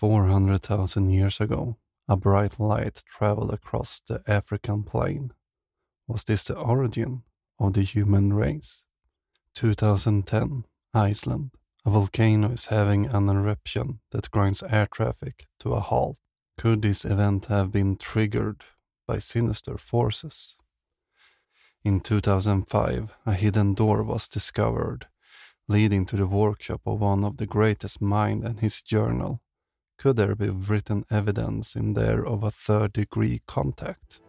400,000 0.00 1.10
years 1.10 1.42
ago, 1.42 1.76
a 2.08 2.16
bright 2.16 2.58
light 2.58 3.02
traveled 3.04 3.52
across 3.52 4.00
the 4.00 4.22
African 4.26 4.82
plain. 4.82 5.34
Was 6.08 6.24
this 6.24 6.44
the 6.44 6.56
origin 6.56 7.24
of 7.58 7.74
the 7.74 7.82
human 7.82 8.32
race? 8.32 8.84
2010, 9.54 10.64
Iceland. 10.94 11.50
A 11.84 11.90
volcano 11.90 12.50
is 12.50 12.66
having 12.66 13.08
an 13.08 13.28
eruption 13.28 14.00
that 14.10 14.30
grinds 14.30 14.62
air 14.62 14.88
traffic 14.90 15.48
to 15.58 15.74
a 15.74 15.80
halt. 15.80 16.16
Could 16.56 16.80
this 16.80 17.04
event 17.04 17.44
have 17.46 17.70
been 17.70 17.96
triggered 17.98 18.64
by 19.06 19.18
sinister 19.18 19.76
forces? 19.76 20.56
In 21.84 22.00
2005, 22.00 23.16
a 23.26 23.34
hidden 23.34 23.74
door 23.74 24.02
was 24.02 24.28
discovered, 24.28 25.08
leading 25.68 26.06
to 26.06 26.16
the 26.16 26.26
workshop 26.26 26.80
of 26.86 27.00
one 27.00 27.22
of 27.22 27.36
the 27.36 27.44
greatest 27.44 28.00
minds 28.00 28.46
and 28.46 28.60
his 28.60 28.80
journal. 28.80 29.42
Could 30.00 30.16
there 30.16 30.34
be 30.34 30.48
written 30.48 31.04
evidence 31.10 31.76
in 31.76 31.92
there 31.92 32.24
of 32.24 32.42
a 32.42 32.50
third 32.50 32.94
degree 32.94 33.42
contact? 33.46 34.22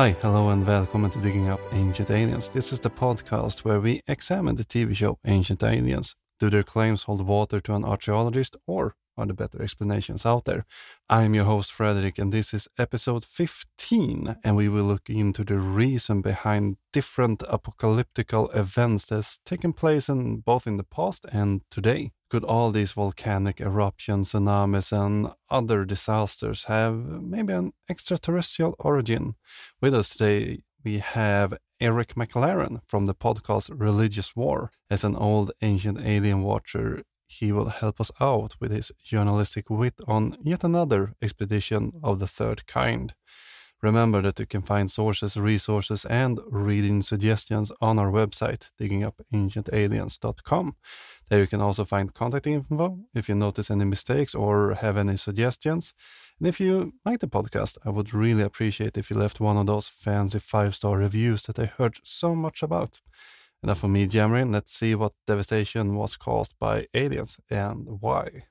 Hi, 0.00 0.16
hello, 0.22 0.48
and 0.48 0.66
welcome 0.66 1.10
to 1.10 1.18
Digging 1.18 1.50
Up 1.50 1.60
Ancient 1.72 2.10
Aliens. 2.10 2.48
This 2.48 2.72
is 2.72 2.80
the 2.80 2.88
podcast 2.88 3.66
where 3.66 3.80
we 3.80 4.00
examine 4.08 4.54
the 4.54 4.64
TV 4.64 4.96
show 4.96 5.18
Ancient 5.26 5.62
Aliens. 5.62 6.16
Do 6.38 6.48
their 6.48 6.62
claims 6.62 7.02
hold 7.02 7.20
water 7.26 7.60
to 7.60 7.74
an 7.74 7.84
archaeologist, 7.84 8.56
or 8.66 8.94
are 9.20 9.26
there 9.26 9.34
better 9.34 9.62
explanations 9.62 10.24
out 10.24 10.46
there? 10.46 10.64
I'm 11.10 11.34
your 11.34 11.44
host, 11.44 11.72
Frederick, 11.72 12.18
and 12.18 12.32
this 12.32 12.54
is 12.54 12.68
episode 12.78 13.22
15, 13.24 14.36
and 14.42 14.56
we 14.56 14.68
will 14.68 14.84
look 14.84 15.10
into 15.10 15.44
the 15.44 15.58
reason 15.58 16.22
behind 16.22 16.78
different 16.90 17.40
apocalyptical 17.40 18.54
events 18.56 19.04
that's 19.04 19.38
taken 19.44 19.74
place 19.74 20.08
in 20.08 20.38
both 20.38 20.66
in 20.66 20.78
the 20.78 20.84
past 20.84 21.26
and 21.30 21.60
today. 21.70 22.12
Could 22.30 22.44
all 22.44 22.70
these 22.70 22.92
volcanic 22.92 23.60
eruptions, 23.60 24.32
tsunamis, 24.32 24.90
and 24.90 25.32
other 25.50 25.84
disasters 25.84 26.64
have 26.64 26.94
maybe 26.94 27.52
an 27.52 27.72
extraterrestrial 27.90 28.74
origin? 28.78 29.34
With 29.82 29.94
us 29.94 30.08
today, 30.08 30.62
we 30.82 31.00
have 31.00 31.58
Eric 31.78 32.14
McLaren 32.14 32.80
from 32.86 33.04
the 33.04 33.14
podcast 33.14 33.70
Religious 33.74 34.34
War. 34.34 34.70
As 34.88 35.04
an 35.04 35.14
old 35.14 35.52
ancient 35.60 36.00
alien 36.00 36.42
watcher, 36.42 37.02
he 37.30 37.52
will 37.52 37.68
help 37.68 38.00
us 38.00 38.10
out 38.20 38.56
with 38.60 38.72
his 38.72 38.90
journalistic 39.04 39.70
wit 39.70 39.94
on 40.08 40.36
yet 40.42 40.64
another 40.64 41.14
expedition 41.22 41.92
of 42.02 42.18
the 42.18 42.26
third 42.26 42.66
kind. 42.66 43.14
Remember 43.82 44.20
that 44.22 44.38
you 44.40 44.46
can 44.46 44.62
find 44.62 44.90
sources, 44.90 45.36
resources, 45.36 46.04
and 46.04 46.40
reading 46.50 47.02
suggestions 47.02 47.70
on 47.80 47.98
our 47.98 48.10
website, 48.10 48.70
diggingupancientaliens.com. 48.78 50.76
There 51.28 51.40
you 51.40 51.46
can 51.46 51.60
also 51.62 51.84
find 51.84 52.12
contact 52.12 52.46
info 52.46 52.98
if 53.14 53.28
you 53.28 53.36
notice 53.36 53.70
any 53.70 53.84
mistakes 53.84 54.34
or 54.34 54.74
have 54.74 54.96
any 54.98 55.16
suggestions. 55.16 55.94
And 56.38 56.48
if 56.48 56.60
you 56.60 56.94
like 57.06 57.20
the 57.20 57.28
podcast, 57.28 57.78
I 57.84 57.90
would 57.90 58.12
really 58.12 58.42
appreciate 58.42 58.98
if 58.98 59.08
you 59.08 59.16
left 59.16 59.40
one 59.40 59.56
of 59.56 59.66
those 59.66 59.88
fancy 59.88 60.40
five 60.40 60.74
star 60.74 60.98
reviews 60.98 61.44
that 61.44 61.58
I 61.58 61.66
heard 61.66 61.98
so 62.02 62.34
much 62.34 62.62
about. 62.62 63.00
Enough 63.62 63.80
for 63.80 63.88
me 63.88 64.06
jammering. 64.06 64.52
Let's 64.52 64.72
see 64.72 64.94
what 64.94 65.12
devastation 65.26 65.94
was 65.94 66.16
caused 66.16 66.54
by 66.58 66.86
aliens 66.94 67.38
and 67.50 68.00
why. 68.00 68.44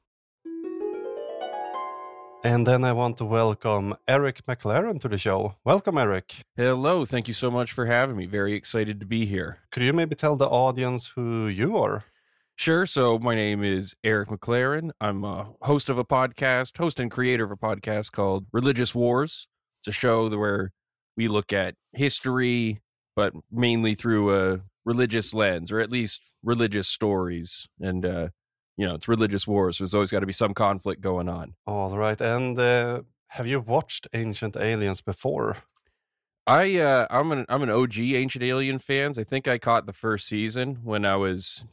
And 2.43 2.67
then 2.67 2.83
I 2.83 2.93
want 2.93 3.17
to 3.17 3.25
welcome 3.25 3.95
Eric 4.07 4.45
McLaren 4.45 5.01
to 5.01 5.07
the 5.07 5.17
show. 5.17 5.55
Welcome, 5.65 5.97
Eric. 5.97 6.35
Hello. 6.55 7.05
Thank 7.05 7.27
you 7.27 7.33
so 7.33 7.49
much 7.49 7.71
for 7.71 7.87
having 7.87 8.17
me. 8.17 8.27
Very 8.27 8.53
excited 8.53 8.99
to 8.99 9.05
be 9.07 9.25
here. 9.25 9.57
Could 9.71 9.81
you 9.81 9.93
maybe 9.93 10.13
tell 10.13 10.35
the 10.35 10.47
audience 10.47 11.07
who 11.07 11.47
you 11.47 11.75
are? 11.77 12.05
Sure. 12.55 12.85
So, 12.85 13.17
my 13.17 13.33
name 13.33 13.63
is 13.63 13.95
Eric 14.03 14.29
McLaren. 14.29 14.91
I'm 15.01 15.23
a 15.23 15.49
host 15.63 15.89
of 15.89 15.97
a 15.97 16.05
podcast, 16.05 16.77
host 16.77 16.99
and 16.99 17.09
creator 17.09 17.45
of 17.45 17.51
a 17.51 17.57
podcast 17.57 18.11
called 18.11 18.45
Religious 18.53 18.93
Wars. 18.93 19.47
It's 19.81 19.87
a 19.87 19.91
show 19.91 20.29
where 20.29 20.71
we 21.17 21.27
look 21.27 21.51
at 21.51 21.73
history, 21.93 22.81
but 23.15 23.33
mainly 23.51 23.95
through 23.95 24.35
a 24.35 24.61
religious 24.89 25.35
lens, 25.35 25.71
or 25.71 25.79
at 25.79 25.91
least 25.91 26.31
religious 26.43 26.87
stories. 26.87 27.67
And 27.79 28.03
uh, 28.03 28.29
you 28.75 28.87
know, 28.87 28.95
it's 28.95 29.07
religious 29.07 29.45
wars. 29.45 29.77
So 29.77 29.83
there's 29.83 29.93
always 29.93 30.09
got 30.09 30.21
to 30.21 30.25
be 30.25 30.33
some 30.33 30.55
conflict 30.55 31.01
going 31.01 31.29
on. 31.29 31.53
All 31.67 31.95
right. 31.95 32.19
And 32.19 32.57
uh, 32.57 33.03
have 33.27 33.45
you 33.45 33.59
watched 33.59 34.07
Ancient 34.13 34.57
Aliens 34.57 35.01
before? 35.01 35.57
I 36.47 36.77
uh, 36.77 37.05
I'm 37.11 37.31
an 37.31 37.45
I'm 37.49 37.61
an 37.61 37.69
OG 37.69 37.99
Ancient 37.99 38.43
Alien 38.43 38.79
fans. 38.79 39.19
I 39.19 39.23
think 39.23 39.47
I 39.47 39.59
caught 39.59 39.85
the 39.85 39.93
first 39.93 40.27
season 40.27 40.79
when 40.83 41.05
I 41.05 41.17
was 41.17 41.63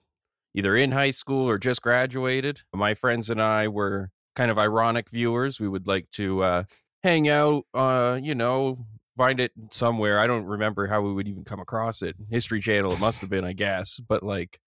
either 0.54 0.76
in 0.76 0.92
high 0.92 1.12
school 1.12 1.48
or 1.48 1.56
just 1.56 1.80
graduated. 1.80 2.60
My 2.74 2.92
friends 2.92 3.30
and 3.30 3.40
I 3.40 3.68
were 3.68 4.10
kind 4.34 4.50
of 4.50 4.58
ironic 4.58 5.08
viewers. 5.08 5.58
We 5.58 5.68
would 5.68 5.86
like 5.86 6.10
to 6.12 6.42
uh, 6.42 6.62
hang 7.02 7.28
out, 7.30 7.64
uh, 7.72 8.18
you 8.22 8.34
know, 8.34 8.84
find 9.16 9.40
it 9.40 9.52
somewhere. 9.70 10.18
I 10.18 10.26
don't 10.26 10.44
remember 10.44 10.86
how 10.86 11.00
we 11.00 11.12
would 11.12 11.28
even 11.28 11.44
come 11.44 11.60
across 11.60 12.02
it. 12.02 12.16
History 12.30 12.60
Channel, 12.60 12.92
it 12.92 13.00
must 13.00 13.20
have 13.20 13.30
been, 13.30 13.44
I 13.44 13.52
guess. 13.52 14.00
But 14.08 14.22
like, 14.22 14.58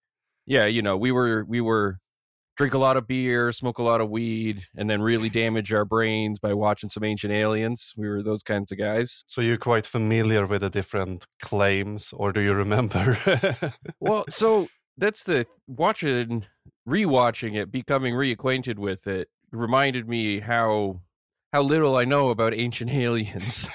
yeah, 0.46 0.66
you 0.66 0.82
know, 0.82 0.98
we 0.98 1.12
were 1.12 1.46
we 1.48 1.62
were 1.62 2.00
drink 2.58 2.74
a 2.74 2.78
lot 2.78 2.98
of 2.98 3.08
beer, 3.08 3.52
smoke 3.54 3.78
a 3.78 3.84
lot 3.84 4.02
of 4.02 4.10
weed, 4.10 4.64
and 4.76 4.90
then 4.90 5.02
really 5.02 5.30
damage 5.30 5.72
our 5.72 5.86
brains 5.86 6.40
by 6.40 6.54
watching 6.54 6.90
some 6.90 7.06
ancient 7.06 7.32
aliens. 7.32 7.94
We 7.96 8.10
were 8.10 8.22
those 8.22 8.44
kinds 8.44 8.72
of 8.72 8.78
guys. 8.78 9.24
So 9.28 9.40
you're 9.40 9.58
quite 9.58 9.86
familiar 9.86 10.46
with 10.46 10.62
the 10.62 10.70
different 10.70 11.26
claims, 11.42 12.12
or 12.12 12.34
do 12.34 12.42
you 12.42 12.54
remember? 12.54 13.18
well, 14.02 14.26
so 14.28 14.68
that's 14.98 15.24
the 15.24 15.48
watching, 15.68 16.46
rewatching 16.88 17.56
it, 17.56 17.72
becoming 17.72 18.14
reacquainted 18.14 18.78
with 18.78 19.08
it 19.08 19.30
reminded 19.52 20.08
me 20.08 20.40
how 20.40 21.02
how 21.52 21.62
little 21.62 21.98
I 21.98 22.06
know 22.06 22.30
about 22.30 22.54
ancient 22.54 22.92
aliens 22.94 23.70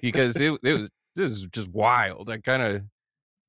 because 0.00 0.36
it, 0.36 0.58
it 0.62 0.74
was 0.74 0.90
this 1.16 1.30
is 1.30 1.46
just 1.52 1.68
wild. 1.68 2.30
I 2.30 2.38
kind 2.38 2.62
of 2.62 2.82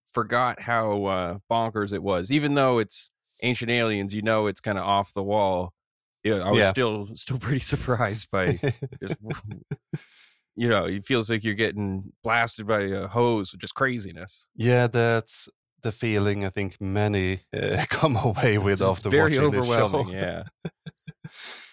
forgot 0.05 0.61
how 0.61 1.05
uh, 1.05 1.38
bonkers 1.49 1.94
it 1.94 2.03
was, 2.03 2.31
even 2.31 2.55
though 2.55 2.79
it's 2.79 3.11
Ancient 3.44 3.72
Aliens, 3.72 4.13
you 4.13 4.22
know 4.22 4.47
it's 4.47 4.61
kind 4.61 4.77
of 4.77 4.85
off 4.85 5.13
the 5.13 5.23
wall. 5.23 5.73
Yeah, 6.23 6.35
I 6.35 6.51
was 6.51 6.59
yeah. 6.59 6.69
still 6.69 7.09
still 7.16 7.39
pretty 7.39 7.59
surprised 7.61 8.29
by 8.31 8.59
just 9.01 9.17
you 10.55 10.69
know, 10.69 10.85
it 10.85 11.05
feels 11.05 11.29
like 11.29 11.43
you're 11.43 11.55
getting 11.55 12.11
blasted 12.23 12.67
by 12.67 12.81
a 12.81 13.07
hose 13.07 13.51
with 13.51 13.61
just 13.61 13.73
craziness. 13.73 14.45
Yeah, 14.55 14.88
that's 14.88 15.49
the 15.81 15.91
feeling 15.91 16.45
I 16.45 16.49
think 16.49 16.79
many 16.79 17.41
uh, 17.55 17.85
come 17.89 18.16
away 18.16 18.57
with 18.57 18.81
after 18.81 19.09
very 19.09 19.38
watching 19.38 19.43
overwhelming, 19.43 20.11
this 20.11 20.22
show. 20.22 20.43
Yeah. 20.66 20.72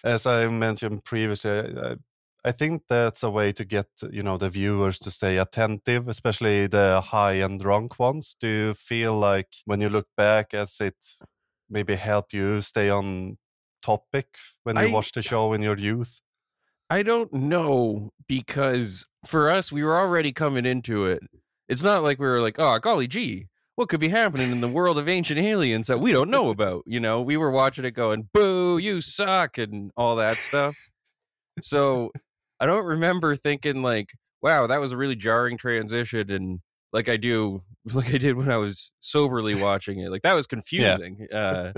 As 0.05 0.27
I 0.27 0.49
mentioned 0.49 1.05
previously, 1.05 1.51
I, 1.51 1.97
I 2.45 2.53
think 2.53 2.83
that's 2.89 3.23
a 3.23 3.31
way 3.31 3.53
to 3.53 3.65
get 3.65 3.89
you 4.11 4.23
know 4.23 4.39
the 4.39 4.51
viewers 4.51 4.99
to 5.01 5.11
stay 5.11 5.39
attentive, 5.39 6.09
especially 6.09 6.67
the 6.67 7.01
high 7.01 7.35
and 7.35 7.61
drunk 7.61 7.99
ones. 7.99 8.37
Do 8.41 8.49
you 8.49 8.75
feel 8.75 9.19
like 9.19 9.49
when 9.65 9.81
you 9.81 9.89
look 9.89 10.07
back 10.17 10.55
as 10.55 10.81
it 10.81 10.97
maybe 11.69 11.97
help 11.97 12.33
you 12.33 12.63
stay 12.63 12.91
on 12.91 13.39
topic 13.83 14.37
when 14.65 14.77
you 14.77 14.83
I, 14.83 14.87
watch 14.87 15.13
the 15.13 15.23
show 15.23 15.53
in 15.53 15.63
your 15.63 15.77
youth? 15.77 16.21
I 16.91 17.03
don't 17.03 17.33
know 17.33 18.13
because 18.27 19.07
for 19.27 19.51
us, 19.51 19.71
we 19.71 19.85
were 19.85 19.97
already 19.97 20.33
coming 20.33 20.65
into 20.65 21.07
it. 21.07 21.23
It's 21.69 21.83
not 21.83 22.03
like 22.03 22.19
we 22.19 22.27
were 22.27 22.41
like, 22.41 22.57
oh, 22.59 22.79
golly 22.79 23.07
gee, 23.07 23.49
what 23.79 23.89
could 23.89 24.01
be 24.01 24.09
happening 24.09 24.51
in 24.51 24.61
the 24.61 24.67
world 24.67 24.99
of 24.99 25.09
ancient 25.09 25.39
aliens 25.39 25.87
that 25.87 26.01
we 26.01 26.11
don't 26.11 26.31
know 26.31 26.51
about? 26.51 26.83
You 26.85 26.99
know, 26.99 27.23
we 27.23 27.37
were 27.37 27.53
watching 27.53 27.85
it 27.85 27.93
going, 27.93 28.29
boo, 28.35 28.79
you 28.79 29.01
suck, 29.01 29.57
and 29.57 29.93
all 29.97 30.17
that 30.17 30.37
stuff. 30.37 30.75
so 31.61 32.11
I 32.59 32.67
don't 32.67 32.85
remember 32.85 33.37
thinking, 33.37 33.81
like, 33.81 34.11
wow, 34.43 34.67
that 34.67 34.81
was 34.81 34.91
a 34.91 34.97
really 34.97 35.15
jarring 35.15 35.59
transition. 35.59 36.29
And 36.29 36.59
like 36.93 37.09
I 37.09 37.17
do 37.17 37.63
like 37.95 38.13
I 38.13 38.19
did 38.19 38.35
when 38.35 38.51
I 38.51 38.57
was 38.57 38.91
soberly 38.99 39.55
watching 39.55 40.01
it. 40.01 40.11
Like 40.11 40.23
that 40.23 40.35
was 40.35 40.49
confusing. 40.49 41.29
Yeah. 41.31 41.39
uh, 41.39 41.73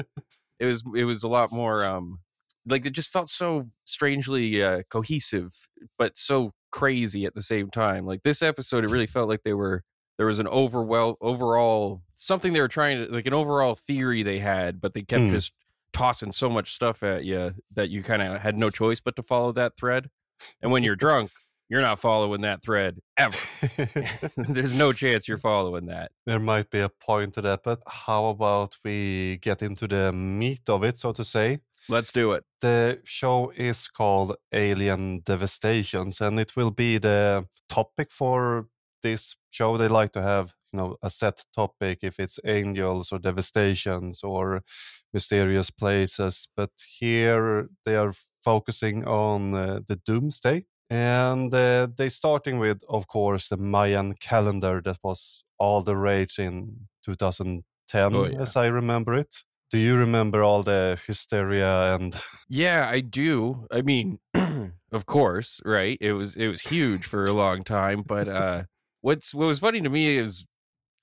it 0.59 0.65
was 0.65 0.83
it 0.97 1.05
was 1.05 1.23
a 1.23 1.29
lot 1.29 1.53
more 1.53 1.85
um 1.85 2.21
like 2.65 2.87
it 2.87 2.95
just 2.95 3.13
felt 3.13 3.29
so 3.29 3.65
strangely 3.85 4.63
uh, 4.63 4.85
cohesive, 4.89 5.51
but 5.99 6.17
so 6.17 6.53
crazy 6.73 7.27
at 7.27 7.35
the 7.35 7.43
same 7.43 7.69
time. 7.69 8.07
Like 8.07 8.23
this 8.23 8.41
episode, 8.41 8.85
it 8.85 8.91
really 8.91 9.05
felt 9.05 9.29
like 9.29 9.43
they 9.45 9.53
were 9.53 9.83
there 10.21 10.27
was 10.27 10.39
an 10.39 10.47
overwhel 10.49 11.17
overall 11.23 12.03
something 12.15 12.53
they 12.53 12.61
were 12.61 12.69
trying 12.69 13.03
to 13.03 13.11
like 13.11 13.25
an 13.25 13.33
overall 13.33 13.75
theory 13.75 14.23
they 14.23 14.39
had, 14.39 14.79
but 14.79 14.93
they 14.93 15.01
kept 15.01 15.23
mm. 15.23 15.31
just 15.31 15.55
tossing 15.95 16.31
so 16.31 16.51
much 16.51 16.75
stuff 16.75 17.03
at 17.03 17.25
you 17.25 17.55
that 17.75 17.89
you 17.89 18.03
kind 18.03 18.21
of 18.21 18.39
had 18.39 18.55
no 18.55 18.69
choice 18.69 19.01
but 19.01 19.17
to 19.17 19.23
follow 19.23 19.51
that 19.53 19.79
thread. 19.79 20.11
And 20.61 20.71
when 20.71 20.83
you're 20.85 20.95
drunk, 21.07 21.31
you're 21.71 21.81
not 21.81 22.01
following 22.01 22.43
that 22.43 22.63
thread 22.63 22.99
ever. 23.17 23.39
There's 24.37 24.75
no 24.75 24.93
chance 24.93 25.27
you're 25.27 25.39
following 25.39 25.87
that. 25.87 26.13
there 26.27 26.39
might 26.39 26.69
be 26.69 26.81
a 26.81 26.91
point 26.91 27.33
to 27.35 27.41
that, 27.41 27.63
but 27.65 27.81
how 27.87 28.27
about 28.27 28.77
we 28.85 29.39
get 29.41 29.63
into 29.63 29.89
the 29.89 30.13
meat 30.13 30.69
of 30.69 30.85
it, 30.85 30.99
so 30.99 31.13
to 31.13 31.25
say? 31.25 31.61
Let's 31.89 32.13
do 32.13 32.33
it. 32.33 32.45
The 32.61 33.01
show 33.05 33.55
is 33.57 33.89
called 33.89 34.37
Alien 34.53 35.21
Devastations, 35.21 36.21
and 36.21 36.39
it 36.39 36.57
will 36.57 36.73
be 36.73 36.99
the 36.99 37.47
topic 37.71 38.13
for 38.13 38.67
this 39.03 39.37
show. 39.51 39.77
They 39.77 39.89
like 39.89 40.13
to 40.13 40.23
have, 40.23 40.55
you 40.73 40.79
know, 40.79 40.97
a 41.03 41.11
set 41.11 41.45
topic 41.55 41.99
if 42.03 42.19
it's 42.21 42.39
angels 42.45 43.13
or 43.13 43.19
devastations 43.19 44.23
or 44.23 44.63
mysterious 45.13 45.71
places. 45.71 46.49
But 46.57 46.71
here 46.99 47.69
they 47.85 47.97
are 47.97 48.13
focusing 48.45 49.05
on 49.07 49.55
uh, 49.55 49.81
the 49.87 49.97
Doomsday, 49.97 50.65
and 50.89 51.53
uh, 51.55 51.89
they 51.97 52.09
starting 52.09 52.59
with, 52.59 52.83
of 52.89 53.07
course, 53.07 53.49
the 53.49 53.57
Mayan 53.57 54.15
calendar 54.15 54.81
that 54.85 54.99
was 55.03 55.45
all 55.59 55.83
the 55.83 55.97
rage 55.97 56.39
in 56.39 56.87
2010, 57.05 58.15
Oh, 58.15 58.25
yeah. 58.27 58.41
as 58.41 58.57
I 58.57 58.67
remember 58.67 59.15
it. 59.15 59.37
Do 59.71 59.79
you 59.79 59.95
remember 59.97 60.43
all 60.43 60.63
the 60.65 60.99
hysteria 61.07 61.95
and 61.95 62.15
Yeah, 62.49 62.89
I 62.91 63.01
do. 63.01 63.67
I 63.71 63.83
mean, 63.83 64.19
of 64.93 65.07
course, 65.07 65.61
right? 65.65 65.97
It 66.01 66.13
was 66.15 66.37
it 66.37 66.49
was 66.49 66.61
huge 66.63 67.07
for 67.07 67.25
a 67.25 67.33
long 67.33 67.63
time, 67.63 68.03
but 68.03 68.29
uh 68.29 68.65
what's 69.03 69.35
what 69.35 69.47
was 69.47 69.59
funny 69.59 69.81
to 69.81 69.89
me 69.89 70.17
is 70.17 70.45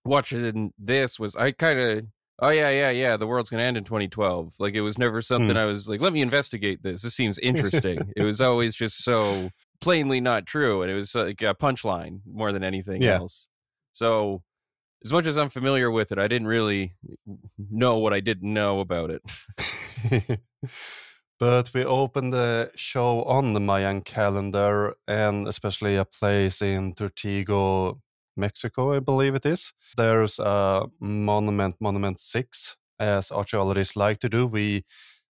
watching 0.06 0.72
this 0.80 1.20
was 1.20 1.36
I 1.36 1.52
kind 1.52 1.80
of 1.80 2.06
oh 2.40 2.50
yeah, 2.50 2.70
yeah, 2.70 2.92
yeah, 2.92 3.18
the 3.18 3.26
world's 3.28 3.50
going 3.50 3.60
to 3.62 3.66
end 3.66 3.78
in 3.78 3.84
2012. 3.84 4.54
Like 4.60 4.76
it 4.76 4.82
was 4.82 4.98
never 5.00 5.22
something 5.22 5.52
Hmm. 5.52 5.58
I 5.58 5.66
was 5.66 5.90
like, 5.90 6.02
let 6.02 6.14
me 6.14 6.22
investigate 6.22 6.84
this. 6.84 7.02
This 7.02 7.16
seems 7.16 7.40
interesting. 7.40 8.14
it 8.16 8.24
was 8.24 8.40
always 8.42 8.76
just 8.76 9.04
so 9.04 9.50
plainly 9.82 10.22
not 10.22 10.46
true 10.46 10.82
and 10.84 10.92
it 10.92 10.96
was 10.96 11.14
like 11.16 11.42
a 11.42 11.54
punchline 11.56 12.20
more 12.32 12.52
than 12.52 12.64
anything 12.64 13.02
Yeah. 13.02 13.16
else. 13.16 13.50
So 13.92 14.44
as 15.04 15.12
much 15.12 15.26
as 15.26 15.38
I'm 15.38 15.50
familiar 15.50 15.90
with 15.92 16.12
it, 16.12 16.18
I 16.20 16.28
didn't 16.28 16.48
really 16.48 16.94
know 17.72 17.98
what 18.00 18.14
I 18.14 18.20
didn't 18.20 18.52
know 18.54 18.80
about 18.80 19.10
it. 19.12 20.40
but 21.40 21.72
we 21.74 21.84
opened 21.86 22.34
the 22.34 22.72
show 22.76 23.24
on 23.24 23.54
the 23.54 23.60
Mayan 23.60 24.02
calendar 24.02 24.96
and 25.08 25.48
especially 25.48 25.96
a 25.96 26.06
place 26.06 26.62
in 26.62 26.94
Tortuguero, 26.96 28.00
Mexico, 28.36 28.96
I 28.96 29.00
believe 29.00 29.36
it 29.36 29.46
is. 29.46 29.74
There's 29.96 30.40
a 30.40 30.88
monument, 31.00 31.76
Monument 31.80 32.20
6, 32.20 32.78
as 33.00 33.32
archaeologists 33.32 33.96
like 33.96 34.20
to 34.20 34.30
do. 34.30 34.48
We 34.48 34.84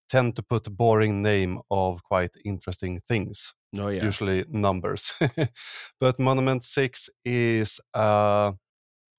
tend 0.09 0.35
to 0.37 0.43
put 0.43 0.67
a 0.67 0.69
boring 0.71 1.21
name 1.21 1.59
of 1.69 2.03
quite 2.03 2.31
interesting 2.45 3.01
things 3.07 3.53
Oh 3.77 3.89
yeah. 3.89 4.03
usually 4.03 4.45
numbers. 4.49 5.13
but 5.99 6.19
Monument 6.19 6.63
6 6.63 7.09
is, 7.25 7.79
uh, 7.93 8.53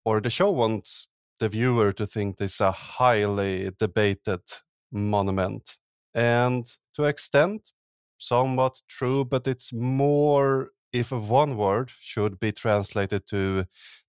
or 0.05 0.21
the 0.21 0.31
show 0.31 0.51
wants 0.51 1.09
the 1.39 1.49
viewer 1.49 1.93
to 1.93 2.07
think 2.07 2.39
this 2.39 2.55
is 2.55 2.61
a 2.61 2.73
highly 2.73 3.71
debated 3.79 4.41
monument. 4.91 5.77
And 6.19 6.67
to 6.97 7.05
extent, 7.05 7.71
somewhat 8.17 8.83
true, 8.89 9.25
but 9.25 9.47
it's 9.47 9.73
more 9.73 10.71
if 10.93 11.13
one 11.13 11.57
word 11.57 11.93
should 12.01 12.41
be 12.41 12.51
translated 12.51 13.29
to 13.29 13.67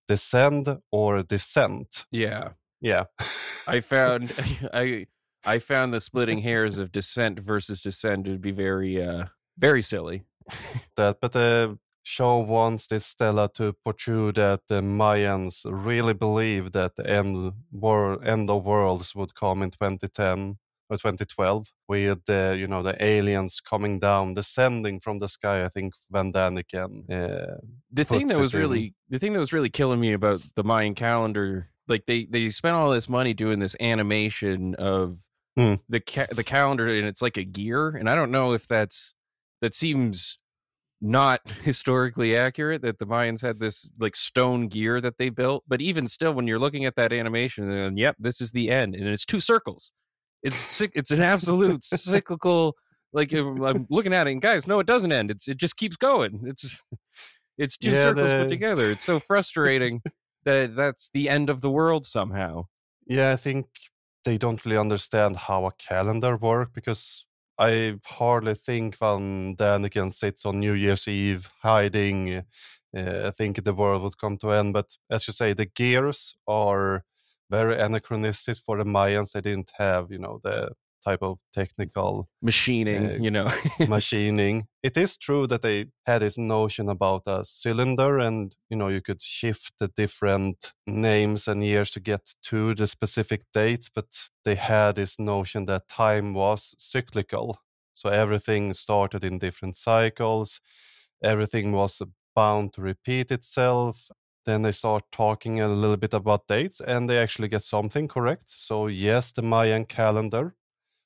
descend 0.08 0.80
or 0.92 1.22
descent. 1.22 2.06
Yeah. 2.12 2.54
Yeah. 2.82 3.04
I 3.68 3.82
found 3.82 4.34
I 4.74 5.06
I 5.46 5.60
found 5.60 5.94
the 5.94 6.02
splitting 6.02 6.40
hairs 6.40 6.80
of 6.80 6.92
descent 6.92 7.40
versus 7.40 7.80
descend 7.80 8.28
would 8.28 8.42
be 8.42 8.52
very 8.52 9.04
uh 9.04 9.26
very 9.60 9.84
silly. 9.84 10.24
that, 10.96 11.22
but 11.22 11.34
the 11.34 11.78
show 12.02 12.40
wants 12.40 12.88
this 12.88 13.06
stela 13.06 13.52
to 13.54 13.74
portray 13.86 14.32
that 14.32 14.62
the 14.68 14.82
Mayans 14.82 15.64
really 15.64 16.16
believe 16.16 16.72
that 16.72 16.96
the 16.96 17.08
end 17.08 17.54
world, 17.72 18.26
end 18.26 18.50
of 18.50 18.66
worlds 18.66 19.14
would 19.14 19.36
come 19.36 19.62
in 19.62 19.70
2010 19.70 20.58
or 20.90 20.98
2012 20.98 21.68
with 21.88 22.26
the 22.26 22.56
you 22.60 22.68
know 22.68 22.82
the 22.84 22.96
aliens 23.04 23.60
coming 23.60 24.00
down, 24.00 24.34
descending 24.34 25.00
from 25.00 25.20
the 25.20 25.28
sky. 25.28 25.64
I 25.66 25.70
think 25.70 25.94
Von 26.12 26.34
Däniken. 26.34 27.10
Uh, 27.10 27.58
The 27.92 28.04
thing 28.06 28.28
that 28.28 28.40
was 28.40 28.54
in. 28.54 28.60
really 28.60 28.94
the 29.10 29.20
thing 29.20 29.34
that 29.34 29.40
was 29.40 29.54
really 29.54 29.70
killing 29.70 30.00
me 30.00 30.14
about 30.14 30.42
the 30.56 30.64
Mayan 30.64 30.96
calendar, 30.96 31.70
like 31.88 32.06
they 32.06 32.26
they 32.26 32.50
spent 32.50 32.76
all 32.76 32.92
this 32.92 33.08
money 33.10 33.34
doing 33.34 33.60
this 33.60 33.76
animation 33.80 34.76
of 34.76 35.18
Hmm. 35.58 35.76
the 35.90 36.00
ca- 36.00 36.28
the 36.32 36.44
calendar 36.44 36.88
and 36.88 37.06
it's 37.08 37.22
like 37.22 37.36
a 37.38 37.44
gear 37.44 37.90
and 37.90 38.08
I 38.10 38.16
don't 38.16 38.32
know 38.32 38.54
if 38.54 38.68
that's 38.68 39.14
that 39.62 39.74
seems 39.74 40.38
not 41.02 41.42
historically 41.64 42.36
accurate 42.38 42.82
that 42.84 43.00
the 43.00 43.06
Mayans 43.08 43.42
had 43.42 43.60
this 43.60 43.90
like 44.00 44.16
stone 44.16 44.68
gear 44.68 45.02
that 45.02 45.18
they 45.18 45.30
built. 45.30 45.64
But 45.68 45.82
even 45.82 46.08
still, 46.08 46.34
when 46.34 46.46
you're 46.48 46.60
looking 46.60 46.86
at 46.86 46.96
that 46.96 47.12
animation, 47.14 47.70
and 47.72 47.98
yep, 47.98 48.16
this 48.20 48.42
is 48.42 48.52
the 48.52 48.70
end, 48.70 48.96
and 48.96 49.08
it's 49.08 49.26
two 49.26 49.40
circles. 49.40 49.92
It's 50.44 50.58
cyc- 50.80 50.94
it's 50.96 51.12
an 51.12 51.22
absolute 51.22 51.84
cyclical. 51.84 52.76
Like 53.12 53.34
I'm 53.34 53.88
looking 53.90 54.14
at 54.14 54.28
it, 54.28 54.32
and 54.32 54.42
guys, 54.42 54.68
no, 54.68 54.80
it 54.80 54.88
doesn't 54.88 55.12
end. 55.12 55.32
It's 55.32 55.48
it 55.48 55.58
just 55.58 55.78
keeps 55.78 55.98
going. 55.98 56.42
It's 56.46 56.82
it's 57.58 57.76
two 57.78 57.92
Yeah, 57.92 58.04
circles 58.04 58.32
put 58.34 58.50
together. 58.50 58.92
It's 58.92 59.04
so 59.04 59.20
frustrating 59.20 60.02
that 60.46 60.76
that's 60.76 61.10
the 61.14 61.28
end 61.30 61.50
of 61.50 61.62
the 61.62 61.70
world 61.72 62.06
somehow. 62.06 62.66
yeah, 63.08 63.32
I 63.32 63.36
think 63.36 63.66
they 64.24 64.38
don't 64.38 64.64
really 64.66 64.78
understand 64.78 65.36
how 65.38 65.66
a 65.66 65.72
calendar 65.72 66.38
works 66.38 66.72
because 66.74 67.26
I 67.58 67.96
hardly 68.06 68.54
think 68.54 68.98
Von 68.98 69.56
Däniken 69.56 70.14
sits 70.14 70.46
on 70.46 70.60
New 70.60 70.74
Year's 70.74 71.08
Eve 71.08 71.50
hiding. 71.64 72.44
Uh, 72.96 73.28
I 73.28 73.32
think 73.32 73.64
the 73.64 73.74
world 73.74 74.04
would 74.04 74.18
come 74.18 74.38
to 74.38 74.52
end. 74.52 74.74
But 74.74 74.98
as 75.10 75.28
you 75.28 75.34
say, 75.34 75.54
the 75.54 75.66
gears 75.66 76.36
are 76.48 77.04
very 77.50 77.80
anachronistic 77.80 78.58
for 78.66 78.78
the 78.78 78.84
Mayans. 78.86 79.32
They 79.32 79.42
didn't 79.42 79.72
have, 79.78 80.12
you 80.12 80.20
know, 80.20 80.40
the 80.44 80.72
type 81.06 81.22
of 81.22 81.38
technical 81.54 82.28
Machining, 82.42 83.06
Uh, 83.06 83.18
you 83.22 83.32
know. 83.32 83.50
machining. 83.88 84.68
It 84.84 84.98
is 84.98 85.18
true 85.18 85.48
that 85.48 85.62
they 85.62 85.86
had 86.06 86.22
this 86.22 86.38
notion 86.38 86.90
about 86.90 87.24
a 87.26 87.44
cylinder 87.44 88.18
and 88.20 88.56
you 88.70 88.78
know 88.78 88.90
you 88.90 89.02
could 89.02 89.22
shift 89.22 89.74
the 89.80 89.88
different 89.88 90.74
names 90.86 91.48
and 91.48 91.64
years 91.64 91.92
to 91.92 92.00
get 92.00 92.34
to 92.44 92.76
the 92.76 92.88
specific 92.88 93.42
dates, 93.54 93.90
but 93.90 94.30
they 94.44 94.56
had 94.56 94.96
this 94.96 95.18
notion 95.20 95.66
that 95.66 95.88
time 95.88 96.34
was 96.34 96.76
cyclical. 96.78 97.58
So 97.94 98.10
everything 98.10 98.74
started 98.74 99.24
in 99.24 99.40
different 99.40 99.76
cycles, 99.78 100.60
everything 101.24 101.72
was 101.72 102.02
bound 102.36 102.74
to 102.74 102.82
repeat 102.82 103.32
itself. 103.32 104.10
Then 104.46 104.62
they 104.62 104.72
start 104.72 105.04
talking 105.12 105.60
a 105.60 105.68
little 105.68 105.98
bit 105.98 106.14
about 106.14 106.48
dates 106.48 106.82
and 106.82 107.10
they 107.10 107.18
actually 107.18 107.50
get 107.50 107.64
something 107.64 108.08
correct. 108.08 108.46
So, 108.48 108.88
yes, 108.88 109.32
the 109.32 109.42
Mayan 109.42 109.86
calendar 109.86 110.56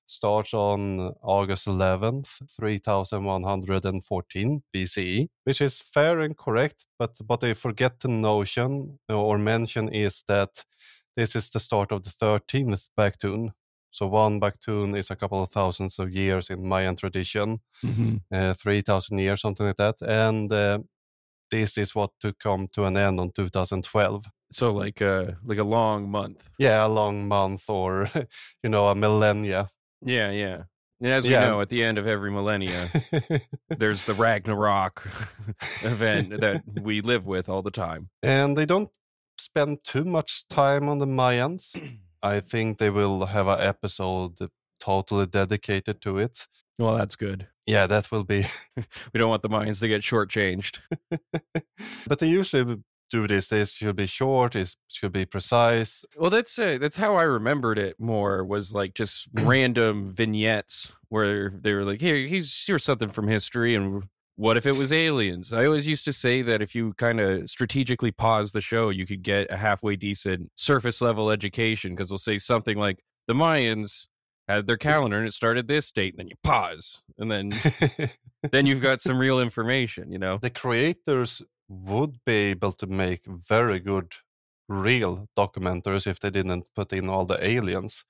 starts 0.05 0.53
on 0.53 1.13
August 1.21 1.67
11th, 1.67 2.41
3114 2.49 4.63
BCE, 4.73 5.29
which 5.43 5.61
is 5.61 5.81
fair 5.81 6.19
and 6.19 6.37
correct. 6.37 6.85
But 6.99 7.17
what 7.27 7.41
they 7.41 7.53
forget 7.53 7.99
to 8.01 8.07
notion 8.07 8.99
or 9.09 9.37
mention 9.37 9.89
is 9.89 10.23
that 10.27 10.63
this 11.15 11.35
is 11.35 11.49
the 11.49 11.59
start 11.59 11.91
of 11.91 12.03
the 12.03 12.09
13th 12.09 12.87
Baktun. 12.97 13.51
So 13.91 14.07
one 14.07 14.39
Baktun 14.39 14.97
is 14.97 15.11
a 15.11 15.15
couple 15.15 15.43
of 15.43 15.49
thousands 15.49 15.99
of 15.99 16.11
years 16.11 16.49
in 16.49 16.67
Mayan 16.67 16.95
tradition, 16.95 17.59
uh, 18.31 18.53
3,000 18.55 19.19
years, 19.19 19.41
something 19.41 19.67
like 19.67 19.77
that. 19.77 20.01
And 20.01 20.51
uh, 20.51 20.79
this 21.53 21.77
is 21.77 21.93
what 21.95 22.09
to 22.21 22.33
come 22.33 22.67
to 22.73 22.85
an 22.85 22.97
end 22.97 23.19
on 23.19 23.29
2012. 23.31 24.25
So 24.51 24.71
like 24.83 25.01
a 25.01 25.37
like 25.43 25.59
a 25.59 25.63
long 25.63 26.09
month. 26.09 26.49
Yeah, 26.59 26.85
a 26.85 26.87
long 27.01 27.27
month 27.27 27.69
or, 27.69 28.09
you 28.63 28.69
know, 28.69 28.87
a 28.87 28.95
millennia. 28.95 29.67
Yeah, 30.05 30.31
yeah. 30.31 30.63
And 31.01 31.11
as 31.11 31.25
we 31.25 31.31
Yeah. 31.33 31.47
know, 31.47 31.61
at 31.61 31.69
the 31.69 31.83
end 31.83 31.97
of 31.97 32.07
every 32.07 32.31
millennia, 32.31 32.89
there's 33.81 34.03
the 34.03 34.13
Ragnarok 34.13 35.09
event 35.83 36.39
that 36.41 36.61
we 36.81 37.01
live 37.01 37.25
with 37.25 37.49
all 37.49 37.61
the 37.61 37.71
time. 37.85 38.09
and 38.23 38.57
they 38.57 38.65
don't 38.65 38.89
spend 39.37 39.83
too 39.83 40.05
much 40.05 40.45
time 40.49 40.89
on 40.89 40.99
the 40.99 41.07
Mayans. 41.07 41.75
I 42.35 42.39
think 42.39 42.77
they 42.77 42.89
will 42.89 43.25
have 43.25 43.47
an 43.47 43.59
episode 43.59 44.37
totally 44.79 45.25
dedicated 45.27 46.01
to 46.01 46.17
it. 46.19 46.47
Well, 46.79 46.97
that's 46.97 47.15
good. 47.17 47.47
Yeah, 47.65 47.87
that 47.87 48.11
will 48.11 48.23
be. 48.23 48.45
We 49.13 49.19
don't 49.19 49.29
want 49.29 49.41
the 49.41 49.49
Mayans 49.49 49.79
to 49.81 49.87
get 49.87 50.01
shortchanged. 50.01 50.79
but 52.07 52.19
they 52.19 52.27
usually 52.27 52.83
do 53.13 53.27
this. 53.27 53.47
This 53.47 53.73
should 53.73 53.95
be 53.95 54.07
short. 54.07 54.55
It 54.55 54.75
should 54.87 55.11
be 55.11 55.25
precise. 55.25 56.03
Well, 56.17 56.31
that's 56.31 56.57
uh, 56.57 56.79
that's 56.81 56.97
how 56.97 57.15
I 57.15 57.23
remembered 57.23 57.77
it 57.77 57.99
more 57.99 58.43
was 58.43 58.73
like 58.73 58.95
just 58.95 59.27
random 59.33 60.13
vignettes 60.13 60.91
where 61.09 61.51
they 61.51 61.73
were 61.73 61.85
like, 61.85 62.01
"Here, 62.01 62.27
here's 62.27 62.65
here's 62.65 62.83
something 62.83 63.09
from 63.09 63.27
history," 63.27 63.75
and 63.75 64.03
what 64.35 64.57
if 64.57 64.65
it 64.65 64.71
was 64.71 64.91
aliens? 64.91 65.53
I 65.53 65.65
always 65.65 65.85
used 65.85 66.05
to 66.05 66.13
say 66.13 66.41
that 66.41 66.63
if 66.63 66.73
you 66.73 66.93
kind 66.93 67.19
of 67.19 67.49
strategically 67.49 68.11
pause 68.11 68.51
the 68.51 68.61
show, 68.61 68.89
you 68.89 69.05
could 69.05 69.21
get 69.21 69.51
a 69.51 69.57
halfway 69.57 69.95
decent 69.95 70.49
surface 70.55 70.99
level 70.99 71.29
education 71.29 71.91
because 71.91 72.09
they'll 72.09 72.17
say 72.17 72.39
something 72.39 72.77
like, 72.77 73.03
"The 73.27 73.35
Mayans." 73.35 74.07
Had 74.47 74.67
their 74.67 74.77
calendar 74.77 75.17
and 75.17 75.27
it 75.27 75.33
started 75.33 75.67
this 75.67 75.91
date, 75.91 76.13
and 76.13 76.19
then 76.19 76.27
you 76.27 76.35
pause, 76.43 77.03
and 77.17 77.31
then 77.31 77.51
then 78.51 78.65
you've 78.65 78.81
got 78.81 79.01
some 79.01 79.17
real 79.17 79.39
information, 79.39 80.11
you 80.11 80.19
know. 80.19 80.37
the 80.37 80.49
creators 80.49 81.41
would 81.69 82.19
be 82.25 82.51
able 82.51 82.73
to 82.73 82.87
make 82.87 83.25
very 83.25 83.79
good 83.79 84.13
real 84.67 85.27
documentaries 85.37 86.07
if 86.07 86.19
they 86.19 86.29
didn't 86.29 86.69
put 86.75 86.93
in 86.93 87.09
all 87.09 87.25
the 87.25 87.43
aliens. 87.45 88.05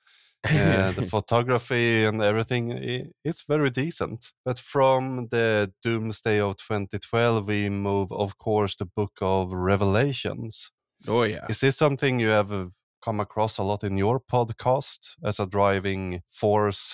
Uh, 0.45 0.91
the 0.91 1.05
photography 1.09 2.03
and 2.03 2.21
everything 2.21 3.13
it's 3.23 3.43
very 3.47 3.69
decent 3.69 4.33
but 4.43 4.59
from 4.59 5.29
the 5.31 5.71
doomsday 5.81 6.37
of 6.37 6.57
2012 6.57 7.47
we 7.47 7.69
move 7.69 8.11
of 8.11 8.37
course 8.37 8.75
to 8.75 8.83
book 8.83 9.13
of 9.21 9.53
revelations 9.53 10.69
oh 11.07 11.23
yeah. 11.23 11.45
is 11.47 11.61
this 11.61 11.77
something 11.77 12.19
you 12.19 12.27
have 12.27 12.51
uh, 12.51 12.65
come 13.03 13.19
across 13.19 13.57
a 13.57 13.63
lot 13.63 13.83
in 13.83 13.97
your 13.97 14.19
podcast 14.19 15.15
as 15.23 15.39
a 15.39 15.45
driving 15.45 16.21
force 16.29 16.93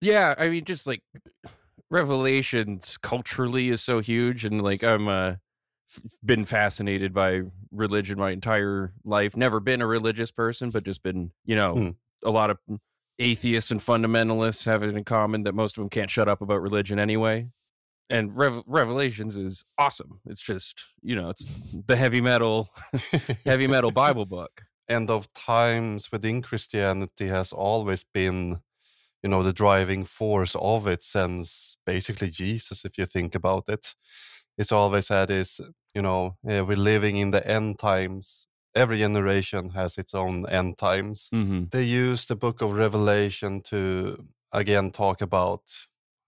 Yeah, 0.00 0.34
I 0.38 0.48
mean, 0.48 0.64
just 0.64 0.86
like 0.86 1.02
Revelations 1.90 2.96
culturally 2.96 3.68
is 3.68 3.82
so 3.82 4.00
huge, 4.00 4.44
and 4.44 4.62
like 4.62 4.82
I'm 4.82 5.08
uh, 5.08 5.34
been 6.24 6.44
fascinated 6.46 7.12
by 7.12 7.42
religion 7.70 8.18
my 8.18 8.30
entire 8.30 8.92
life. 9.04 9.36
Never 9.36 9.60
been 9.60 9.82
a 9.82 9.86
religious 9.86 10.30
person, 10.30 10.70
but 10.70 10.84
just 10.84 11.02
been, 11.02 11.32
you 11.44 11.54
know, 11.54 11.74
Mm. 11.74 11.96
a 12.24 12.30
lot 12.30 12.48
of 12.50 12.58
atheists 13.18 13.70
and 13.70 13.80
fundamentalists 13.80 14.64
have 14.64 14.82
it 14.82 14.96
in 14.96 15.04
common 15.04 15.42
that 15.42 15.54
most 15.54 15.76
of 15.76 15.82
them 15.82 15.90
can't 15.90 16.10
shut 16.10 16.28
up 16.28 16.40
about 16.40 16.62
religion 16.62 16.98
anyway. 16.98 17.48
And 18.08 18.34
Rev- 18.36 18.62
Revelations 18.66 19.36
is 19.36 19.64
awesome. 19.78 20.20
It's 20.26 20.40
just, 20.40 20.82
you 21.02 21.14
know, 21.14 21.28
it's 21.30 21.46
the 21.86 21.96
heavy 21.96 22.20
metal, 22.22 22.70
heavy 23.44 23.66
metal 23.66 23.90
Bible 23.90 24.24
book. 24.24 24.62
End 24.88 25.10
of 25.10 25.32
times 25.32 26.10
within 26.12 26.42
Christianity 26.42 27.28
has 27.28 27.52
always 27.52 28.04
been, 28.04 28.60
you 29.22 29.30
know, 29.30 29.42
the 29.42 29.52
driving 29.52 30.04
force 30.04 30.56
of 30.58 30.86
it 30.86 31.02
since 31.02 31.76
basically 31.86 32.30
Jesus, 32.30 32.84
if 32.84 32.98
you 32.98 33.06
think 33.06 33.34
about 33.34 33.68
it. 33.68 33.94
It's 34.58 34.72
always 34.72 35.08
had 35.08 35.28
this, 35.28 35.60
you 35.94 36.02
know, 36.02 36.36
uh, 36.48 36.64
we're 36.64 36.76
living 36.76 37.16
in 37.16 37.30
the 37.30 37.46
end 37.46 37.78
times. 37.78 38.46
Every 38.74 38.98
generation 38.98 39.70
has 39.70 39.98
its 39.98 40.14
own 40.14 40.48
end 40.48 40.78
times. 40.78 41.28
Mm-hmm. 41.32 41.64
They 41.70 41.84
use 41.84 42.26
the 42.26 42.36
book 42.36 42.62
of 42.62 42.72
Revelation 42.72 43.60
to 43.62 44.24
again 44.52 44.90
talk 44.90 45.20
about 45.20 45.62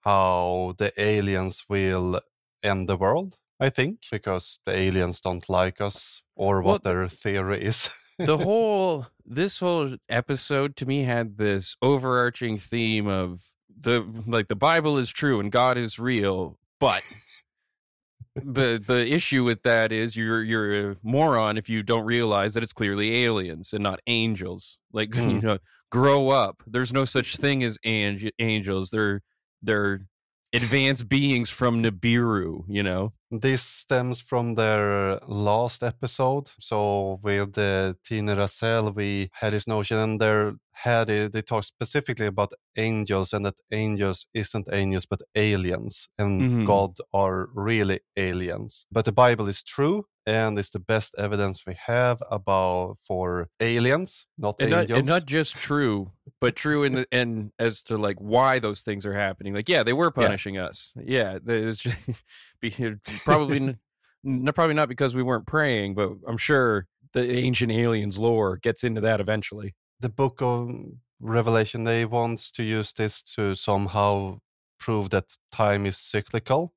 how 0.01 0.75
the 0.79 0.93
aliens 1.01 1.65
will 1.69 2.21
end 2.63 2.89
the 2.89 2.97
world. 2.97 3.37
I 3.61 3.71
think 3.71 4.01
because 4.11 4.59
the 4.67 4.73
aliens 4.77 5.21
don't 5.21 5.49
like 5.49 5.81
us 5.81 6.23
or 6.37 6.61
Well, 6.61 6.75
what 6.75 6.85
their 6.85 7.09
theory 7.09 7.63
is. 7.63 7.91
the 8.19 8.39
whole 8.39 9.07
this 9.27 9.59
whole 9.61 9.97
episode 10.09 10.77
to 10.77 10.87
me 10.87 11.03
had 11.05 11.37
this 11.39 11.77
overarching 11.83 12.59
theme 12.59 13.07
of 13.07 13.43
the 13.81 14.05
like 14.27 14.49
the 14.49 14.55
bible 14.57 14.99
is 14.99 15.11
true 15.11 15.41
and 15.41 15.51
god 15.51 15.77
is 15.77 15.99
real 15.99 16.59
but 16.79 17.03
the 18.37 18.83
the 18.85 19.13
issue 19.13 19.45
with 19.45 19.63
that 19.63 19.93
is 19.93 20.17
you're 20.17 20.43
you're 20.43 20.91
a 20.93 20.97
moron 21.03 21.57
if 21.57 21.69
you 21.69 21.83
don't 21.83 22.05
realize 22.05 22.55
that 22.55 22.63
it's 22.63 22.73
clearly 22.73 23.25
aliens 23.25 23.73
and 23.73 23.83
not 23.83 24.01
angels. 24.09 24.77
Like 24.93 25.15
you 25.15 25.23
Hmm. 25.23 25.39
know 25.41 25.59
grow 25.91 26.31
up. 26.31 26.61
There's 26.67 26.93
no 26.93 27.05
such 27.05 27.37
thing 27.37 27.63
as 27.63 27.79
ang- 27.85 28.31
angels. 28.41 28.91
They're 28.91 29.23
they're 29.63 30.09
advanced 30.55 31.09
beings 31.09 31.51
from 31.51 31.83
nibiru 31.83 32.65
you 32.69 32.83
know 32.83 33.13
This 33.31 33.63
stems 33.63 34.21
from 34.31 34.55
their 34.55 35.19
last 35.27 35.83
episode. 35.83 36.47
So 36.61 37.19
with 37.23 37.59
uh, 37.59 37.95
Tina 38.05 38.37
Russell, 38.37 38.93
we 38.93 39.29
had 39.41 39.53
this 39.53 39.67
notion, 39.67 39.99
and 39.99 40.21
they 40.21 40.53
had 40.73 41.11
it, 41.11 41.33
they 41.33 41.43
talked 41.43 41.67
specifically 41.67 42.27
about 42.27 42.53
angels, 42.77 43.33
and 43.35 43.45
that 43.45 43.59
angels 43.73 44.27
isn't 44.35 44.69
angels 44.73 45.07
but 45.13 45.21
aliens, 45.35 46.09
and 46.17 46.45
Mhm. 46.45 46.65
God 46.65 46.93
are 47.13 47.49
really 47.71 47.99
aliens. 48.17 48.87
But 48.93 49.05
the 49.05 49.13
Bible 49.25 49.49
is 49.49 49.63
true, 49.65 50.05
and 50.27 50.59
it's 50.59 50.71
the 50.71 50.79
best 50.81 51.15
evidence 51.19 51.65
we 51.67 51.75
have 51.87 52.23
about 52.31 52.97
for 53.07 53.49
aliens, 53.61 54.27
not 54.39 54.57
and 54.61 54.71
not, 54.71 54.81
angels. 54.83 54.99
and 54.99 55.07
not 55.09 55.27
just 55.27 55.55
true, 55.57 56.11
but 56.41 56.57
true 56.57 56.83
in 56.85 56.93
the 56.95 57.07
and 57.13 57.53
as 57.59 57.83
to 57.85 57.97
like 57.99 58.17
why 58.19 58.59
those 58.59 58.83
things 58.83 59.05
are 59.07 59.13
happening. 59.15 59.55
Like, 59.55 59.69
yeah, 59.69 59.83
they 59.83 59.93
were 59.93 60.13
Yeah. 60.17 60.23
punishing 60.25 60.57
us. 60.59 60.95
Yeah, 61.05 61.39
it's 61.47 61.81
just 61.81 61.97
probably 63.25 63.57
n- 63.57 63.79
n- 64.27 64.51
probably 64.55 64.75
not 64.75 64.89
because 64.89 65.15
we 65.15 65.23
weren't 65.23 65.47
praying, 65.47 65.95
but 65.95 66.11
I'm 66.27 66.39
sure 66.39 66.87
the 67.13 67.31
ancient 67.33 67.71
aliens 67.73 68.19
lore 68.19 68.57
gets 68.57 68.85
into 68.85 69.01
that 69.03 69.21
eventually. 69.21 69.75
the 70.01 70.09
book 70.09 70.43
of 70.43 70.71
Revelation, 71.21 71.85
they 71.85 72.05
want 72.05 72.41
to 72.55 72.63
use 72.63 72.93
this 72.93 73.23
to 73.23 73.55
somehow 73.55 74.39
prove 74.79 75.09
that 75.11 75.37
time 75.53 75.87
is 75.87 75.97
cyclical. 75.97 76.75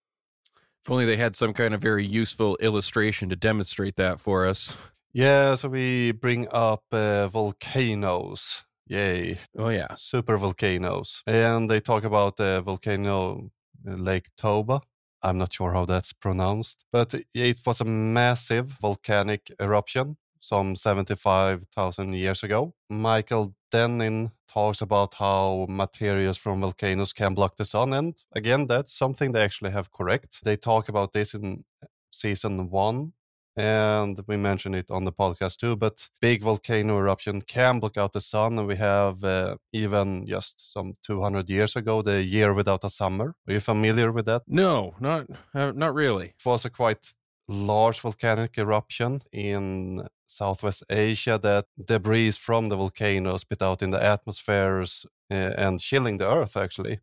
If 0.87 0.91
only 0.91 1.03
they 1.03 1.17
had 1.17 1.35
some 1.35 1.51
kind 1.51 1.73
of 1.73 1.81
very 1.81 2.05
useful 2.05 2.55
illustration 2.61 3.27
to 3.27 3.35
demonstrate 3.35 3.97
that 3.97 4.21
for 4.21 4.47
us. 4.47 4.77
Yeah, 5.11 5.55
so 5.55 5.67
we 5.67 6.13
bring 6.13 6.47
up 6.49 6.85
uh, 6.93 7.27
volcanoes. 7.27 8.63
Yay, 8.87 9.37
Oh 9.57 9.67
yeah, 9.67 9.95
super 9.97 10.37
volcanoes. 10.37 11.23
And 11.27 11.69
they 11.69 11.81
talk 11.81 12.05
about 12.05 12.37
the 12.37 12.61
volcano 12.61 13.49
uh, 13.85 13.95
Lake 13.95 14.29
Toba. 14.37 14.79
I'm 15.21 15.37
not 15.37 15.51
sure 15.51 15.73
how 15.73 15.83
that's 15.83 16.13
pronounced, 16.13 16.85
but 16.89 17.13
it 17.33 17.57
was 17.65 17.81
a 17.81 17.83
massive 17.83 18.67
volcanic 18.79 19.51
eruption 19.59 20.15
some 20.47 20.75
75,000 20.75 22.13
years 22.13 22.43
ago. 22.43 22.73
Michael 22.89 23.53
Dennin 23.71 24.31
talks 24.47 24.81
about 24.81 25.15
how 25.15 25.65
materials 25.69 26.37
from 26.37 26.61
volcanoes 26.61 27.13
can 27.13 27.33
block 27.33 27.57
the 27.57 27.65
sun. 27.65 27.93
And 27.93 28.15
again, 28.33 28.67
that's 28.67 28.93
something 28.93 29.31
they 29.31 29.43
actually 29.43 29.71
have 29.71 29.91
correct. 29.91 30.43
They 30.43 30.55
talk 30.55 30.89
about 30.89 31.13
this 31.13 31.33
in 31.33 31.65
season 32.11 32.69
one. 32.69 33.13
And 33.57 34.21
we 34.27 34.37
mentioned 34.37 34.75
it 34.75 34.91
on 34.91 35.03
the 35.03 35.11
podcast 35.11 35.57
too, 35.57 35.75
but 35.75 36.09
big 36.21 36.43
volcano 36.43 36.97
eruption 36.99 37.41
can 37.41 37.79
block 37.79 37.97
out 37.97 38.13
the 38.13 38.21
sun. 38.21 38.59
And 38.59 38.67
we 38.67 38.75
have 38.75 39.23
uh, 39.23 39.57
even 39.73 40.27
just 40.27 40.71
some 40.71 40.95
200 41.03 41.49
years 41.49 41.75
ago, 41.75 42.03
the 42.03 42.21
year 42.23 42.53
without 42.53 42.83
a 42.83 42.89
summer. 42.89 43.33
Are 43.47 43.53
you 43.53 43.59
familiar 43.59 44.11
with 44.11 44.25
that? 44.27 44.43
no, 44.47 44.93
not 44.99 45.25
uh, 45.55 45.71
not 45.71 45.95
really. 45.95 46.27
It 46.27 46.45
was 46.45 46.65
a 46.65 46.69
quite 46.69 47.13
large 47.47 47.99
volcanic 48.01 48.57
eruption 48.57 49.21
in 49.31 50.07
Southwest 50.27 50.83
Asia 50.89 51.39
that 51.41 51.65
debris 51.83 52.31
from 52.31 52.69
the 52.69 52.75
volcano 52.75 53.37
spit 53.37 53.61
out 53.61 53.81
in 53.81 53.91
the 53.91 54.03
atmospheres 54.03 55.05
uh, 55.31 55.53
and 55.57 55.79
chilling 55.79 56.17
the 56.17 56.29
earth 56.29 56.55
actually 56.55 56.99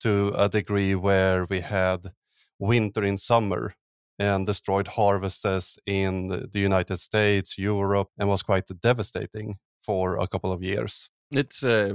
to 0.00 0.32
a 0.36 0.48
degree 0.48 0.94
where 0.94 1.46
we 1.46 1.60
had 1.60 2.12
winter 2.58 3.02
in 3.02 3.18
summer 3.18 3.74
and 4.18 4.46
destroyed 4.46 4.88
harvests 4.88 5.78
in 5.86 6.28
the 6.28 6.60
United 6.60 6.98
States, 6.98 7.58
Europe, 7.58 8.08
and 8.18 8.28
was 8.28 8.42
quite 8.42 8.66
devastating 8.80 9.58
for 9.82 10.16
a 10.16 10.26
couple 10.26 10.52
of 10.52 10.62
years. 10.62 11.10
It's 11.30 11.62
uh 11.62 11.94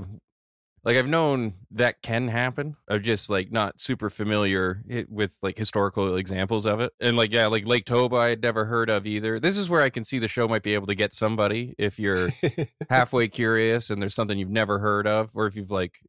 like 0.83 0.97
I've 0.97 1.07
known 1.07 1.53
that 1.71 2.01
can 2.01 2.27
happen. 2.27 2.75
I'm 2.89 3.03
just 3.03 3.29
like 3.29 3.51
not 3.51 3.79
super 3.79 4.09
familiar 4.09 4.83
with 5.09 5.37
like 5.43 5.57
historical 5.57 6.15
examples 6.15 6.65
of 6.65 6.79
it. 6.79 6.91
And 6.99 7.15
like 7.15 7.31
yeah, 7.31 7.47
like 7.47 7.65
Lake 7.65 7.85
Toba 7.85 8.15
I 8.15 8.29
had 8.29 8.41
never 8.41 8.65
heard 8.65 8.89
of 8.89 9.05
either. 9.05 9.39
This 9.39 9.57
is 9.57 9.69
where 9.69 9.81
I 9.81 9.89
can 9.89 10.03
see 10.03 10.17
the 10.17 10.27
show 10.27 10.47
might 10.47 10.63
be 10.63 10.73
able 10.73 10.87
to 10.87 10.95
get 10.95 11.13
somebody 11.13 11.75
if 11.77 11.99
you're 11.99 12.29
halfway 12.89 13.27
curious 13.27 13.89
and 13.89 14.01
there's 14.01 14.15
something 14.15 14.37
you've 14.39 14.49
never 14.49 14.79
heard 14.79 15.05
of 15.05 15.31
or 15.35 15.45
if 15.45 15.55
you've 15.55 15.71
like 15.71 15.99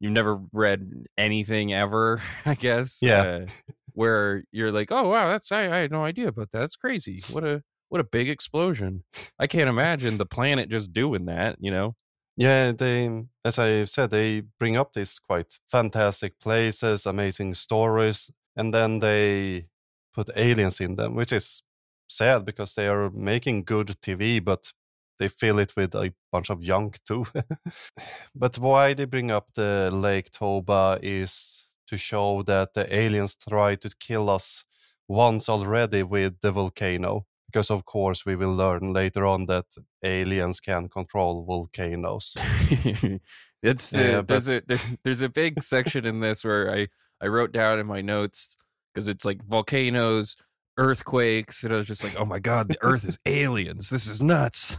you've 0.00 0.12
never 0.12 0.40
read 0.52 1.06
anything 1.16 1.72
ever, 1.72 2.20
I 2.44 2.54
guess. 2.54 2.98
Yeah. 3.02 3.22
Uh, 3.22 3.46
where 3.94 4.44
you're 4.52 4.70
like, 4.70 4.92
"Oh 4.92 5.08
wow, 5.08 5.28
that's 5.30 5.50
I, 5.50 5.64
I 5.64 5.78
had 5.78 5.90
no 5.90 6.04
idea 6.04 6.28
about 6.28 6.52
that. 6.52 6.60
That's 6.60 6.76
crazy. 6.76 7.22
What 7.32 7.44
a 7.44 7.62
what 7.88 8.00
a 8.00 8.04
big 8.04 8.28
explosion. 8.28 9.02
I 9.38 9.46
can't 9.48 9.68
imagine 9.68 10.18
the 10.18 10.26
planet 10.26 10.68
just 10.68 10.92
doing 10.92 11.24
that, 11.24 11.56
you 11.58 11.70
know." 11.70 11.96
Yeah, 12.38 12.70
they, 12.72 13.24
as 13.44 13.58
I 13.58 13.84
said, 13.86 14.10
they 14.10 14.42
bring 14.60 14.76
up 14.76 14.92
these 14.92 15.18
quite 15.18 15.58
fantastic 15.68 16.38
places, 16.40 17.04
amazing 17.04 17.54
stories, 17.54 18.30
and 18.56 18.72
then 18.72 19.00
they 19.00 19.66
put 20.14 20.30
aliens 20.36 20.80
in 20.80 20.94
them, 20.96 21.14
which 21.16 21.32
is 21.32 21.62
sad 22.08 22.44
because 22.44 22.74
they 22.74 22.86
are 22.86 23.10
making 23.10 23.64
good 23.64 23.88
TV, 24.00 24.38
but 24.44 24.72
they 25.18 25.26
fill 25.28 25.58
it 25.58 25.74
with 25.76 25.94
a 25.96 26.14
bunch 26.30 26.48
of 26.50 26.60
junk 26.60 27.00
too. 27.04 27.26
but 28.36 28.58
why 28.58 28.94
they 28.94 29.04
bring 29.06 29.30
up 29.32 29.48
the 29.54 29.90
Lake 29.92 30.30
Toba 30.30 30.98
is 31.02 31.68
to 31.88 31.98
show 31.98 32.42
that 32.44 32.74
the 32.74 32.92
aliens 32.94 33.36
tried 33.36 33.80
to 33.82 33.90
kill 34.00 34.30
us 34.30 34.64
once 35.08 35.48
already 35.48 36.02
with 36.04 36.40
the 36.42 36.52
volcano 36.52 37.26
because 37.50 37.70
of 37.70 37.84
course 37.84 38.24
we 38.26 38.36
will 38.36 38.52
learn 38.54 38.92
later 38.92 39.24
on 39.26 39.46
that 39.46 39.64
aliens 40.04 40.60
can 40.60 40.88
control 40.88 41.44
volcanoes 41.44 42.36
it's 43.62 43.90
there's 43.90 44.48
a 44.48 44.62
there, 44.66 44.78
there's 45.04 45.22
a 45.22 45.28
big 45.28 45.62
section 45.62 46.04
in 46.06 46.20
this 46.20 46.44
where 46.44 46.70
I 46.72 46.88
I 47.20 47.26
wrote 47.26 47.52
down 47.52 47.80
in 47.80 47.86
my 47.86 48.00
notes 48.00 48.56
because 48.94 49.08
it's 49.08 49.24
like 49.24 49.42
volcanoes, 49.44 50.36
earthquakes, 50.76 51.64
and 51.64 51.72
I 51.74 51.76
was 51.78 51.86
just 51.86 52.04
like, 52.04 52.14
oh 52.20 52.24
my 52.24 52.38
god, 52.38 52.68
the 52.68 52.78
Earth 52.80 53.04
is 53.04 53.18
aliens. 53.26 53.90
This 53.90 54.06
is 54.06 54.22
nuts. 54.22 54.76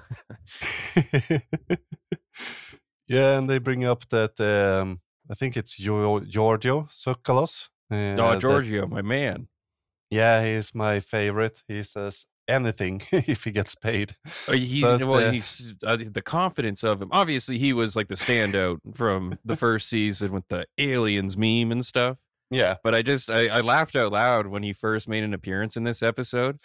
Yeah, 3.08 3.38
and 3.40 3.50
they 3.50 3.58
bring 3.58 3.86
up 3.86 4.08
that 4.10 4.40
um, 4.40 5.02
I 5.30 5.34
think 5.34 5.58
it's 5.58 5.76
Giorgio 5.76 6.84
Tsoukalos. 6.92 7.70
Uh, 7.92 7.96
No, 8.16 8.32
that- 8.32 8.40
Giorgio, 8.42 8.86
my 8.88 9.02
man. 9.02 9.48
yeah, 10.12 10.44
he's 10.46 10.76
my 10.76 11.00
favorite. 11.00 11.64
He 11.68 11.82
says 11.84 12.26
anything 12.50 13.02
if 13.12 13.44
he 13.44 13.52
gets 13.52 13.76
paid. 13.76 14.16
Uh, 14.48 14.54
He's 14.54 14.84
But, 14.84 15.04
well, 15.04 15.28
uh, 15.28 15.32
he's 15.32 15.74
uh, 15.86 15.98
the 15.98 16.22
confidence 16.22 16.84
of 16.84 17.02
him. 17.02 17.10
Obviously, 17.12 17.58
he 17.58 17.74
was 17.74 17.96
like 17.96 18.08
the 18.08 18.16
standout 18.16 18.80
from 18.96 19.38
the 19.46 19.56
first 19.56 19.90
season 19.90 20.32
with 20.32 20.48
the 20.50 20.66
aliens 20.78 21.38
meme 21.38 21.72
and 21.72 21.86
stuff. 21.86 22.18
Yeah, 22.52 22.76
But 22.84 22.96
I 22.96 23.04
just 23.04 23.30
I, 23.30 23.48
I 23.48 23.62
laughed 23.62 23.96
out 23.96 24.12
loud 24.12 24.48
when 24.48 24.64
he 24.64 24.74
first 24.74 25.08
made 25.08 25.24
an 25.24 25.36
appearance 25.36 25.78
in 25.78 25.84
this 25.84 26.02
episode 26.02 26.58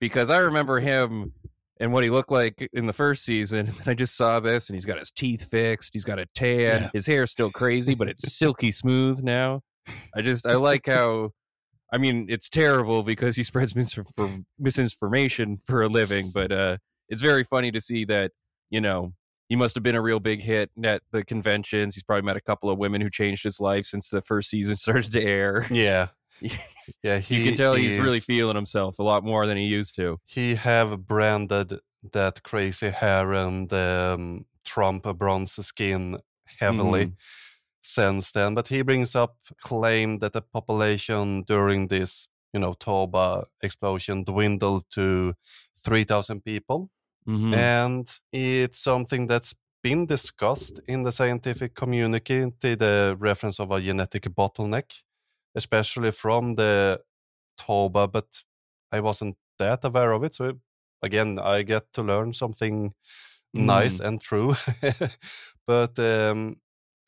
because 0.00 0.30
I 0.30 0.38
remember 0.38 0.78
him 0.78 1.32
and 1.80 1.92
what 1.92 2.04
he 2.04 2.10
looked 2.10 2.30
like 2.30 2.68
in 2.72 2.86
the 2.86 2.92
first 2.92 3.24
season. 3.24 3.68
And 3.68 3.88
I 3.88 3.94
just 3.94 4.16
saw 4.16 4.40
this, 4.40 4.68
and 4.68 4.74
he's 4.74 4.84
got 4.84 4.98
his 4.98 5.10
teeth 5.10 5.44
fixed. 5.44 5.92
He's 5.92 6.04
got 6.04 6.18
a 6.18 6.26
tan. 6.34 6.58
Yeah. 6.58 6.90
His 6.92 7.06
hair's 7.06 7.30
still 7.30 7.50
crazy, 7.50 7.94
but 7.94 8.08
it's 8.08 8.32
silky 8.32 8.70
smooth 8.70 9.22
now. 9.22 9.62
I 10.14 10.22
just 10.22 10.46
I 10.46 10.54
like 10.54 10.86
how. 10.86 11.32
I 11.92 11.98
mean, 11.98 12.26
it's 12.28 12.48
terrible 12.48 13.02
because 13.02 13.36
he 13.36 13.42
spreads 13.50 13.74
mis- 13.74 13.98
misinformation 14.58 15.58
for 15.64 15.82
a 15.82 15.88
living, 15.88 16.30
but 16.32 16.52
uh, 16.52 16.76
it's 17.08 17.22
very 17.22 17.44
funny 17.44 17.70
to 17.72 17.80
see 17.80 18.04
that 18.06 18.32
you 18.70 18.80
know 18.80 19.12
he 19.48 19.56
must 19.56 19.74
have 19.74 19.82
been 19.82 19.94
a 19.94 20.02
real 20.02 20.20
big 20.20 20.42
hit 20.42 20.70
at 20.84 21.02
the 21.12 21.24
conventions. 21.24 21.94
He's 21.94 22.02
probably 22.04 22.22
met 22.26 22.36
a 22.36 22.40
couple 22.40 22.68
of 22.70 22.76
women 22.78 23.00
who 23.00 23.08
changed 23.10 23.44
his 23.44 23.60
life 23.60 23.86
since 23.86 24.10
the 24.10 24.20
first 24.20 24.50
season 24.50 24.76
started 24.84 25.12
to 25.12 25.22
air. 25.22 25.66
yeah, 25.70 26.08
yeah. 27.02 27.18
He 27.18 27.38
you 27.38 27.44
can 27.48 27.56
tell 27.56 27.74
he's 27.74 27.96
really 27.98 28.20
feeling 28.20 28.56
himself 28.56 28.98
a 28.98 29.02
lot 29.02 29.24
more 29.24 29.46
than 29.46 29.56
he 29.56 29.64
used 29.64 29.94
to. 29.96 30.18
he 30.26 30.54
have 30.56 31.06
branded 31.06 31.80
that 32.12 32.42
crazy 32.42 32.90
hair 32.90 33.32
and 33.32 33.72
um, 33.72 34.44
Trump 34.64 35.02
bronze 35.18 35.52
skin 35.66 36.18
heavily 36.60 37.06
Mhm. 37.06 37.12
Since 37.88 38.32
then. 38.32 38.54
But 38.54 38.68
he 38.68 38.82
brings 38.82 39.14
up 39.14 39.36
claim 39.60 40.18
that 40.18 40.32
the 40.32 40.42
population 40.42 41.42
during 41.42 41.88
this, 41.88 42.28
you 42.52 42.60
know, 42.60 42.74
Toba 42.74 43.46
explosion 43.62 44.24
dwindled 44.24 44.84
to 44.90 45.34
three 45.84 46.04
thousand 46.04 46.42
people, 46.44 46.90
Mhm. 47.26 47.54
and 47.56 48.06
it's 48.32 48.78
something 48.80 49.26
that's 49.28 49.54
been 49.82 50.06
discussed 50.06 50.80
in 50.88 51.04
the 51.04 51.12
scientific 51.12 51.74
community. 51.74 52.40
The 52.60 53.16
reference 53.18 53.60
of 53.60 53.70
a 53.70 53.80
genetic 53.80 54.24
bottleneck, 54.34 54.88
especially 55.54 56.12
from 56.12 56.56
the 56.56 57.00
Toba, 57.56 58.08
but 58.08 58.44
I 58.92 59.00
wasn't 59.00 59.36
that 59.58 59.84
aware 59.84 60.12
of 60.12 60.24
it. 60.24 60.34
So 60.34 60.52
again, 61.02 61.38
I 61.38 61.62
get 61.64 61.92
to 61.94 62.02
learn 62.02 62.32
something 62.32 62.94
nice 63.54 64.00
and 64.00 64.20
true. 64.20 64.54
but 65.66 65.98
um, 65.98 66.56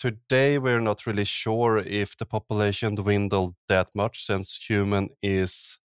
today 0.00 0.58
we're 0.58 0.80
not 0.80 1.06
really 1.06 1.24
sure 1.24 1.78
if 1.78 2.16
the 2.16 2.24
population 2.26 2.94
dwindled 2.94 3.54
that 3.68 3.90
much, 3.94 4.24
since 4.24 4.58
human 4.68 5.10
is 5.22 5.78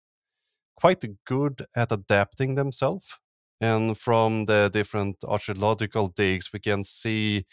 quite 0.78 1.04
good 1.26 1.66
at 1.76 1.92
adapting 1.92 2.56
themselves. 2.56 3.14
And 3.62 3.98
from 3.98 4.46
the 4.46 4.70
different 4.74 5.18
archaeological 5.26 6.08
digs, 6.10 6.52
we 6.54 6.60
can 6.60 6.84
see, 6.84 7.44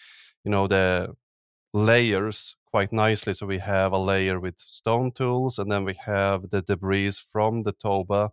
you 0.45 0.51
know, 0.51 0.67
the 0.69 1.15
layers 1.75 2.57
quite 2.67 2.93
nicely. 2.93 3.35
So 3.35 3.47
we 3.47 3.59
have 3.59 3.93
a 3.93 3.99
layer 3.99 4.39
with 4.41 4.55
stone 4.59 5.13
tools, 5.13 5.59
and 5.59 5.71
then 5.71 5.85
we 5.85 5.95
have 6.05 6.51
the 6.51 6.63
debris 6.63 7.13
from 7.33 7.65
the 7.65 7.73
Toba 7.73 8.31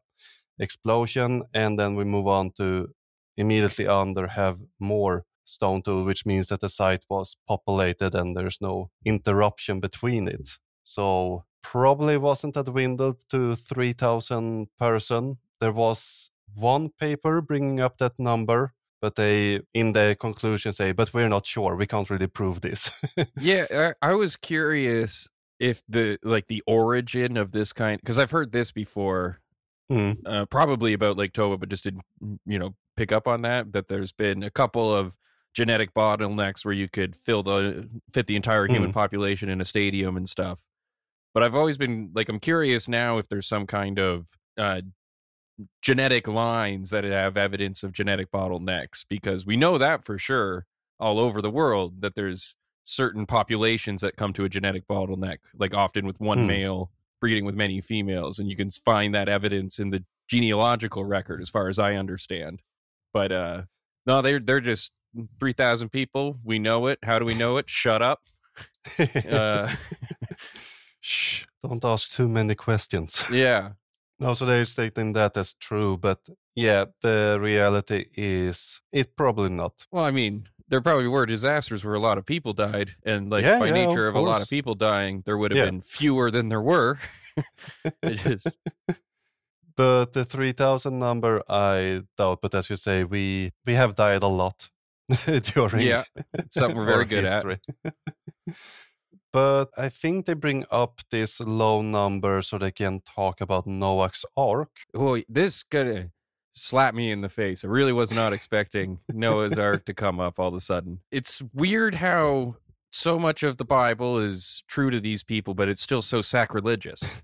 explosion, 0.59 1.43
and 1.53 1.79
then 1.79 1.95
we 1.95 2.03
move 2.03 2.27
on 2.27 2.51
to 2.57 2.89
immediately 3.37 3.87
under 3.87 4.27
have 4.27 4.59
more 4.79 5.25
stone 5.49 5.81
tool, 5.81 6.03
which 6.05 6.25
means 6.25 6.47
that 6.47 6.61
the 6.61 6.69
site 6.69 7.03
was 7.09 7.35
populated 7.47 8.15
and 8.15 8.35
there's 8.35 8.59
no 8.61 8.89
interruption 9.05 9.79
between 9.79 10.27
it. 10.27 10.57
So 10.83 11.43
probably 11.61 12.17
wasn't 12.17 12.57
a 12.57 12.63
dwindle 12.63 13.17
to 13.29 13.55
3,000 13.55 14.67
person. 14.77 15.37
There 15.59 15.71
was 15.73 16.31
one 16.55 16.89
paper 16.99 17.41
bringing 17.41 17.79
up 17.79 17.97
that 17.97 18.13
number, 18.17 18.73
but 19.01 19.15
they 19.15 19.61
in 19.73 19.93
the 19.93 20.15
conclusion 20.19 20.73
say, 20.73 20.91
but 20.93 21.13
we're 21.13 21.29
not 21.29 21.45
sure. 21.45 21.75
We 21.75 21.85
can't 21.87 22.09
really 22.09 22.27
prove 22.27 22.61
this. 22.61 22.91
yeah, 23.39 23.93
I, 24.01 24.11
I 24.11 24.15
was 24.15 24.35
curious 24.35 25.29
if 25.59 25.81
the 25.89 26.17
like 26.23 26.47
the 26.47 26.63
origin 26.65 27.35
of 27.37 27.51
this 27.51 27.73
kind 27.73 27.99
because 27.99 28.17
I've 28.17 28.31
heard 28.31 28.51
this 28.51 28.71
before, 28.71 29.39
Hmm. 29.91 30.11
uh, 30.25 30.45
probably 30.45 30.93
about 30.93 31.17
Lake 31.17 31.33
Toba, 31.33 31.57
but 31.57 31.69
just 31.69 31.83
didn't 31.83 32.05
you 32.45 32.59
know 32.59 32.75
pick 32.95 33.11
up 33.11 33.27
on 33.27 33.41
that. 33.41 33.73
That 33.73 33.87
there's 33.87 34.11
been 34.11 34.43
a 34.43 34.51
couple 34.51 34.93
of 34.93 35.17
genetic 35.59 35.93
bottlenecks 35.93 36.63
where 36.63 36.73
you 36.73 36.87
could 36.87 37.15
fill 37.17 37.43
the 37.43 37.89
fit 38.13 38.27
the 38.27 38.35
entire 38.37 38.65
human 38.67 38.91
Mhm. 38.91 38.93
population 38.93 39.49
in 39.49 39.59
a 39.59 39.65
stadium 39.65 40.15
and 40.15 40.27
stuff. 40.29 40.63
But 41.33 41.43
I've 41.43 41.53
always 41.55 41.77
been 41.77 42.11
like 42.15 42.29
I'm 42.29 42.39
curious 42.39 42.87
now 42.87 43.17
if 43.17 43.27
there's 43.27 43.45
some 43.47 43.67
kind 43.67 43.99
of 43.99 44.25
uh, 44.57 44.81
genetic 45.81 46.27
lines 46.27 46.89
that 46.91 47.03
have 47.03 47.35
evidence 47.35 47.83
of 47.83 47.91
genetic 47.91 48.31
bottlenecks 48.31 49.05
because 49.09 49.45
we 49.45 49.57
know 49.57 49.77
that 49.77 50.05
for 50.05 50.17
sure 50.17 50.65
all 50.99 51.19
over 51.19 51.41
the 51.41 51.51
world 51.51 52.01
that 52.01 52.15
there's 52.15 52.55
certain 52.85 53.25
populations 53.25 53.99
that 54.01 54.15
come 54.15 54.31
to 54.33 54.45
a 54.45 54.49
genetic 54.49 54.87
bottleneck 54.87 55.39
like 55.57 55.73
often 55.73 56.05
with 56.07 56.19
one 56.21 56.39
Hmm. 56.39 56.47
male 56.47 56.91
breeding 57.19 57.43
with 57.45 57.55
many 57.55 57.81
females 57.81 58.39
and 58.39 58.49
you 58.49 58.55
can 58.55 58.69
find 58.71 59.13
that 59.13 59.27
evidence 59.27 59.79
in 59.79 59.89
the 59.89 60.03
genealogical 60.29 61.03
record 61.03 61.41
as 61.41 61.49
far 61.49 61.67
as 61.67 61.77
I 61.77 61.95
understand 61.95 62.61
but 63.13 63.31
uh 63.33 63.63
no 64.05 64.21
they're 64.21 64.39
they're 64.39 64.61
just 64.61 64.91
3000 65.39 65.89
people 65.89 66.37
we 66.43 66.59
know 66.59 66.87
it 66.87 66.99
how 67.03 67.19
do 67.19 67.25
we 67.25 67.33
know 67.33 67.57
it 67.57 67.69
shut 67.69 68.01
up 68.01 68.21
uh 69.29 69.67
Shh, 71.01 71.45
don't 71.63 71.83
ask 71.85 72.11
too 72.11 72.27
many 72.27 72.55
questions. 72.55 73.23
yeah 73.33 73.71
No, 74.19 74.33
so 74.33 74.45
they're 74.45 74.65
stating 74.65 75.13
that 75.13 75.37
as 75.37 75.53
true, 75.53 75.97
but 75.97 76.19
yeah, 76.55 76.85
the 77.01 77.37
reality 77.39 78.05
is 78.17 78.81
it 78.91 79.15
probably 79.15 79.49
not. 79.49 79.87
Well, 79.91 80.03
I 80.03 80.11
mean, 80.11 80.47
there 80.67 80.81
probably 80.81 81.07
were 81.07 81.25
disasters 81.25 81.85
where 81.85 81.95
a 81.95 81.99
lot 81.99 82.17
of 82.17 82.25
people 82.25 82.53
died, 82.53 82.95
and 83.05 83.29
like 83.29 83.45
Yeah, 83.45 83.59
by 83.59 83.67
yeah, 83.67 83.73
nature 83.87 84.07
of 84.07 84.15
of, 84.15 84.23
a 84.23 84.27
lot 84.29 84.41
of 84.41 84.49
people 84.49 84.75
dying, 84.75 85.23
there 85.25 85.37
would 85.37 85.51
have 85.51 85.57
Yeah. 85.57 85.65
been 85.65 85.81
fewer 85.81 86.31
than 86.31 86.49
there 86.49 86.61
were. 86.61 86.99
it 88.03 88.15
just 88.15 88.51
But 89.75 90.13
the 90.13 90.25
3000 90.25 90.99
number, 90.99 91.41
I 91.47 92.03
doubt. 92.17 92.41
But 92.41 92.53
as 92.55 92.69
you 92.69 92.77
say, 92.77 93.03
we 93.03 93.51
we 93.65 93.73
have 93.73 93.95
died 93.95 94.23
a 94.23 94.27
lot 94.27 94.69
during 95.43 95.85
Yeah, 95.85 96.03
something 96.51 96.77
we're 96.77 96.85
very 96.95 97.05
good 97.05 97.25
at. 97.25 97.33
history. 97.45 97.59
but 99.33 99.69
I 99.77 99.89
think 99.89 100.25
they 100.25 100.33
bring 100.33 100.65
up 100.71 101.01
this 101.11 101.39
low 101.39 101.81
number 101.81 102.41
so 102.41 102.57
they 102.57 102.71
can 102.71 103.01
talk 103.01 103.41
about 103.41 103.67
Noah's 103.67 104.25
Ark. 104.35 104.69
oh, 104.95 105.21
this 105.29 105.63
gonna 105.63 106.09
slap 106.53 106.93
me 106.93 107.11
in 107.11 107.21
the 107.21 107.29
face. 107.29 107.63
I 107.63 107.67
really 107.67 107.93
was 107.93 108.11
not 108.11 108.33
expecting 108.33 108.99
Noah's 109.11 109.57
Ark 109.59 109.85
to 109.85 109.93
come 109.93 110.19
up 110.19 110.39
all 110.39 110.47
of 110.49 110.53
a 110.55 110.59
sudden. 110.59 110.99
It's 111.11 111.41
weird 111.53 111.95
how 111.95 112.55
so 112.91 113.19
much 113.19 113.43
of 113.43 113.57
the 113.57 113.65
Bible 113.65 114.17
is 114.19 114.63
true 114.67 114.89
to 114.89 114.99
these 114.99 115.23
people, 115.23 115.53
but 115.53 115.69
it's 115.69 115.81
still 115.81 116.01
so 116.01 116.21
sacrilegious. 116.21 117.21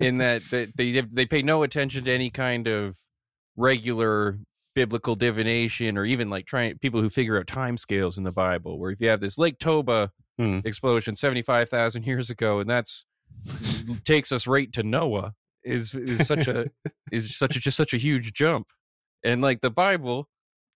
in 0.00 0.18
that 0.18 0.42
they 0.50 0.66
they 0.76 1.00
they 1.12 1.26
pay 1.26 1.42
no 1.42 1.62
attention 1.62 2.04
to 2.04 2.10
any 2.12 2.30
kind 2.30 2.66
of 2.68 2.98
regular 3.56 4.38
biblical 4.74 5.14
divination 5.14 5.98
or 5.98 6.04
even 6.04 6.30
like 6.30 6.46
trying 6.46 6.78
people 6.78 7.00
who 7.00 7.10
figure 7.10 7.38
out 7.38 7.46
time 7.46 7.76
scales 7.76 8.18
in 8.18 8.24
the 8.24 8.32
Bible. 8.32 8.78
Where 8.78 8.90
if 8.90 9.00
you 9.00 9.08
have 9.08 9.20
this 9.20 9.38
Lake 9.38 9.58
Toba 9.58 10.10
Hmm. 10.38 10.60
explosion 10.64 11.14
seventy 11.14 11.42
five 11.42 11.68
thousand 11.68 12.06
years 12.06 12.30
ago, 12.30 12.60
and 12.60 12.68
that's 12.70 13.04
takes 14.04 14.32
us 14.32 14.46
right 14.46 14.72
to 14.72 14.82
Noah, 14.82 15.34
is 15.62 15.94
is 15.94 16.26
such 16.26 16.48
a 16.48 16.66
is 17.12 17.36
such 17.36 17.56
a 17.56 17.60
just 17.60 17.76
such 17.76 17.92
a 17.94 17.98
huge 17.98 18.32
jump. 18.32 18.68
And 19.24 19.42
like 19.42 19.60
the 19.60 19.70
Bible, 19.70 20.28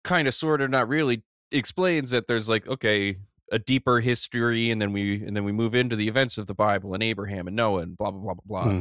kind 0.03 0.27
of 0.29 0.35
sort 0.35 0.61
of 0.61 0.71
not 0.71 0.89
really 0.89 1.23
explains 1.53 2.11
that 2.11 2.27
there's 2.27 2.49
like 2.49 2.67
okay 2.69 3.17
a 3.53 3.59
deeper 3.59 4.01
history 4.01 4.71
and 4.71 4.83
then 4.83 4.93
we 4.93 5.25
and 5.25 5.37
then 5.37 5.45
we 5.45 5.53
move 5.53 5.75
into 5.75 5.95
the 5.95 6.09
events 6.09 6.37
of 6.39 6.47
the 6.49 6.55
bible 6.55 6.95
and 6.95 7.03
abraham 7.03 7.47
and 7.47 7.55
noah 7.55 7.83
and 7.83 7.97
blah 7.97 8.11
blah 8.11 8.21
blah 8.21 8.35
blah 8.35 8.43
blah 8.65 8.73
Hmm. 8.73 8.81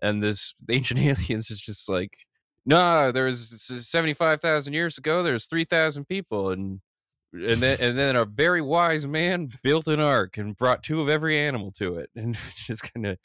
and 0.00 0.22
this 0.22 0.54
ancient 0.70 1.00
aliens 1.00 1.50
is 1.50 1.60
just 1.60 1.88
like 1.88 2.12
no 2.66 3.12
there's 3.12 3.62
75000 3.62 4.72
years 4.72 4.98
ago 4.98 5.22
there's 5.22 5.46
3000 5.46 6.06
people 6.06 6.50
and 6.50 6.80
and 7.32 7.60
then 7.60 7.76
and 7.80 7.98
then 7.98 8.16
a 8.16 8.24
very 8.24 8.62
wise 8.62 9.06
man 9.06 9.48
built 9.62 9.88
an 9.88 10.00
ark 10.00 10.38
and 10.38 10.56
brought 10.56 10.82
two 10.82 11.00
of 11.00 11.08
every 11.08 11.38
animal 11.38 11.72
to 11.72 11.96
it 11.96 12.08
and 12.14 12.38
just 12.66 12.92
kind 12.92 13.06
of 13.06 13.18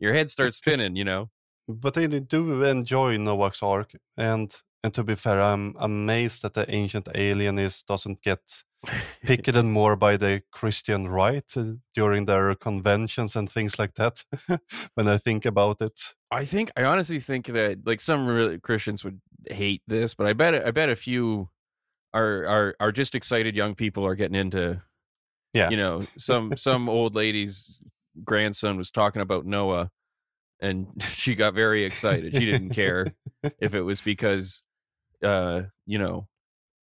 your 0.00 0.12
head 0.12 0.28
starts 0.28 0.56
spinning 0.56 0.96
you 0.96 1.04
know? 1.04 1.30
But 1.66 1.94
they 1.94 2.06
do 2.06 2.62
enjoy 2.62 3.16
Noah's 3.16 3.62
Ark, 3.62 3.92
and 4.16 4.54
and 4.82 4.92
to 4.92 5.02
be 5.02 5.14
fair, 5.14 5.40
I'm 5.40 5.74
amazed 5.78 6.42
that 6.42 6.52
the 6.52 6.70
ancient 6.70 7.08
alienist 7.14 7.86
doesn't 7.86 8.20
get 8.20 8.62
picketed 9.24 9.64
more 9.64 9.96
by 9.96 10.16
the 10.16 10.42
Christian 10.52 11.08
right 11.08 11.44
uh, 11.56 11.72
during 11.94 12.24
their 12.24 12.54
conventions 12.54 13.36
and 13.36 13.50
things 13.50 13.78
like 13.78 13.94
that. 13.94 14.24
when 14.94 15.08
I 15.08 15.18
think 15.18 15.44
about 15.44 15.80
it, 15.80 16.14
I 16.30 16.44
think 16.44 16.70
I 16.76 16.84
honestly 16.84 17.20
think 17.20 17.46
that 17.46 17.86
like 17.86 18.00
some 18.00 18.26
really 18.26 18.58
Christians 18.58 19.04
would 19.04 19.20
hate 19.48 19.82
this, 19.86 20.14
but 20.14 20.26
I 20.26 20.32
bet 20.32 20.54
I 20.54 20.70
bet 20.70 20.88
a 20.88 20.96
few 20.96 21.48
are 22.12 22.46
are 22.46 22.76
are 22.80 22.92
just 22.92 23.14
excited 23.14 23.54
young 23.56 23.74
people 23.74 24.06
are 24.06 24.14
getting 24.14 24.36
into 24.36 24.82
Yeah. 25.52 25.70
You 25.70 25.76
know, 25.76 26.02
some 26.18 26.52
some 26.56 26.88
old 26.88 27.14
lady's 27.14 27.80
grandson 28.24 28.76
was 28.76 28.90
talking 28.90 29.22
about 29.22 29.46
Noah 29.46 29.90
and 30.60 30.86
she 31.02 31.34
got 31.34 31.54
very 31.54 31.84
excited. 31.84 32.32
She 32.32 32.46
didn't 32.46 32.70
care 32.70 33.06
if 33.60 33.74
it 33.74 33.82
was 33.82 34.00
because 34.00 34.64
uh, 35.22 35.62
you 35.86 35.98
know, 35.98 36.28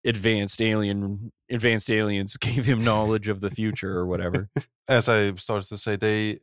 advanced 0.06 0.62
alien 0.62 1.32
advanced 1.50 1.90
aliens 1.92 2.38
gave 2.48 2.66
him 2.66 2.84
knowledge 2.84 3.28
of 3.28 3.42
the 3.42 3.50
future 3.50 3.98
or 3.98 4.06
whatever. 4.06 4.50
As 4.88 5.08
I 5.10 5.34
started 5.36 5.68
to 5.70 5.78
say, 5.78 5.96
they 5.96 6.40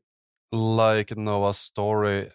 like 0.52 1.16
Noah's 1.16 1.58
story, 1.58 2.30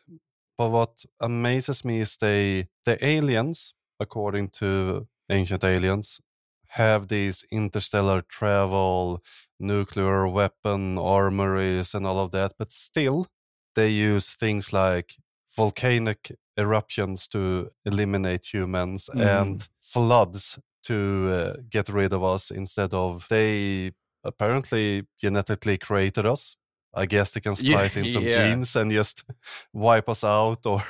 but 0.58 0.70
what 0.70 1.06
amazes 1.20 1.84
me 1.84 2.00
is 2.00 2.18
they 2.18 2.68
the 2.86 3.04
aliens, 3.04 3.74
according 4.00 4.50
to 4.50 5.08
ancient 5.30 5.64
aliens, 5.64 6.20
have 6.68 7.08
these 7.08 7.46
interstellar 7.52 8.22
travel, 8.22 9.24
nuclear 9.60 10.28
weapon 10.28 10.98
armories, 10.98 11.94
and 11.96 12.06
all 12.06 12.20
of 12.20 12.32
that, 12.32 12.54
but 12.60 12.72
still 12.72 13.28
they 13.76 13.90
use 13.90 14.30
things 14.30 14.72
like 14.74 15.16
volcanic 15.56 16.32
eruptions 16.58 17.28
to 17.28 17.72
eliminate 17.86 18.46
humans 18.54 19.10
Mm. 19.14 19.22
and 19.42 19.70
floods 19.82 20.60
to 20.84 21.30
uh, 21.32 21.54
get 21.70 21.90
rid 21.90 22.14
of 22.14 22.24
us 22.24 22.52
instead 22.52 22.94
of 22.94 23.26
they 23.30 23.92
apparently 24.24 25.06
genetically 25.20 25.78
created 25.78 26.26
us 26.26 26.56
i 26.94 27.06
guess 27.06 27.32
they 27.32 27.40
can 27.42 27.56
Yeah, 27.62 27.72
splice 27.72 27.98
in 27.98 28.10
some 28.10 28.24
yeah. 28.24 28.50
genes 28.50 28.76
and 28.76 28.92
just 28.92 29.26
wipe 29.74 30.10
us 30.10 30.24
out 30.24 30.66
or 30.66 30.82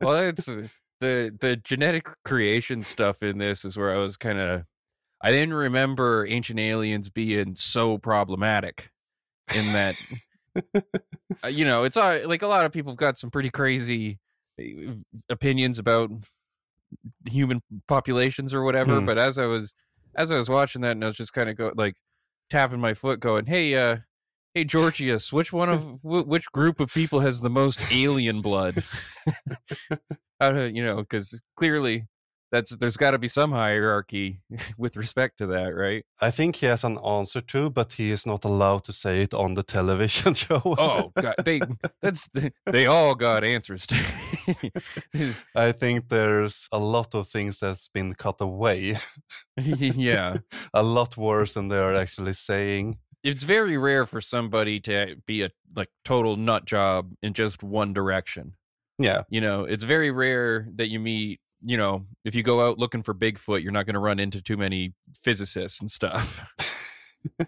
well, 0.00 0.16
it's 0.28 0.48
uh, 0.48 0.68
the 1.00 1.36
the 1.40 1.56
genetic 1.56 2.06
creation 2.24 2.82
stuff 2.82 3.22
in 3.22 3.38
this 3.38 3.64
is 3.64 3.76
where 3.76 3.94
I 3.94 3.98
was 3.98 4.16
kind 4.16 4.38
of 4.38 4.64
I 5.22 5.30
didn't 5.30 5.54
remember 5.54 6.26
ancient 6.28 6.58
aliens 6.58 7.10
being 7.10 7.56
so 7.56 7.98
problematic 7.98 8.90
in 9.54 9.72
that 9.72 10.00
uh, 11.44 11.48
you 11.48 11.64
know 11.64 11.84
it's 11.84 11.96
all, 11.96 12.28
like 12.28 12.42
a 12.42 12.46
lot 12.46 12.66
of 12.66 12.72
people 12.72 12.92
have 12.92 12.98
got 12.98 13.18
some 13.18 13.30
pretty 13.30 13.50
crazy 13.50 14.18
uh, 14.60 14.92
opinions 15.28 15.78
about 15.78 16.10
human 17.26 17.60
populations 17.88 18.52
or 18.54 18.62
whatever 18.62 19.00
Hmm. 19.00 19.06
but 19.06 19.18
as 19.18 19.38
i 19.38 19.46
was 19.46 19.74
as 20.16 20.32
i 20.32 20.36
was 20.36 20.48
watching 20.50 20.82
that 20.82 20.92
and 20.92 21.04
i 21.04 21.06
was 21.06 21.16
just 21.16 21.32
kind 21.32 21.48
of 21.48 21.56
go 21.56 21.72
like 21.76 21.94
tapping 22.50 22.80
my 22.80 22.94
foot 22.94 23.20
going 23.20 23.46
hey 23.46 23.74
uh 23.76 23.98
hey 24.54 24.64
georgius 24.64 25.32
which 25.32 25.52
one 25.52 25.68
of 25.70 25.82
wh- 26.02 26.26
which 26.26 26.46
group 26.52 26.80
of 26.80 26.88
people 26.92 27.20
has 27.20 27.40
the 27.40 27.50
most 27.50 27.80
alien 27.92 28.40
blood 28.42 28.82
do 30.40 30.70
you 30.72 30.84
know 30.84 30.96
because 30.96 31.40
clearly 31.56 32.06
that's 32.50 32.76
there's 32.76 32.96
got 32.96 33.12
to 33.12 33.18
be 33.18 33.28
some 33.28 33.52
hierarchy 33.52 34.40
with 34.78 34.96
respect 34.96 35.38
to 35.38 35.46
that 35.46 35.74
right? 35.74 36.04
I 36.20 36.30
think 36.30 36.56
he 36.56 36.66
has 36.66 36.84
an 36.84 36.98
answer 36.98 37.40
to 37.40 37.70
but 37.70 37.92
he 37.92 38.10
is 38.10 38.26
not 38.26 38.44
allowed 38.44 38.84
to 38.84 38.92
say 38.92 39.22
it 39.22 39.34
on 39.34 39.54
the 39.54 39.62
television 39.62 40.34
show. 40.42 40.62
Oh 40.64 41.12
god 41.20 41.36
they 41.44 41.60
that's 42.02 42.28
they 42.66 42.86
all 42.86 43.14
got 43.14 43.44
answers 43.44 43.86
to 43.86 43.96
i 45.54 45.72
think 45.72 46.08
there's 46.08 46.68
a 46.72 46.78
lot 46.78 47.14
of 47.14 47.28
things 47.28 47.60
that's 47.60 47.88
been 47.88 48.14
cut 48.14 48.40
away. 48.40 48.96
Yeah. 49.56 50.38
A 50.74 50.82
lot 50.82 51.16
worse 51.16 51.54
than 51.54 51.68
they 51.68 51.78
are 51.78 51.94
actually 51.94 52.32
saying. 52.32 52.98
It's 53.22 53.44
very 53.44 53.76
rare 53.76 54.06
for 54.06 54.20
somebody 54.20 54.80
to 54.80 55.16
be 55.26 55.42
a 55.42 55.50
like 55.76 55.88
total 56.04 56.36
nut 56.36 56.64
job 56.64 57.12
in 57.22 57.34
just 57.34 57.62
one 57.62 57.92
direction. 57.92 58.54
Yeah. 58.98 59.22
You 59.28 59.40
know 59.40 59.64
it's 59.64 59.84
very 59.84 60.10
rare 60.10 60.68
that 60.76 60.88
you 60.88 61.00
meet 61.00 61.40
you 61.62 61.76
know 61.76 62.06
if 62.24 62.34
you 62.34 62.42
go 62.42 62.60
out 62.60 62.78
looking 62.78 63.02
for 63.02 63.14
bigfoot 63.14 63.62
you're 63.62 63.72
not 63.72 63.86
going 63.86 63.94
to 63.94 64.00
run 64.00 64.18
into 64.18 64.40
too 64.42 64.56
many 64.56 64.92
physicists 65.14 65.80
and 65.80 65.90
stuff. 65.90 66.40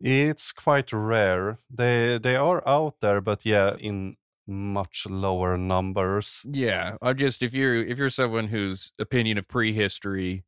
It's 0.00 0.52
quite 0.52 0.92
rare. 0.92 1.58
They 1.70 2.18
they 2.18 2.36
are 2.36 2.62
out 2.68 2.96
there 3.00 3.20
but 3.22 3.46
yeah 3.46 3.76
in 3.78 4.16
much 4.46 5.06
lower 5.08 5.56
numbers. 5.56 6.40
Yeah 6.44 6.96
i 7.02 7.12
just 7.14 7.42
if 7.42 7.54
you're 7.54 7.82
if 7.82 7.98
you're 7.98 8.10
someone 8.10 8.46
whose 8.48 8.92
opinion 8.98 9.38
of 9.38 9.48
prehistory 9.48 10.44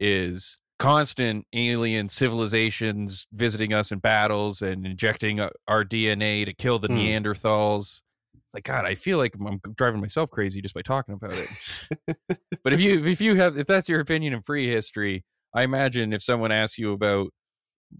is 0.00 0.58
constant 0.78 1.46
alien 1.52 2.08
civilizations 2.08 3.26
visiting 3.32 3.72
us 3.74 3.92
in 3.92 3.98
battles 3.98 4.62
and 4.62 4.86
injecting 4.86 5.38
uh, 5.38 5.50
our 5.68 5.84
dna 5.84 6.44
to 6.46 6.54
kill 6.54 6.78
the 6.78 6.88
Hmm. 6.88 6.96
neanderthals 6.96 8.00
like 8.54 8.64
god 8.64 8.84
i 8.84 8.94
feel 8.94 9.18
like 9.18 9.34
i'm 9.46 9.60
driving 9.76 10.00
myself 10.00 10.30
crazy 10.30 10.60
just 10.60 10.74
by 10.74 10.82
talking 10.82 11.14
about 11.14 11.32
it. 11.34 12.16
But 12.64 12.72
if 12.72 12.80
you 12.80 13.04
if 13.04 13.20
you 13.20 13.34
have 13.34 13.58
if 13.58 13.66
that's 13.66 13.88
your 13.88 14.00
opinion 14.00 14.34
of 14.34 14.44
prehistory 14.44 15.24
i 15.54 15.62
imagine 15.62 16.12
if 16.12 16.22
someone 16.22 16.52
asks 16.52 16.78
you 16.78 16.92
about 16.92 17.32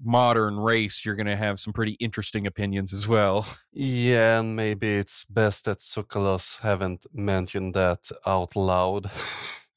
modern 0.05 0.59
race 0.59 1.05
you're 1.05 1.15
going 1.17 1.27
to 1.27 1.37
have 1.37 1.61
some 1.61 1.73
pretty 1.73 1.93
interesting 2.01 2.47
opinions 2.47 2.93
as 2.93 3.07
well. 3.07 3.47
Yeah 3.73 4.41
and 4.41 4.55
maybe 4.57 4.89
it's 4.97 5.25
best 5.25 5.65
that 5.65 5.79
Tsoukalos 5.81 6.61
haven't 6.61 7.07
mentioned 7.13 7.75
that 7.75 8.11
out 8.27 8.57
loud. 8.57 9.11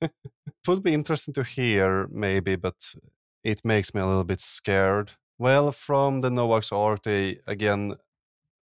It 0.02 0.68
would 0.68 0.84
be 0.84 0.94
interesting 0.94 1.34
to 1.36 1.44
hear 1.44 2.08
maybe 2.12 2.56
but 2.56 2.76
it 3.44 3.64
makes 3.64 3.94
me 3.94 4.02
a 4.02 4.06
little 4.06 4.24
bit 4.24 4.42
scared. 4.42 5.12
Well 5.38 5.72
from 5.72 6.22
the 6.22 6.30
Noah's 6.30 6.72
Ark 6.72 7.04
they 7.04 7.40
again 7.48 7.96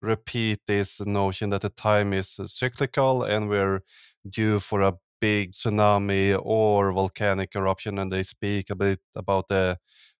repeat 0.02 0.60
this 0.66 1.00
notion 1.00 1.50
that 1.50 1.62
the 1.62 1.70
time 1.70 2.12
is 2.12 2.38
cyclical 2.46 3.22
and 3.22 3.48
we're 3.48 3.80
due 4.28 4.58
for 4.60 4.80
a 4.82 4.94
big 5.20 5.52
tsunami 5.52 6.38
or 6.42 6.92
volcanic 6.92 7.54
eruption 7.54 7.98
and 7.98 8.12
they 8.12 8.24
speak 8.24 8.68
a 8.70 8.74
bit 8.74 9.00
about 9.14 9.46
the 9.48 9.78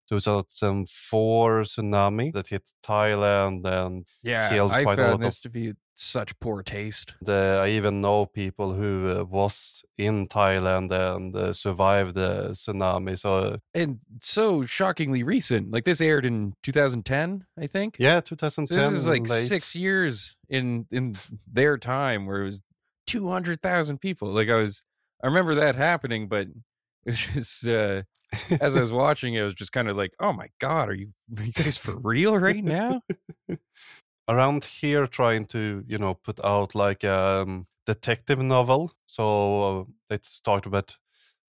2004 0.09 1.63
tsunami 1.63 2.33
that 2.33 2.49
hit 2.49 2.63
Thailand 2.87 3.67
and 3.67 4.07
yeah 4.23 4.49
Killed 4.51 4.73
i 4.73 4.85
quite 4.85 4.99
a 4.99 5.03
lot 5.13 5.25
of- 5.25 5.41
to 5.41 5.51
be 5.51 5.73
such 6.03 6.39
poor 6.41 6.63
taste? 6.63 7.15
The, 7.23 7.61
I 7.63 7.69
even 7.71 8.01
know 8.01 8.27
people 8.27 8.73
who 8.75 9.11
uh, 9.11 9.25
was 9.25 9.85
in 9.99 10.27
Thailand 10.27 10.91
and 10.93 11.35
uh, 11.37 11.53
survived 11.53 12.15
the 12.15 12.51
tsunami 12.51 13.19
so 13.19 13.59
and 13.75 13.99
so 14.21 14.65
shockingly 14.65 15.23
recent 15.23 15.71
like 15.71 15.85
this 15.85 16.01
aired 16.01 16.25
in 16.27 16.55
2010 16.63 17.45
i 17.59 17.67
think? 17.67 17.97
Yeah 17.99 18.17
So 18.17 18.35
2010 18.37 18.79
this 18.79 18.93
is 18.93 19.07
like 19.07 19.29
late. 19.29 19.45
six 19.45 19.75
years 19.77 20.37
in 20.49 20.87
in 20.91 21.15
their 21.53 21.79
time 21.79 22.27
where 22.27 22.43
it 22.43 22.47
was 22.47 22.63
200000 23.07 23.99
people 23.99 24.29
like 24.33 24.49
i 24.49 24.55
was 24.55 24.83
i 25.23 25.27
remember 25.27 25.55
that 25.57 25.75
happening 25.77 26.29
but 26.29 26.47
it 27.07 27.11
was 27.11 27.19
just 27.19 27.67
uh 27.67 28.03
as 28.61 28.77
i 28.77 28.81
was 28.81 28.93
watching 29.05 29.35
it, 29.35 29.41
it 29.41 29.45
was 29.45 29.55
just 29.55 29.73
kind 29.73 29.89
of 29.89 29.97
like 29.97 30.15
oh 30.21 30.33
my 30.33 30.49
god 30.61 30.89
are 30.89 30.95
you 30.95 31.13
are 31.37 31.45
you 31.45 31.53
guys 31.53 31.77
for 31.77 31.97
real 31.99 32.37
right 32.37 32.65
now 32.65 33.03
around 34.29 34.65
here 34.65 35.07
trying 35.07 35.47
to 35.47 35.85
you 35.87 35.99
know 35.99 36.15
put 36.15 36.41
out 36.45 36.75
like 36.75 37.05
a 37.05 37.43
um, 37.43 37.67
detective 37.87 38.41
novel. 38.43 38.93
So 39.07 39.81
uh, 39.81 39.85
they 40.09 40.19
start 40.23 40.67
about 40.67 40.97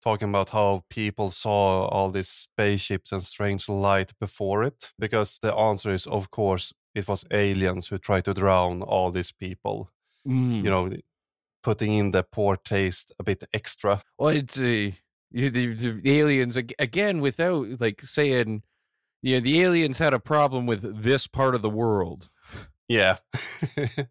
talking 0.02 0.28
about 0.30 0.50
how 0.50 0.85
people 0.90 1.30
saw 1.30 1.87
all 1.87 2.11
these 2.11 2.28
spaceships 2.28 3.12
and 3.12 3.22
strange 3.22 3.68
light 3.68 4.12
before 4.18 4.64
it 4.64 4.92
because 4.98 5.38
the 5.42 5.54
answer 5.54 5.92
is 5.92 6.06
of 6.06 6.30
course 6.30 6.72
it 6.94 7.06
was 7.06 7.24
aliens 7.30 7.87
who 7.88 7.98
tried 7.98 8.24
to 8.24 8.35
drown 8.35 8.82
all 8.82 9.11
these 9.11 9.32
people 9.32 9.90
Mm. 10.26 10.62
you 10.62 10.70
know 10.70 10.88
putting 11.64 11.92
in 11.94 12.12
the 12.12 12.22
poor 12.22 12.56
taste 12.56 13.12
a 13.18 13.24
bit 13.24 13.42
extra. 13.52 14.02
Well 14.18 14.28
it's 14.30 14.61
a 14.61 14.94
the, 15.32 15.48
the, 15.48 15.66
the 15.74 16.18
aliens 16.20 16.56
again 16.56 17.20
without 17.20 17.80
like 17.80 18.00
saying 18.02 18.62
yeah 19.20 19.40
the 19.40 19.62
aliens 19.62 19.98
had 19.98 20.14
a 20.14 20.20
problem 20.20 20.66
with 20.66 21.02
this 21.02 21.26
part 21.26 21.54
of 21.56 21.62
the 21.62 21.70
world 21.70 22.28
yeah. 22.92 23.16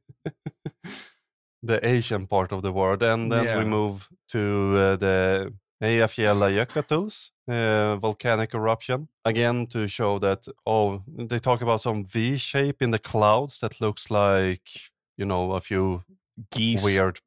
The 1.64 1.80
asian 1.88 2.26
part 2.26 2.52
of 2.52 2.64
the 2.64 2.72
world 2.72 3.04
and 3.04 3.32
then 3.32 3.60
we 3.60 3.66
move 3.66 4.10
to 4.30 4.74
uh, 4.76 4.96
the 4.96 5.54
Eyjafjallajökull's 5.82 7.32
uh, 7.48 7.96
volcanic 7.98 8.54
eruption. 8.54 9.08
Again 9.26 9.66
to 9.68 9.88
show 9.88 10.20
that 10.20 10.48
oh 10.66 11.04
they 11.08 11.40
talk 11.40 11.62
about 11.62 11.82
some 11.82 12.06
V 12.06 12.38
shape 12.38 12.82
in 12.82 12.92
the 12.92 13.00
clouds 13.00 13.60
that 13.60 13.82
looks 13.82 14.10
like 14.12 14.70
you 15.18 15.26
know 15.26 15.52
a 15.54 15.62
few 15.62 16.04
geese. 16.52 16.84
weird 16.84 17.20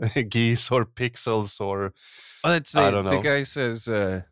geese 0.28 0.70
or 0.70 0.84
pixels 0.84 1.60
or 1.60 1.92
Well, 2.42 2.54
Let's 2.54 2.74
I 2.74 2.86
say 2.86 2.90
don't 2.90 3.04
the 3.04 3.20
guy 3.20 3.42
says 3.42 3.88
uh, 3.88 4.22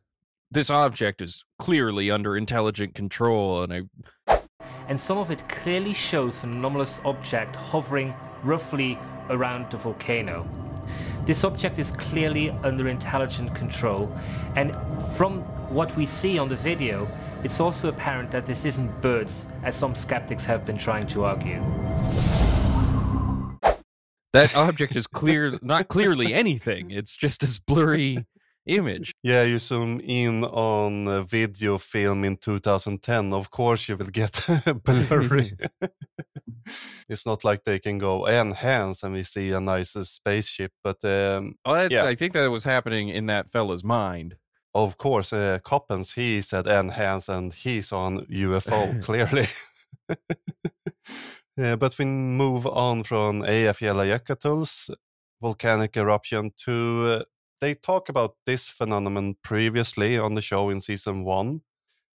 this 0.51 0.71
object 0.71 1.21
is 1.21 1.45
clearly 1.59 2.11
under 2.11 2.37
intelligent 2.37 2.95
control, 2.95 3.63
and 3.63 3.73
I 3.73 3.83
and 4.91 4.99
some 5.01 5.19
of 5.19 5.31
it 5.31 5.49
clearly 5.49 5.95
shows 5.95 6.43
an 6.43 6.51
anomalous 6.51 7.01
object 7.05 7.55
hovering 7.55 8.13
roughly 8.43 8.99
around 9.31 9.71
the 9.71 9.77
volcano. 9.77 10.45
This 11.25 11.45
object 11.45 11.79
is 11.79 11.93
clearly 11.93 12.51
under 12.65 12.89
intelligent 12.89 13.55
control, 13.55 14.13
and 14.57 14.77
from 15.17 15.43
what 15.73 15.97
we 15.97 16.07
see 16.07 16.41
on 16.41 16.49
the 16.49 16.57
video, 16.57 17.09
it's 17.45 17.61
also 17.61 17.89
apparent 17.89 18.33
that 18.33 18.47
this 18.47 18.65
isn't 18.65 19.01
birds, 19.01 19.47
as 19.63 19.77
some 19.77 19.95
skeptics 19.95 20.45
have 20.45 20.67
been 20.67 20.77
trying 20.77 21.07
to 21.07 21.23
argue. 21.23 21.63
that 24.33 24.57
object 24.57 24.97
is 24.97 25.07
clear, 25.07 25.57
not 25.63 25.87
clearly 25.87 26.35
anything. 26.35 26.91
It's 26.91 27.17
just 27.17 27.43
this 27.43 27.61
blurry 27.61 28.27
image. 28.67 29.13
Yeah, 29.23 29.43
you 29.45 29.59
zoom 29.59 30.01
in 30.01 30.45
on 30.45 31.09
a 31.09 31.23
video 31.23 31.79
film 31.79 32.25
in 32.25 32.37
2010. 32.37 33.33
Of 33.33 33.51
course, 33.51 33.89
you 33.89 33.97
will 33.97 34.11
get 34.11 34.47
blurry. 34.85 35.53
it's 37.09 37.27
not 37.27 37.45
like 37.45 37.65
they 37.65 37.79
can 37.79 37.99
go 37.99 38.27
enhance 38.29 39.03
and 39.03 39.15
we 39.15 39.23
see 39.23 39.51
a 39.53 39.61
nice 39.61 39.97
uh, 39.97 40.05
spaceship, 40.05 40.73
but 40.85 41.05
um, 41.05 41.55
that's, 41.65 41.93
Yeah. 41.95 42.05
I 42.05 42.15
think 42.15 42.33
that 42.35 42.51
was 42.51 42.65
happening 42.65 43.09
in 43.09 43.27
that 43.27 43.51
fella's 43.51 43.83
mind. 43.85 44.37
of 44.75 44.97
course, 44.97 45.33
uh, 45.33 45.59
Coppens 45.65 46.15
he 46.15 46.41
said 46.43 46.67
enhance 46.67 47.29
and 47.29 47.53
he's 47.53 47.93
on 47.93 48.21
UFO 48.27 49.03
clearly. 49.03 49.47
Yeah, 51.57 51.77
but 51.77 51.99
we 51.99 52.05
move 52.05 52.67
on 52.67 53.03
from 53.03 53.43
Eyjafjallajökull's 53.43 54.91
volcanic 55.43 55.97
eruption 55.97 56.53
to 56.65 57.21
uh, 57.21 57.25
they 57.61 57.75
talk 57.75 58.09
about 58.09 58.37
this 58.47 58.69
phenomenon 58.69 59.37
previously 59.43 60.19
on 60.19 60.35
the 60.35 60.43
show 60.43 60.71
in 60.71 60.81
season 60.81 61.25
one, 61.25 61.63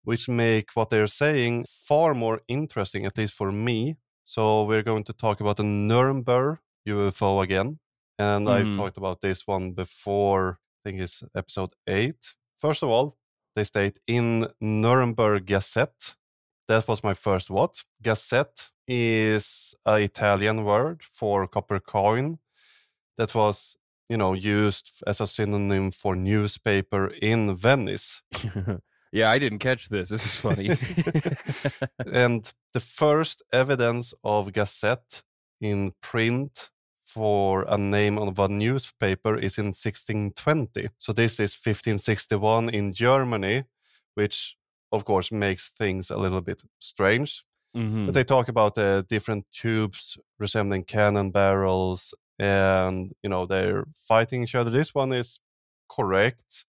which 0.04 0.28
make 0.28 0.72
what 0.74 0.90
they're 0.90 1.08
saying 1.08 1.66
far 1.70 2.14
more 2.14 2.42
interesting, 2.48 3.06
at 3.06 3.18
least 3.18 3.34
for 3.34 3.52
me. 3.52 3.98
So 4.24 4.64
we're 4.64 4.84
going 4.84 5.04
to 5.06 5.14
talk 5.14 5.40
about 5.40 5.58
the 5.58 5.64
Nuremberg 5.64 6.60
UFO 6.88 7.42
again, 7.44 7.80
and 8.18 8.50
I've 8.50 8.68
Mhm. 8.68 8.76
talked 8.76 8.98
about 8.98 9.22
this 9.22 9.46
one 9.48 9.74
before. 9.74 10.60
I 10.84 10.90
think 10.90 11.02
it's 11.02 11.24
episode 11.36 11.74
eight. 11.88 12.36
First 12.58 12.84
of 12.84 12.90
all, 12.90 13.18
they 13.56 13.64
state 13.64 14.00
in 14.08 14.48
Nuremberg 14.60 15.46
Gazette. 15.46 16.16
That 16.68 16.88
was 16.88 17.04
my 17.04 17.14
first 17.14 17.50
what? 17.50 17.84
Gazette 18.02 18.70
is 18.88 19.76
an 19.86 20.02
Italian 20.02 20.64
word 20.64 21.04
for 21.04 21.48
copper 21.48 21.80
coin 21.80 22.40
that 23.18 23.34
was, 23.34 23.78
you 24.10 24.18
know, 24.18 24.34
used 24.34 25.04
as 25.08 25.20
a 25.22 25.28
synonym 25.28 25.92
for 25.92 26.16
newspaper 26.16 27.08
in 27.22 27.56
Venice. 27.56 28.22
yeah, 29.12 29.32
I 29.32 29.40
didn't 29.40 29.60
catch 29.60 29.90
this. 29.90 30.10
This 30.10 30.26
is 30.26 30.36
funny. 30.38 30.70
and 32.12 32.52
the 32.74 32.80
first 32.80 33.42
evidence 33.52 34.14
of 34.24 34.54
Gazette 34.54 35.24
in 35.60 35.94
print 36.02 36.70
for 37.06 37.64
a 37.68 37.78
name 37.78 38.18
of 38.18 38.38
a 38.40 38.48
newspaper 38.50 39.38
is 39.38 39.58
in 39.58 39.68
1620. 39.68 40.90
So 40.98 41.14
this 41.14 41.40
is 41.40 41.56
1561 41.56 42.70
in 42.70 42.92
Germany, 42.92 43.64
which 44.16 44.58
of 44.92 45.06
course 45.06 45.32
makes 45.32 45.70
things 45.70 46.10
a 46.10 46.18
little 46.18 46.42
bit 46.42 46.64
strange. 46.80 47.44
Mhm. 47.76 48.06
But 48.06 48.14
they 48.16 48.24
talk 48.24 48.48
about 48.48 48.78
uh, 48.78 49.02
different 49.04 49.46
tubes 49.52 50.18
resembling 50.40 50.86
cannon 50.86 51.32
barrels, 51.32 52.14
and 52.40 53.14
you 53.24 53.30
know 53.30 53.46
they're 53.46 53.86
fighting 53.96 54.44
each 54.44 54.56
other. 54.56 54.72
This 54.72 54.96
one 54.96 55.12
is 55.14 55.40
correct, 55.90 56.66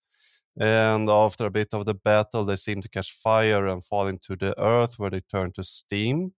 and 0.59 1.11
after 1.11 1.47
a 1.47 1.51
bit 1.51 1.75
of 1.75 1.87
the 1.87 1.95
battle, 1.95 2.45
they 2.45 2.57
seem 2.57 2.83
to 2.83 2.89
catch 2.89 3.13
fire 3.13 3.67
and 3.67 3.85
fall 3.85 4.09
into 4.09 4.37
the 4.37 4.55
earth, 4.61 4.99
where 4.99 5.11
they 5.11 5.21
turn 5.21 5.53
to 5.53 5.65
steam. 5.65 6.35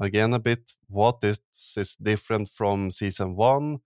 Again, 0.00 0.32
a 0.34 0.40
bit 0.40 0.72
what 0.88 1.20
this 1.20 1.40
is 1.76 1.96
different 1.96 2.48
from 2.48 2.90
season 2.90 3.36
one, 3.36 3.78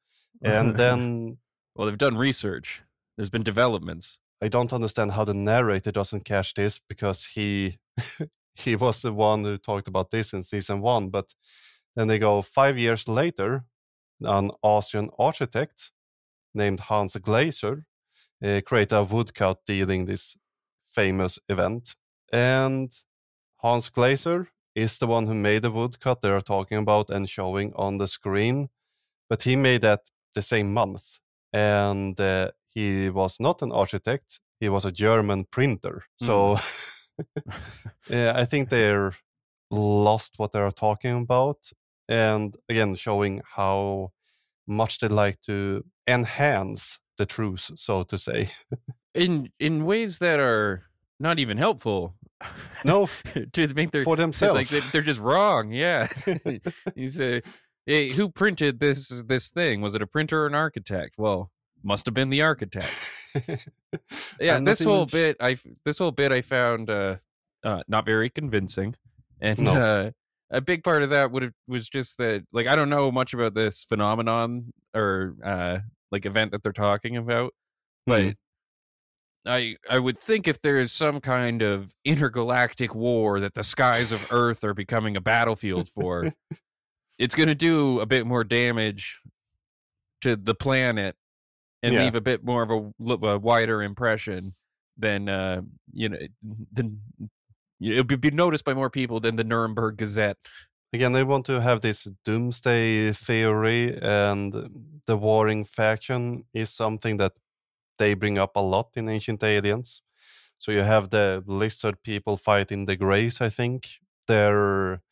and 0.42 0.76
then 0.78 1.38
well, 1.74 1.87
they've 1.87 1.98
done 1.98 2.16
research. 2.16 2.83
There's 3.16 3.31
been 3.31 3.42
developments. 3.42 4.18
I 4.40 4.48
don't 4.48 4.72
understand 4.72 5.12
how 5.12 5.24
the 5.24 5.35
narrator 5.35 5.90
doesn't 5.92 6.24
catch 6.24 6.54
this 6.54 6.78
because 6.78 7.24
he 7.24 7.78
he 8.59 8.77
was 8.77 9.03
the 9.03 9.12
one 9.12 9.44
who 9.44 9.57
talked 9.57 9.88
about 9.88 10.11
this 10.11 10.33
in 10.33 10.42
season 10.42 10.81
one. 10.81 11.11
But 11.11 11.35
then 11.97 12.09
they 12.09 12.18
go 12.18 12.42
five 12.42 12.79
years 12.79 13.09
later, 13.09 13.64
an 14.21 14.51
Austrian 14.62 15.11
architect 15.18 15.90
named 16.55 16.81
Hans 16.81 17.16
Glaser 17.16 17.85
uh, 18.44 18.61
created 18.64 18.97
a 18.97 19.05
woodcut 19.05 19.59
dealing 19.66 20.05
this 20.05 20.37
famous 20.85 21.38
event. 21.49 21.94
And 22.33 22.92
Hans 23.59 23.88
Glaser 23.88 24.49
is 24.75 24.99
the 24.99 25.07
one 25.07 25.27
who 25.27 25.35
made 25.35 25.62
the 25.62 25.71
woodcut 25.71 26.21
they 26.21 26.31
are 26.31 26.40
talking 26.40 26.79
about 26.79 27.11
and 27.11 27.29
showing 27.29 27.73
on 27.75 27.99
the 27.99 28.09
screen. 28.09 28.68
But 29.29 29.42
he 29.42 29.57
made 29.57 29.83
that 29.83 30.11
the 30.35 30.42
same 30.42 30.73
month. 30.73 31.18
And 31.53 32.21
uh, 32.21 32.51
he 32.71 33.09
was 33.09 33.40
not 33.40 33.62
an 33.62 33.73
architect, 33.73 34.40
he 34.61 34.68
was 34.68 34.85
a 34.85 34.92
German 34.92 35.44
printer. 35.44 36.05
So 36.23 36.59
yeah, 38.09 38.33
I 38.35 38.44
think 38.44 38.68
they're 38.68 39.14
lost 39.71 40.35
what 40.38 40.53
they're 40.53 40.71
talking 40.71 41.23
about. 41.23 41.71
And 42.09 42.57
again, 42.68 42.94
showing 42.94 43.42
how 43.57 44.12
much 44.66 44.99
they 44.99 45.09
like 45.09 45.40
to 45.42 45.85
enhance 46.07 46.99
the 47.18 47.27
truth, 47.27 47.71
so 47.77 48.03
to 48.05 48.18
say. 48.18 48.51
in 49.14 49.51
in 49.59 49.85
ways 49.85 50.18
that 50.18 50.40
are 50.40 50.85
not 51.21 51.38
even 51.38 51.59
helpful. 51.59 52.14
No, 52.85 53.09
to 53.53 53.75
make 53.75 53.90
their 53.90 54.05
for 54.05 54.16
themselves. 54.16 54.55
like 54.55 54.68
they're, 54.68 54.81
they're 54.92 55.03
just 55.03 55.21
wrong. 55.21 55.73
Yeah, 55.73 56.09
he's 56.94 57.21
a 57.21 57.42
hey, 57.85 58.09
who 58.11 58.31
printed 58.31 58.81
this 58.81 59.09
this 59.27 59.51
thing? 59.51 59.81
Was 59.81 59.94
it 59.94 60.03
a 60.03 60.07
printer 60.07 60.44
or 60.44 60.47
an 60.47 60.55
architect? 60.55 61.16
Well, 61.18 61.51
must 61.83 62.07
have 62.07 62.14
been 62.14 62.31
the 62.31 62.42
architect. 62.42 62.94
Yeah, 64.40 64.61
this 64.61 64.83
whole 64.83 65.07
bit 65.07 65.37
I 65.40 65.57
this 65.85 65.99
whole 65.99 66.12
bit 66.12 66.33
I 66.33 66.40
found 66.40 66.88
uh, 66.90 67.16
uh 67.68 67.83
not 67.88 68.07
very 68.07 68.31
convincing, 68.31 68.94
and 69.40 69.59
No. 69.59 69.76
uh, 69.81 70.11
a 70.50 70.61
big 70.61 70.83
part 70.83 71.02
of 71.02 71.11
that 71.11 71.31
would 71.31 71.42
have 71.42 71.52
was 71.66 71.88
just 71.88 72.16
that 72.18 72.44
like 72.52 72.66
I 72.66 72.74
don't 72.76 72.88
know 72.88 73.12
much 73.12 73.35
about 73.35 73.54
this 73.54 73.85
phenomenon 73.85 74.72
or 74.94 75.35
uh 75.44 75.78
like 76.11 76.24
event 76.24 76.52
that 76.52 76.62
they're 76.62 76.72
talking 76.72 77.16
about, 77.16 77.52
but 78.07 78.22
Mhm. 78.24 78.37
I 79.46 79.76
I 79.88 79.98
would 79.98 80.18
think 80.18 80.48
if 80.48 80.61
there 80.62 80.78
is 80.78 80.92
some 80.92 81.20
kind 81.20 81.62
of 81.62 81.94
intergalactic 82.04 82.94
war 82.94 83.40
that 83.40 83.54
the 83.54 83.62
skies 83.62 84.12
of 84.12 84.26
Earth 84.31 84.64
are 84.64 84.74
becoming 84.74 85.16
a 85.16 85.20
battlefield 85.20 85.88
for, 85.88 86.33
it's 87.18 87.35
going 87.35 87.48
to 87.48 87.54
do 87.54 88.00
a 88.00 88.07
bit 88.07 88.26
more 88.26 88.44
damage 88.44 89.20
to 90.22 90.37
the 90.37 90.54
planet 90.54 91.16
and 91.83 91.94
Yeah. 91.94 92.00
leave 92.04 92.14
a 92.16 92.20
bit 92.20 92.44
more 92.44 92.62
of 92.62 92.70
a 93.22 93.38
wider 93.38 93.83
impression 93.83 94.54
than 94.96 95.28
uh 95.28 95.61
you 95.92 96.09
know 96.09 96.18
than 96.72 97.00
it'll 97.80 98.04
be, 98.04 98.16
be 98.16 98.30
noticed 98.30 98.64
by 98.64 98.74
more 98.74 98.90
people 98.90 99.20
than 99.20 99.36
the 99.36 99.44
Nuremberg 99.44 99.96
Gazette. 99.96 100.38
Again, 100.92 101.12
they 101.12 101.24
want 101.24 101.44
to 101.46 101.60
have 101.60 101.82
this 101.82 102.08
doomsday 102.24 103.12
theory, 103.12 103.98
and 104.00 105.00
the 105.06 105.16
warring 105.16 105.66
faction 105.66 106.44
is 106.54 106.70
something 106.70 107.18
that 107.18 107.32
they 107.98 108.14
bring 108.14 108.38
up 108.38 108.56
a 108.56 108.62
lot 108.62 108.90
in 108.96 109.08
Ancient 109.08 109.42
Aliens. 109.42 110.02
So 110.56 110.72
you 110.72 110.80
have 110.80 111.10
the 111.10 111.44
lizard 111.46 112.02
people 112.02 112.36
fighting 112.36 112.86
the 112.86 112.96
Greys, 112.96 113.40
I 113.40 113.48
think. 113.48 114.00
Their 114.26 115.02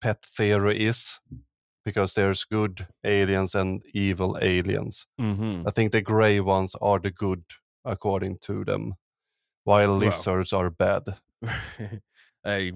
pet 0.00 0.24
theory 0.24 0.86
is 0.86 1.20
because 1.84 2.14
there's 2.14 2.44
good 2.44 2.86
aliens 3.04 3.54
and 3.54 3.82
evil 3.94 4.38
aliens. 4.40 5.06
Mm-hmm. 5.20 5.66
I 5.66 5.70
think 5.70 5.92
the 5.92 6.02
Grey 6.02 6.40
ones 6.40 6.74
are 6.80 6.98
the 6.98 7.10
good, 7.10 7.44
according 7.84 8.38
to 8.42 8.64
them, 8.64 8.94
while 9.64 9.96
lizards 9.96 10.52
are 10.52 10.70
bad. 10.70 11.02
I, 12.44 12.72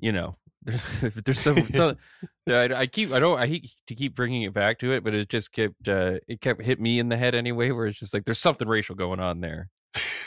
you 0.00 0.12
know, 0.12 0.36
there's 1.24 1.40
some, 1.40 1.70
so 1.72 1.96
I, 2.48 2.68
I 2.74 2.86
keep, 2.86 3.12
I 3.12 3.18
don't, 3.20 3.38
I 3.38 3.46
hate 3.46 3.70
to 3.86 3.94
keep 3.94 4.14
bringing 4.14 4.42
it 4.42 4.52
back 4.54 4.78
to 4.80 4.92
it, 4.92 5.04
but 5.04 5.14
it 5.14 5.28
just 5.28 5.52
kept, 5.52 5.88
uh, 5.88 6.18
it 6.28 6.40
kept 6.40 6.62
hit 6.62 6.80
me 6.80 6.98
in 6.98 7.08
the 7.08 7.16
head 7.16 7.34
anyway, 7.34 7.70
where 7.70 7.86
it's 7.86 7.98
just 7.98 8.14
like 8.14 8.24
there's 8.24 8.38
something 8.38 8.68
racial 8.68 8.94
going 8.94 9.20
on 9.20 9.40
there, 9.40 9.68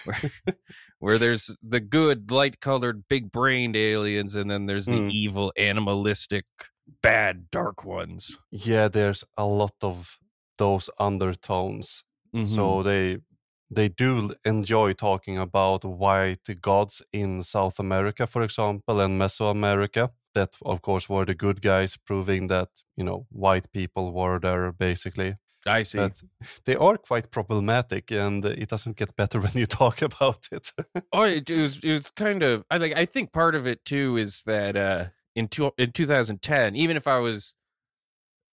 where, 0.05 0.31
where 0.99 1.17
there's 1.17 1.57
the 1.67 1.79
good 1.79 2.31
light 2.31 2.59
colored, 2.59 3.03
big 3.09 3.31
brained 3.31 3.75
aliens, 3.75 4.35
and 4.35 4.49
then 4.49 4.65
there's 4.65 4.85
the 4.85 4.93
Mm. 4.93 5.11
evil, 5.11 5.53
animalistic, 5.57 6.45
bad, 7.01 7.49
dark 7.51 7.83
ones. 7.83 8.37
yeah, 8.51 8.87
there's 8.87 9.23
a 9.37 9.45
lot 9.45 9.73
of 9.81 10.17
those 10.57 10.89
undertones. 10.99 12.03
Mhm. 12.35 12.49
So 12.49 12.83
they 12.83 13.17
they 13.69 13.89
do 13.89 14.33
enjoy 14.45 14.93
talking 14.93 15.37
about 15.37 15.83
white 15.85 16.61
gods 16.61 17.01
in 17.11 17.43
South 17.43 17.79
America, 17.79 18.27
for 18.27 18.41
example, 18.43 19.01
and 19.01 19.19
Mesoamerica. 19.19 20.11
That, 20.33 20.55
of 20.63 20.81
course, 20.81 21.09
were 21.09 21.25
the 21.25 21.33
good 21.35 21.61
guys, 21.61 21.97
proving 21.97 22.47
that 22.47 22.69
you 22.95 23.03
know 23.03 23.25
white 23.31 23.71
people 23.71 24.13
were 24.13 24.39
there 24.39 24.71
basically. 24.71 25.35
I 25.65 25.83
see. 25.83 25.97
But 25.97 26.21
they 26.65 26.75
are 26.75 26.97
quite 26.97 27.31
problematic, 27.31 28.11
and 28.11 28.45
it 28.45 28.69
doesn't 28.69 28.95
get 28.97 29.15
better 29.15 29.39
when 29.41 29.51
you 29.55 29.65
talk 29.65 30.01
about 30.01 30.47
it. 30.51 30.71
Oh, 31.11 31.23
it, 31.23 31.49
was 31.49 31.83
it 31.83 31.91
was 31.91 32.11
kind 32.11 32.43
of 32.43 32.63
I 32.69 32.77
like 32.77 32.95
I 32.95 33.05
think 33.05 33.33
part 33.33 33.55
of 33.55 33.65
it 33.67 33.83
too 33.83 34.17
is 34.17 34.43
that 34.43 34.75
uh 34.77 35.05
in 35.35 35.47
two, 35.47 35.71
in 35.77 35.91
2010, 35.91 36.75
even 36.75 36.97
if 36.97 37.07
I 37.07 37.19
was 37.19 37.53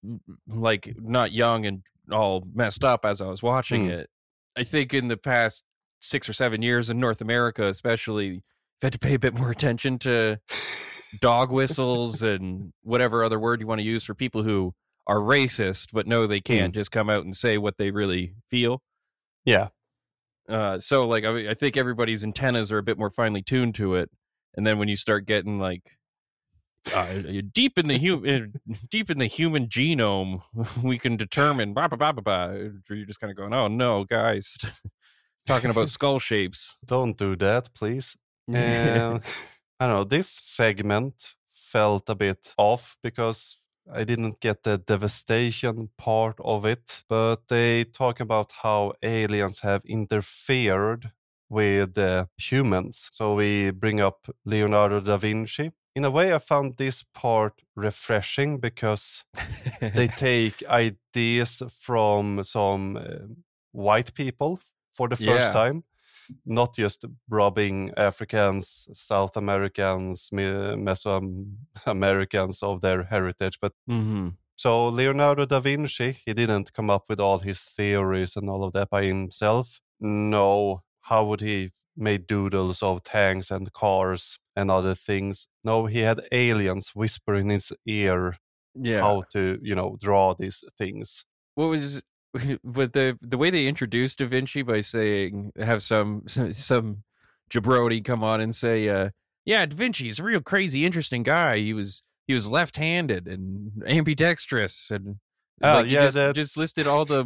mm, 0.04 0.18
like 0.48 0.94
not 0.98 1.32
young 1.32 1.66
and 1.66 1.82
all 2.10 2.46
messed 2.54 2.84
up 2.84 3.04
as 3.04 3.20
I 3.20 3.28
was 3.28 3.42
watching 3.42 3.84
Hmm. 3.84 3.90
it, 3.90 4.10
I 4.56 4.64
think 4.64 4.94
in 4.94 5.08
the 5.08 5.16
past 5.16 5.62
six 6.00 6.28
or 6.28 6.32
seven 6.32 6.62
years 6.62 6.90
in 6.90 7.00
North 7.00 7.20
America, 7.20 7.66
especially, 7.66 8.26
you've 8.26 8.42
had 8.82 8.92
to 8.92 8.98
pay 8.98 9.14
a 9.14 9.18
bit 9.18 9.34
more 9.34 9.50
attention 9.50 9.98
to 10.00 10.40
dog 11.20 11.50
whistles 11.52 12.22
and 12.22 12.72
whatever 12.82 13.22
other 13.24 13.38
word 13.38 13.60
you 13.60 13.66
want 13.66 13.80
to 13.80 13.86
use 13.86 14.04
for 14.04 14.14
people 14.14 14.42
who 14.42 14.72
are 15.06 15.18
racist 15.18 15.88
but 15.92 16.06
know 16.06 16.26
they 16.26 16.40
can't 16.40 16.74
just 16.74 16.90
come 16.90 17.08
out 17.10 17.24
and 17.24 17.36
say 17.36 17.56
what 17.58 17.76
they 17.76 17.90
really 17.90 18.34
feel. 18.50 18.82
yeah, 19.44 19.68
Uh, 20.48 20.78
so 20.78 21.06
like 21.06 21.24
I, 21.24 21.50
I 21.50 21.54
think 21.54 21.76
everybody's 21.76 22.24
antennas 22.24 22.72
are 22.72 22.78
a 22.78 22.82
bit 22.82 22.98
more 22.98 23.10
finely 23.10 23.42
tuned 23.42 23.74
to 23.76 23.94
it, 23.94 24.10
and 24.56 24.66
then 24.66 24.78
when 24.78 24.88
you 24.88 24.96
start 24.96 25.26
getting 25.26 25.58
like 25.58 25.82
uh, 26.92 27.06
deep 27.52 27.78
in 27.78 27.88
the 27.88 27.98
human 27.98 28.54
deep 28.90 29.10
in 29.10 29.18
the 29.18 29.26
human 29.26 29.68
genome, 29.68 30.42
we 30.82 30.98
can 30.98 31.16
determine 31.16 31.74
blah 31.74 31.88
blah 31.88 31.96
blah 31.96 32.12
blah. 32.12 32.22
blah. 32.22 32.56
You're 32.90 33.06
just 33.06 33.20
kind 33.20 33.30
of 33.30 33.36
going, 33.36 33.54
oh 33.54 33.68
no, 33.68 34.04
guys, 34.04 34.58
talking 35.46 35.70
about 35.70 35.88
skull 35.96 36.18
shapes. 36.18 36.76
Don't 36.84 37.16
do 37.16 37.36
that, 37.36 37.72
please. 37.74 38.16
And 38.46 39.22
I 39.80 39.86
don't 39.86 39.96
know, 39.96 40.04
this 40.04 40.28
segment 40.28 41.34
felt 41.50 42.08
a 42.10 42.14
bit 42.14 42.52
off 42.58 42.96
because 43.02 43.56
I 43.92 44.04
didn't 44.04 44.40
get 44.40 44.62
the 44.62 44.78
devastation 44.78 45.90
part 45.98 46.36
of 46.40 46.64
it, 46.64 47.02
but 47.08 47.48
they 47.48 47.84
talk 47.84 48.20
about 48.20 48.52
how 48.62 48.92
aliens 49.02 49.60
have 49.60 49.82
interfered 49.84 51.12
with 51.48 51.98
uh, 51.98 52.26
humans. 52.38 53.10
So 53.12 53.34
we 53.34 53.70
bring 53.70 54.00
up 54.00 54.28
Leonardo 54.44 55.00
da 55.00 55.16
Vinci. 55.16 55.72
In 55.96 56.04
a 56.04 56.10
way, 56.10 56.34
I 56.34 56.38
found 56.40 56.76
this 56.76 57.04
part 57.14 57.62
refreshing 57.76 58.58
because 58.58 59.24
they 59.80 60.08
take 60.16 60.64
ideas 60.66 61.62
from 61.70 62.42
some 62.42 62.96
uh, 62.96 63.26
white 63.70 64.12
people 64.14 64.58
for 64.92 65.08
the 65.08 65.16
first 65.16 65.46
Yeah. 65.46 65.50
time, 65.50 65.84
not 66.44 66.74
just 66.74 67.04
robbing 67.28 67.92
Africans, 67.96 68.88
South 68.92 69.36
Americans, 69.36 70.30
Me- 70.32 70.74
Mesoamericans 70.76 72.62
of 72.62 72.80
their 72.80 73.04
heritage, 73.04 73.58
but 73.60 73.72
mm-hmm. 73.88 74.30
so 74.56 74.88
Leonardo 74.88 75.46
da 75.46 75.60
Vinci, 75.60 76.16
he 76.26 76.34
didn't 76.34 76.72
come 76.72 76.90
up 76.90 77.04
with 77.08 77.20
all 77.20 77.38
his 77.38 77.62
theories 77.62 78.34
and 78.36 78.50
all 78.50 78.64
of 78.64 78.72
that 78.72 78.90
by 78.90 79.04
himself. 79.04 79.80
No, 80.00 80.82
how 81.02 81.24
would 81.24 81.40
he 81.40 81.70
made 81.96 82.26
doodles 82.26 82.82
of 82.82 83.02
tanks 83.04 83.50
and 83.52 83.72
cars 83.72 84.40
and 84.56 84.70
other 84.70 84.94
things? 84.94 85.48
No, 85.62 85.86
he 85.86 86.00
had 86.00 86.20
aliens 86.32 86.90
whisper 86.94 87.34
in 87.34 87.50
his 87.50 87.72
ear 87.86 88.36
Yeah. 88.74 89.00
how 89.00 89.22
to, 89.32 89.58
you 89.62 89.74
know, 89.74 89.96
draw 90.00 90.34
these 90.34 90.64
things. 90.78 91.24
what 91.54 91.66
was 91.68 92.02
but 92.64 92.92
the 92.92 93.16
the 93.22 93.38
way 93.38 93.50
they 93.50 93.66
introduced 93.68 94.18
Da 94.18 94.26
Vinci 94.26 94.62
by 94.62 94.80
saying 94.80 95.52
have 95.56 95.82
some 95.82 96.22
some 96.52 97.04
jabroni 97.50 98.04
come 98.04 98.24
on 98.24 98.40
and 98.40 98.54
say, 98.54 98.88
uh, 98.88 99.10
yeah, 99.44 99.64
Da 99.66 99.76
Vinci 99.76 100.08
is 100.08 100.18
a 100.18 100.24
real 100.24 100.40
crazy, 100.40 100.84
interesting 100.84 101.22
guy. 101.22 101.58
He 101.58 101.72
was 101.72 102.02
he 102.26 102.32
was 102.34 102.50
left-handed 102.50 103.28
and 103.28 103.82
ambidextrous, 103.86 104.90
and 104.90 105.16
Oh, 105.62 105.74
like, 105.82 105.86
yeah, 105.86 106.06
just, 106.10 106.34
just 106.34 106.56
listed 106.56 106.86
all 106.88 107.04
the 107.04 107.24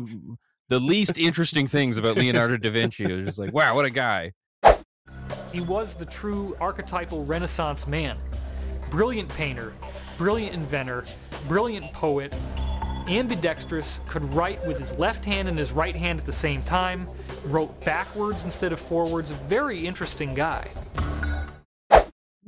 the 0.68 0.78
least 0.78 1.16
interesting 1.16 1.66
things 1.66 1.96
about 1.96 2.16
Leonardo 2.16 2.58
da 2.58 2.70
Vinci. 2.70 3.04
It 3.04 3.12
was 3.16 3.24
just 3.26 3.38
like, 3.38 3.54
wow, 3.54 3.74
what 3.74 3.86
a 3.86 3.90
guy. 3.90 4.32
He 5.52 5.60
was 5.60 5.94
the 5.94 6.04
true 6.04 6.56
archetypal 6.60 7.24
Renaissance 7.24 7.86
man. 7.86 8.18
Brilliant 8.90 9.28
painter, 9.30 9.72
brilliant 10.18 10.54
inventor, 10.54 11.04
brilliant 11.46 11.92
poet, 11.92 12.34
ambidextrous, 13.08 14.00
could 14.08 14.24
write 14.34 14.64
with 14.66 14.78
his 14.78 14.98
left 14.98 15.24
hand 15.24 15.48
and 15.48 15.58
his 15.58 15.72
right 15.72 15.96
hand 15.96 16.18
at 16.18 16.26
the 16.26 16.32
same 16.32 16.62
time, 16.62 17.08
wrote 17.46 17.82
backwards 17.84 18.44
instead 18.44 18.72
of 18.72 18.80
forwards. 18.80 19.30
Very 19.30 19.86
interesting 19.86 20.34
guy. 20.34 20.70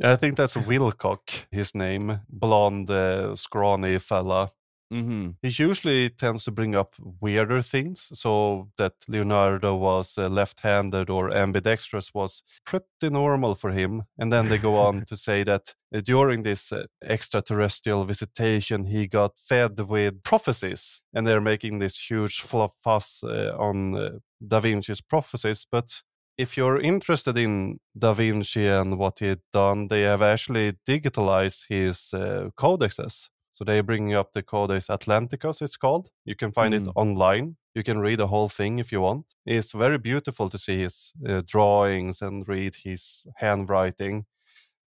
I 0.02 0.16
think 0.16 0.36
that's 0.36 0.56
Wilcock, 0.56 1.46
his 1.50 1.74
name, 1.74 2.20
blonde, 2.28 2.90
uh, 2.90 3.36
scrawny 3.36 3.98
fella. 3.98 4.50
Mm-hmm. 4.92 5.30
He 5.42 5.62
usually 5.62 6.10
tends 6.10 6.44
to 6.44 6.50
bring 6.50 6.74
up 6.74 6.94
weirder 7.20 7.62
things, 7.62 8.10
so 8.12 8.70
that 8.76 8.94
Leonardo 9.06 9.76
was 9.76 10.18
uh, 10.18 10.28
left-handed 10.28 11.08
or 11.08 11.32
ambidextrous 11.32 12.12
was 12.12 12.42
pretty 12.64 13.10
normal 13.10 13.54
for 13.54 13.70
him. 13.70 14.04
And 14.18 14.32
then 14.32 14.48
they 14.48 14.58
go 14.58 14.76
on 14.76 15.04
to 15.06 15.16
say 15.16 15.44
that 15.44 15.74
uh, 15.94 16.00
during 16.00 16.42
this 16.42 16.72
uh, 16.72 16.86
extraterrestrial 17.02 18.04
visitation, 18.04 18.86
he 18.86 19.06
got 19.06 19.38
fed 19.38 19.78
with 19.78 20.22
prophecies, 20.24 21.00
and 21.14 21.26
they're 21.26 21.40
making 21.40 21.78
this 21.78 22.10
huge 22.10 22.40
fluff 22.40 22.74
fuss 22.82 23.22
uh, 23.22 23.54
on 23.56 23.96
uh, 23.96 24.10
Da 24.46 24.60
Vinci's 24.60 25.00
prophecies. 25.00 25.66
But 25.70 26.02
if 26.36 26.56
you're 26.56 26.80
interested 26.80 27.38
in 27.38 27.78
Da 27.96 28.14
Vinci 28.14 28.66
and 28.66 28.98
what 28.98 29.18
he 29.18 29.26
had 29.26 29.42
done, 29.52 29.88
they 29.88 30.02
have 30.02 30.22
actually 30.22 30.72
digitalized 30.88 31.66
his 31.68 32.12
uh, 32.14 32.48
codexes. 32.56 33.28
So 33.60 33.64
they're 33.64 33.82
bringing 33.82 34.14
up 34.14 34.32
the 34.32 34.42
Codex 34.42 34.86
Atlanticus, 34.88 35.60
it's 35.60 35.76
called. 35.76 36.08
You 36.24 36.34
can 36.34 36.50
find 36.50 36.72
it 36.72 36.84
Mm. 36.84 36.92
online. 36.96 37.56
You 37.74 37.82
can 37.82 37.98
read 38.00 38.18
the 38.18 38.28
whole 38.28 38.48
thing 38.48 38.78
if 38.78 38.90
you 38.90 39.02
want. 39.02 39.26
It's 39.44 39.72
very 39.72 39.98
beautiful 39.98 40.48
to 40.48 40.58
see 40.58 40.78
his 40.78 41.12
uh, 41.28 41.42
drawings 41.44 42.22
and 42.22 42.48
read 42.48 42.76
his 42.84 43.26
handwriting. 43.36 44.24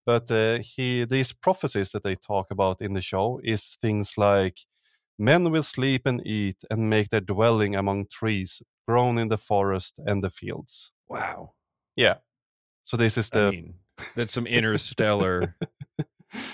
But 0.04 0.28
uh, 0.28 0.58
he, 0.58 1.04
these 1.04 1.32
prophecies 1.32 1.92
that 1.92 2.02
they 2.02 2.16
talk 2.16 2.50
about 2.50 2.80
in 2.82 2.94
the 2.94 3.00
show 3.00 3.40
is 3.44 3.78
things 3.80 4.18
like 4.18 4.58
men 5.20 5.52
will 5.52 5.62
sleep 5.62 6.04
and 6.04 6.20
eat 6.26 6.64
and 6.68 6.90
make 6.90 7.10
their 7.10 7.20
dwelling 7.20 7.76
among 7.76 8.06
trees 8.06 8.60
grown 8.88 9.18
in 9.18 9.28
the 9.28 9.38
forest 9.38 10.00
and 10.04 10.24
the 10.24 10.30
fields. 10.30 10.90
Wow. 11.08 11.52
Yeah. 11.94 12.16
So 12.82 12.96
this 12.96 13.16
is 13.16 13.30
the 13.30 13.46
I 13.46 13.50
mean, 13.50 13.74
that's 14.16 14.32
some 14.32 14.48
interstellar 14.48 15.54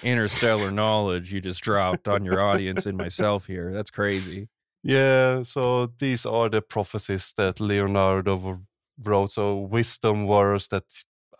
interstellar 0.02 0.70
knowledge 0.70 1.32
you 1.32 1.40
just 1.40 1.62
dropped 1.62 2.08
on 2.08 2.24
your 2.24 2.40
audience 2.40 2.86
and 2.86 2.96
myself 2.96 3.46
here. 3.46 3.72
That's 3.72 3.90
crazy. 3.90 4.48
Yeah, 4.82 5.42
so 5.42 5.92
these 5.98 6.24
are 6.24 6.48
the 6.48 6.62
prophecies 6.62 7.34
that 7.36 7.60
Leonardo 7.60 8.60
wrote. 9.02 9.32
So 9.32 9.58
wisdom 9.58 10.26
words 10.26 10.68
that 10.68 10.84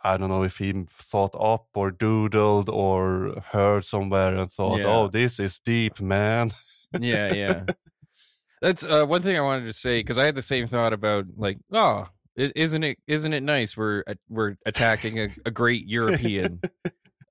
I 0.05 0.17
don't 0.17 0.29
know 0.29 0.43
if 0.43 0.59
he 0.59 0.85
thought 0.89 1.35
up 1.39 1.67
or 1.75 1.91
doodled 1.91 2.69
or 2.69 3.43
heard 3.53 3.85
somewhere 3.85 4.35
and 4.35 4.51
thought, 4.51 4.81
Yeah. 4.81 4.87
"Oh, 4.87 5.09
this 5.09 5.41
is 5.41 5.59
deep, 5.59 6.01
man." 6.01 6.51
Yeah, 6.99 7.33
yeah. 7.33 7.65
That's 8.61 8.85
uh, 8.85 9.07
one 9.07 9.23
thing 9.23 9.37
I 9.37 9.41
wanted 9.41 9.67
to 9.67 9.73
say 9.73 10.01
because 10.01 10.19
I 10.19 10.25
had 10.25 10.35
the 10.35 10.43
same 10.43 10.67
thought 10.67 10.93
about 10.93 11.27
like, 11.37 11.59
oh, 11.73 12.09
isn't 12.37 12.83
it 12.85 12.99
isn't 13.07 13.33
it 13.33 13.43
nice 13.43 13.77
we're 13.77 14.03
we're 14.29 14.57
attacking 14.67 15.19
a, 15.19 15.29
a 15.47 15.51
great 15.51 15.87
European. 15.87 16.61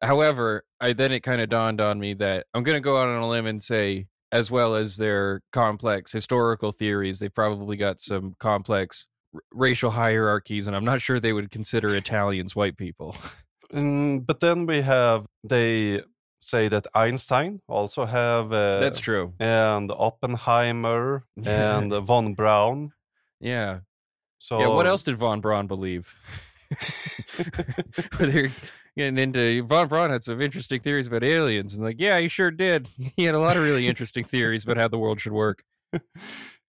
However, 0.01 0.63
I 0.79 0.93
then 0.93 1.11
it 1.11 1.21
kind 1.21 1.41
of 1.41 1.49
dawned 1.49 1.81
on 1.81 1.99
me 1.99 2.13
that 2.15 2.45
I'm 2.53 2.63
going 2.63 2.75
to 2.75 2.81
go 2.81 2.97
out 2.97 3.09
on 3.09 3.21
a 3.21 3.27
limb 3.27 3.45
and 3.45 3.61
say, 3.61 4.07
as 4.31 4.49
well 4.51 4.75
as 4.75 4.95
their 4.97 5.41
complex 5.51 6.11
historical 6.11 6.71
theories, 6.71 7.19
they've 7.19 7.33
probably 7.33 7.77
got 7.77 7.99
some 7.99 8.35
complex 8.39 9.07
r- 9.33 9.41
racial 9.51 9.91
hierarchies, 9.91 10.67
and 10.67 10.75
I'm 10.75 10.85
not 10.85 11.01
sure 11.01 11.19
they 11.19 11.33
would 11.33 11.51
consider 11.51 11.93
Italians 11.95 12.55
white 12.55 12.77
people. 12.77 13.15
Mm, 13.73 14.25
but 14.25 14.39
then 14.39 14.65
we 14.65 14.81
have 14.81 15.25
they 15.43 16.01
say 16.39 16.69
that 16.69 16.87
Einstein 16.95 17.59
also 17.67 18.05
have 18.05 18.51
uh, 18.51 18.79
That's 18.79 18.99
true. 18.99 19.33
and 19.39 19.91
Oppenheimer 19.91 21.23
and 21.45 21.91
von 22.03 22.33
Braun. 22.33 22.93
Yeah. 23.39 23.79
So 24.39 24.59
Yeah. 24.59 24.67
What 24.69 24.87
else 24.87 25.03
did 25.03 25.17
von 25.17 25.41
Braun 25.41 25.67
believe? 25.67 26.15
They're 28.19 28.49
getting 28.97 29.17
into 29.17 29.63
von 29.63 29.87
Braun 29.87 30.09
had 30.11 30.23
some 30.23 30.41
interesting 30.41 30.81
theories 30.81 31.07
about 31.07 31.23
aliens, 31.23 31.73
and 31.73 31.83
like, 31.83 31.99
yeah, 31.99 32.19
he 32.19 32.27
sure 32.27 32.51
did. 32.51 32.87
He 33.15 33.23
had 33.23 33.35
a 33.35 33.39
lot 33.39 33.57
of 33.57 33.63
really 33.63 33.87
interesting 33.87 34.23
theories 34.23 34.63
about 34.63 34.77
how 34.77 34.87
the 34.87 34.99
world 34.99 35.19
should 35.19 35.33
work. 35.33 35.63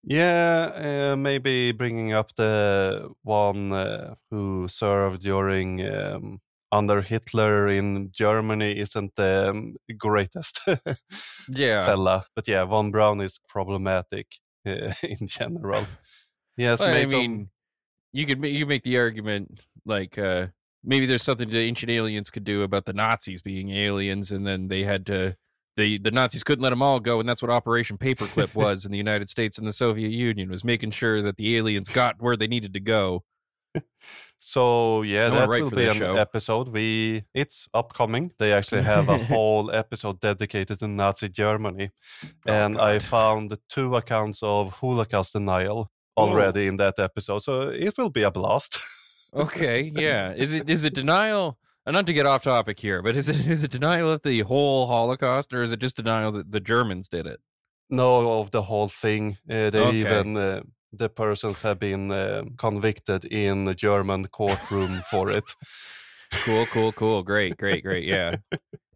Yeah, 0.03 1.13
uh, 1.13 1.17
maybe 1.17 1.73
bringing 1.73 2.13
up 2.13 2.35
the 2.37 3.11
one 3.23 3.73
uh, 3.73 4.15
who 4.31 4.67
served 4.69 5.23
during 5.23 5.87
um, 5.87 6.41
under 6.73 7.03
Hitler 7.03 7.69
in 7.69 8.11
Germany 8.13 8.79
isn't 8.79 9.15
the 9.17 9.51
um, 9.51 9.77
greatest 9.99 10.61
Yeah. 11.49 11.83
fella, 11.85 12.25
but 12.35 12.49
yeah, 12.49 12.65
von 12.65 12.91
Braun 12.91 13.21
is 13.21 13.39
problematic 13.49 14.27
uh, 14.67 14.93
in 15.03 15.27
general. 15.27 15.91
Yes, 16.57 16.87
Well, 16.87 16.95
I 16.95 17.07
mean, 17.07 17.51
you 18.13 18.27
could 18.27 18.45
you 18.45 18.61
could 18.61 18.69
make 18.69 18.83
the 18.85 18.99
argument 18.99 19.61
like 19.91 20.17
uh, 20.17 20.47
maybe 20.83 21.05
there's 21.05 21.23
something 21.23 21.51
the 21.51 21.59
ancient 21.59 21.91
aliens 21.91 22.31
could 22.31 22.45
do 22.45 22.63
about 22.63 22.87
the 22.87 22.95
Nazis 22.95 23.43
being 23.43 23.69
aliens, 23.71 24.33
and 24.33 24.47
then 24.47 24.69
they 24.69 24.85
had 24.85 25.05
to. 25.07 25.37
The, 25.77 25.99
the 25.99 26.11
Nazis 26.11 26.43
couldn't 26.43 26.63
let 26.63 26.71
them 26.71 26.83
all 26.83 27.01
go, 27.01 27.21
and 27.21 27.29
that's 27.29 27.41
what 27.43 27.51
Operation 27.51 27.97
Paperclip 27.97 28.55
was 28.65 28.85
in 28.85 28.93
the 28.93 28.99
United 28.99 29.29
States 29.31 29.57
and 29.59 29.67
the 29.69 29.73
Soviet 29.73 30.11
Union 30.11 30.51
was 30.51 30.65
making 30.65 30.91
sure 30.91 31.23
that 31.23 31.37
the 31.37 31.57
aliens 31.57 31.89
got 31.89 32.17
where 32.21 32.37
they 32.37 32.47
needed 32.49 32.73
to 32.75 32.81
go. 32.81 33.23
So 34.43 35.03
yeah, 35.03 35.29
wanna 35.29 35.41
that 35.41 35.49
write 35.51 35.63
will 35.65 35.71
be 35.71 35.87
an 35.87 35.97
show. 35.99 36.17
episode. 36.17 36.69
We 36.69 37.25
it's 37.35 37.69
upcoming. 37.75 38.33
They 38.39 38.53
actually 38.59 38.83
have 38.83 39.09
a 39.11 39.19
whole 39.19 39.71
episode 39.71 40.19
dedicated 40.21 40.79
to 40.79 40.89
Nazi 40.89 41.29
Germany, 41.29 41.91
Oh, 42.25 42.53
and 42.53 42.79
I 42.81 42.99
found 43.01 43.57
two 43.69 43.95
accounts 43.97 44.43
of 44.43 44.73
Holocaust 44.73 45.35
denial 45.35 45.91
Whoa. 46.15 46.29
already 46.29 46.67
in 46.69 46.79
that 46.79 46.99
episode. 46.99 47.41
So 47.43 47.69
it 47.69 47.99
will 47.99 48.11
be 48.11 48.23
a 48.23 48.31
blast. 48.31 48.79
Okay, 49.35 49.83
yeah. 49.83 50.33
Is 50.33 50.55
it 50.55 50.69
is 50.69 50.85
it 50.85 50.95
denial? 50.95 51.59
uh, 51.87 51.93
Not 51.93 52.07
to 52.07 52.13
get 52.13 52.27
off 52.27 52.43
topic 52.43 52.79
here, 52.81 53.03
but 53.03 53.17
is 53.17 53.29
it 53.29 53.47
is 53.47 53.63
it 53.65 53.71
denial 53.71 54.11
of 54.13 54.23
the 54.23 54.41
whole 54.41 54.87
Holocaust, 54.87 55.53
or 55.53 55.63
is 55.63 55.73
it 55.73 55.81
just 55.81 55.97
denial 55.97 56.33
that 56.33 56.51
the 56.53 56.61
Germans 56.61 57.09
did 57.09 57.27
it? 57.27 57.41
no, 57.91 58.41
of 58.41 58.51
the 58.51 58.63
whole 58.63 58.89
thing. 58.89 59.37
Uh, 59.51 59.71
they 59.71 59.81
Okay. 59.81 60.01
even 60.01 60.37
uh, 60.37 60.63
the 60.93 61.09
persons 61.09 61.61
have 61.63 61.79
been 61.79 62.11
uh, 62.11 62.43
convicted 62.57 63.25
in 63.25 63.67
a 63.69 63.75
German 63.75 64.27
courtroom 64.29 65.03
for 65.11 65.31
it. 65.31 65.55
Cool, 66.33 66.67
cool, 66.67 66.93
cool. 66.93 67.23
Great, 67.23 67.57
great, 67.57 67.83
great. 67.83 68.05
Yeah. 68.05 68.37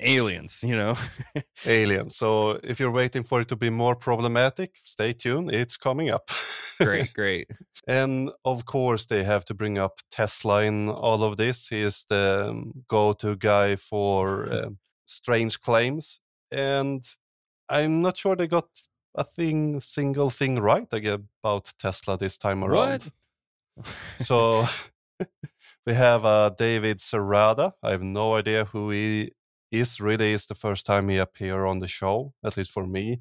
Aliens, 0.00 0.62
you 0.62 0.76
know. 0.76 0.96
Alien. 1.66 2.10
So 2.10 2.60
if 2.62 2.78
you're 2.78 2.90
waiting 2.90 3.24
for 3.24 3.40
it 3.40 3.48
to 3.48 3.56
be 3.56 3.70
more 3.70 3.96
problematic, 3.96 4.76
stay 4.84 5.12
tuned. 5.12 5.52
It's 5.52 5.76
coming 5.76 6.10
up. 6.10 6.30
great, 6.78 7.12
great. 7.14 7.50
And 7.86 8.30
of 8.44 8.66
course, 8.66 9.06
they 9.06 9.24
have 9.24 9.44
to 9.46 9.54
bring 9.54 9.78
up 9.78 10.00
Tesla 10.10 10.62
in 10.62 10.88
all 10.88 11.24
of 11.24 11.36
this. 11.36 11.68
He 11.68 11.80
is 11.80 12.06
the 12.08 12.46
um, 12.50 12.84
go 12.88 13.12
to 13.14 13.36
guy 13.36 13.76
for 13.76 14.48
uh, 14.50 14.70
strange 15.04 15.60
claims. 15.60 16.20
And 16.52 17.04
I'm 17.68 18.00
not 18.00 18.16
sure 18.16 18.36
they 18.36 18.46
got 18.46 18.68
a 19.16 19.24
thing, 19.24 19.80
single 19.80 20.30
thing 20.30 20.60
right 20.60 20.88
about 20.92 21.72
Tesla 21.78 22.16
this 22.16 22.38
time 22.38 22.62
around. 22.62 23.10
What? 23.76 23.86
So 24.20 24.66
we 25.86 25.94
have 25.94 26.24
uh, 26.24 26.50
David 26.50 26.98
Sereda. 26.98 27.72
I 27.82 27.90
have 27.90 28.02
no 28.02 28.34
idea 28.34 28.64
who 28.66 28.90
he 28.90 29.32
is. 29.70 30.00
Really, 30.00 30.32
is 30.32 30.46
the 30.46 30.54
first 30.54 30.86
time 30.86 31.08
he 31.08 31.16
appear 31.18 31.64
on 31.64 31.78
the 31.80 31.88
show, 31.88 32.32
at 32.44 32.56
least 32.56 32.70
for 32.70 32.86
me. 32.86 33.20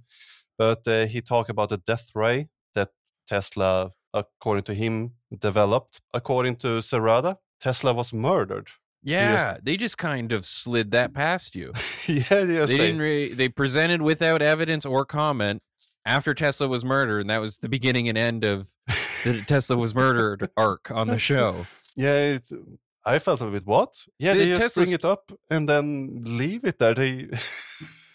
But 0.57 0.87
uh, 0.87 1.05
he 1.07 1.21
talked 1.21 1.49
about 1.49 1.69
the 1.69 1.77
death 1.77 2.09
ray 2.13 2.49
that 2.75 2.89
Tesla, 3.27 3.91
according 4.13 4.63
to 4.65 4.73
him, 4.73 5.13
developed. 5.37 5.99
According 6.13 6.57
to 6.57 6.79
Sereda, 6.81 7.37
Tesla 7.59 7.93
was 7.93 8.13
murdered. 8.13 8.67
Yeah, 9.05 9.57
they 9.61 9.75
just 9.75 9.97
kind 9.97 10.31
of 10.31 10.45
slid 10.45 10.91
that 10.91 11.13
past 11.13 11.55
you. 11.55 11.73
yeah, 12.07 12.23
They 12.29 12.45
they- 12.45 12.77
didn't. 12.77 12.99
Re- 12.99 13.33
they 13.33 13.49
presented 13.49 14.01
without 14.01 14.41
evidence 14.41 14.85
or 14.85 15.03
comment 15.05 15.61
after 16.05 16.33
Tesla 16.33 16.67
was 16.69 16.85
murdered, 16.85 17.19
and 17.21 17.29
that 17.29 17.39
was 17.41 17.57
the 17.57 17.67
beginning 17.67 18.07
and 18.07 18.17
end 18.17 18.43
of 18.45 18.69
the 19.25 19.41
Tesla 19.45 19.75
was 19.75 19.93
murdered 19.95 20.49
arc 20.55 20.91
on 20.91 21.07
the 21.07 21.17
show. 21.17 21.65
Yeah, 21.95 22.15
it, 22.15 22.47
um, 22.51 22.77
I 23.05 23.19
felt 23.19 23.41
a 23.41 23.45
bit 23.47 23.65
what? 23.65 24.05
Yeah, 24.19 24.33
The 24.33 24.39
they 24.39 24.57
just 24.57 24.75
bring 24.75 24.91
it 24.91 25.03
up 25.05 25.31
and 25.49 25.67
then 25.67 26.21
leave 26.25 26.63
it 26.63 26.79
there. 26.79 26.93
They 26.93 27.29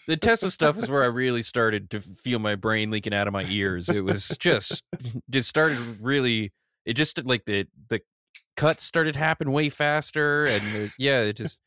The 0.07 0.17
Tesla 0.17 0.49
stuff 0.59 0.77
is 0.77 0.89
where 0.89 1.03
I 1.03 1.07
really 1.07 1.41
started 1.41 1.91
to 1.91 2.01
feel 2.01 2.39
my 2.39 2.55
brain 2.55 2.89
leaking 2.89 3.13
out 3.13 3.27
of 3.27 3.33
my 3.33 3.45
ears. 3.45 3.89
It 3.89 4.01
was 4.03 4.29
just 4.39 4.83
just 5.29 5.49
started 5.49 5.77
really. 6.01 6.51
It 6.85 6.93
just 6.93 7.23
like 7.23 7.45
the 7.45 7.67
the 7.89 8.01
cuts 8.57 8.83
started 8.83 9.15
happen 9.15 9.51
way 9.51 9.69
faster, 9.69 10.45
and 10.45 10.61
the, 10.61 10.91
yeah, 10.97 11.21
it 11.21 11.33
just 11.33 11.59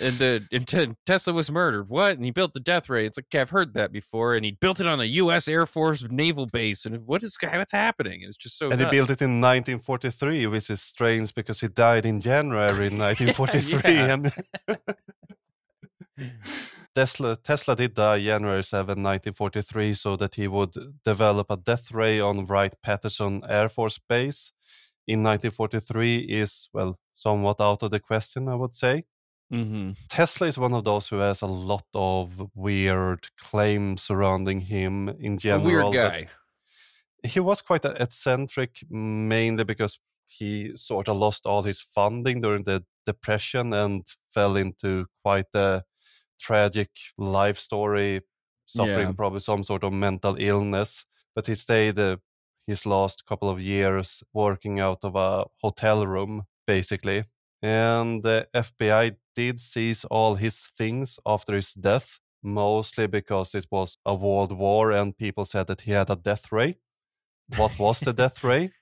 and 0.00 0.18
the 0.18 0.46
and 0.50 0.66
te- 0.66 0.94
Tesla 1.06 1.32
was 1.32 1.50
murdered. 1.50 1.88
What? 1.88 2.14
And 2.14 2.24
he 2.24 2.30
built 2.30 2.54
the 2.54 2.60
death 2.60 2.88
ray. 2.88 3.06
It's 3.06 3.18
like 3.18 3.34
I've 3.34 3.50
heard 3.50 3.74
that 3.74 3.92
before, 3.92 4.34
and 4.34 4.44
he 4.44 4.52
built 4.52 4.80
it 4.80 4.86
on 4.86 5.00
a 5.00 5.04
U.S. 5.04 5.48
Air 5.48 5.66
Force 5.66 6.04
naval 6.10 6.46
base. 6.46 6.84
And 6.84 7.06
what 7.06 7.22
is 7.22 7.36
what's 7.40 7.72
happening? 7.72 8.22
It's 8.22 8.36
just 8.36 8.58
so. 8.58 8.70
and 8.70 8.80
he 8.80 8.86
built 8.86 9.10
it 9.10 9.22
in 9.22 9.40
1943, 9.40 10.46
which 10.46 10.70
is 10.70 10.82
strange 10.82 11.34
because 11.34 11.60
he 11.60 11.68
died 11.68 12.06
in 12.06 12.20
January 12.20 12.90
1943. 12.90 13.80
yeah. 13.94 14.12
And 14.14 14.32
Tesla 16.94 17.36
Tesla 17.36 17.76
did 17.76 17.94
die 17.94 18.20
January 18.20 18.64
7, 18.64 18.88
1943, 18.88 19.94
so 19.94 20.16
that 20.16 20.34
he 20.34 20.48
would 20.48 20.74
develop 21.04 21.50
a 21.50 21.56
death 21.56 21.92
ray 21.92 22.20
on 22.20 22.46
Wright 22.46 22.74
Patterson 22.82 23.42
Air 23.48 23.68
Force 23.68 23.98
Base 23.98 24.52
in 25.08 25.22
1943 25.22 26.18
is 26.18 26.68
well 26.72 26.98
somewhat 27.14 27.60
out 27.60 27.82
of 27.82 27.90
the 27.90 27.98
question, 27.98 28.48
I 28.48 28.54
would 28.54 28.76
say. 28.76 29.04
Mm-hmm. 29.52 29.92
Tesla 30.08 30.46
is 30.46 30.58
one 30.58 30.74
of 30.74 30.84
those 30.84 31.08
who 31.08 31.18
has 31.18 31.40
a 31.42 31.46
lot 31.46 31.84
of 31.94 32.50
weird 32.54 33.28
claims 33.38 34.02
surrounding 34.02 34.60
him 34.60 35.08
in 35.08 35.34
A 35.34 35.36
general. 35.38 35.90
weird 35.90 36.12
guy. 36.12 36.28
he 37.24 37.40
was 37.40 37.62
quite 37.62 37.84
eccentric, 37.84 38.78
mainly 38.90 39.64
because 39.64 39.98
he 40.26 40.76
sort 40.76 41.08
of 41.08 41.16
lost 41.16 41.46
all 41.46 41.62
his 41.62 41.80
funding 41.80 42.40
during 42.42 42.64
the 42.64 42.84
depression 43.06 43.72
and 43.72 44.06
fell 44.30 44.56
into 44.56 45.06
quite 45.24 45.46
a 45.54 45.82
tragic 46.38 46.90
life 47.16 47.58
story, 47.58 48.20
suffering 48.66 49.08
Yeah. 49.08 49.12
probably 49.16 49.40
some 49.40 49.64
sort 49.64 49.82
of 49.84 49.92
mental 49.92 50.36
illness. 50.38 51.06
But 51.34 51.46
he 51.46 51.54
stayed 51.54 51.98
uh, 51.98 52.18
his 52.66 52.84
last 52.84 53.24
couple 53.26 53.48
of 53.48 53.60
years 53.60 54.22
working 54.34 54.78
out 54.78 55.04
of 55.04 55.16
a 55.16 55.46
hotel 55.62 56.06
room, 56.06 56.42
basically. 56.66 57.24
And 57.62 58.22
the 58.22 58.46
FBI 58.54 59.16
did 59.38 59.60
seize 59.60 60.04
all 60.10 60.34
his 60.34 60.56
things 60.76 61.20
after 61.24 61.54
his 61.54 61.72
death, 61.72 62.18
mostly 62.42 63.06
because 63.06 63.54
it 63.54 63.66
was 63.70 63.96
a 64.04 64.12
world 64.12 64.50
war 64.50 64.90
and 64.90 65.16
people 65.16 65.44
said 65.44 65.68
that 65.68 65.82
he 65.82 65.92
had 65.92 66.10
a 66.10 66.16
death 66.16 66.50
ray. 66.50 66.78
What 67.56 67.78
was 67.78 68.00
the 68.00 68.12
death 68.12 68.42
ray? 68.42 68.72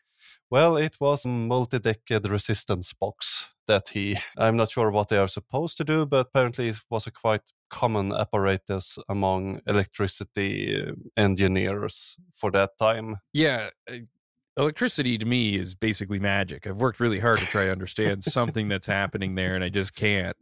Well, 0.51 0.77
it 0.77 0.97
was 1.01 1.25
a 1.25 1.29
multi-decade 1.29 2.29
resistance 2.29 2.93
box 2.93 3.49
that 3.67 3.89
he, 3.89 4.17
I'm 4.39 4.57
not 4.57 4.71
sure 4.71 4.91
what 4.91 5.09
they 5.09 5.19
are 5.19 5.29
supposed 5.29 5.77
to 5.79 5.85
do, 5.85 6.07
but 6.07 6.29
apparently 6.29 6.69
it 6.69 6.79
was 6.89 7.07
a 7.07 7.11
quite 7.11 7.53
common 7.69 8.13
apparatus 8.13 8.99
among 9.09 9.61
electricity 9.67 10.81
uh, 10.81 10.93
engineers 11.17 12.17
for 12.35 12.51
that 12.53 12.71
time. 12.79 13.17
Yeah, 13.33 13.71
uh, 13.91 13.97
electricity 14.57 15.19
to 15.19 15.27
me 15.27 15.57
is 15.57 15.75
basically 15.75 16.21
magic. 16.21 16.67
I've 16.67 16.81
worked 16.81 17.01
really 17.01 17.21
hard 17.21 17.39
to 17.39 17.47
try 17.47 17.65
to 17.67 17.73
understand 17.73 18.25
something 18.25 18.69
that's 18.69 18.87
happening 18.87 19.35
there, 19.35 19.55
and 19.55 19.65
I 19.65 19.69
just 19.69 19.95
can't. 19.95 20.37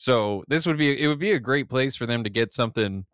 So 0.00 0.44
this 0.48 0.66
would 0.66 0.78
be 0.78 0.98
it 0.98 1.08
would 1.08 1.18
be 1.18 1.32
a 1.32 1.38
great 1.38 1.68
place 1.68 1.94
for 1.94 2.06
them 2.06 2.24
to 2.24 2.30
get 2.30 2.54
something 2.54 3.04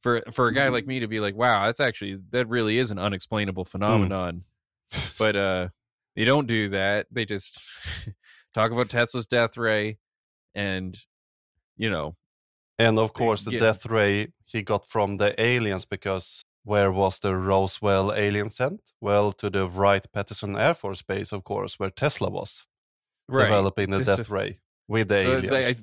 for 0.00 0.22
for 0.32 0.48
a 0.48 0.52
guy 0.52 0.70
like 0.70 0.88
me 0.88 0.98
to 0.98 1.06
be 1.06 1.20
like, 1.20 1.36
wow, 1.36 1.66
that's 1.66 1.78
actually 1.78 2.18
that 2.32 2.48
really 2.48 2.78
is 2.78 2.90
an 2.90 2.98
unexplainable 2.98 3.64
phenomenon. 3.64 4.42
but 5.20 5.36
uh 5.36 5.68
they 6.16 6.24
don't 6.24 6.48
do 6.48 6.70
that. 6.70 7.06
They 7.12 7.24
just 7.26 7.62
talk 8.54 8.72
about 8.72 8.88
Tesla's 8.88 9.28
death 9.28 9.56
ray 9.56 9.98
and 10.52 10.98
you 11.76 11.88
know 11.88 12.16
And 12.76 12.98
of 12.98 13.12
course, 13.12 13.44
the 13.44 13.52
Yeah. 13.52 13.60
death 13.60 13.86
ray 13.86 14.32
he 14.44 14.62
got 14.62 14.84
from 14.88 15.18
the 15.18 15.30
aliens 15.40 15.84
because 15.84 16.44
where 16.64 16.90
was 16.90 17.20
the 17.20 17.36
Roswell 17.36 18.12
alien 18.12 18.50
sent? 18.50 18.80
Well, 19.00 19.32
to 19.34 19.48
the 19.48 19.68
Wright 19.68 20.04
Patterson 20.12 20.56
Air 20.56 20.74
Force 20.74 21.02
Base, 21.02 21.30
of 21.36 21.44
course, 21.44 21.78
where 21.78 21.90
Tesla 21.90 22.30
was 22.30 22.66
developing 23.30 23.90
the 23.90 23.98
This- 23.98 24.16
death 24.16 24.28
ray 24.28 24.58
with 24.88 25.08
the 25.08 25.20
so, 25.20 25.32
aliens. 25.32 25.50
they, 25.50 25.66
I, 25.68 25.74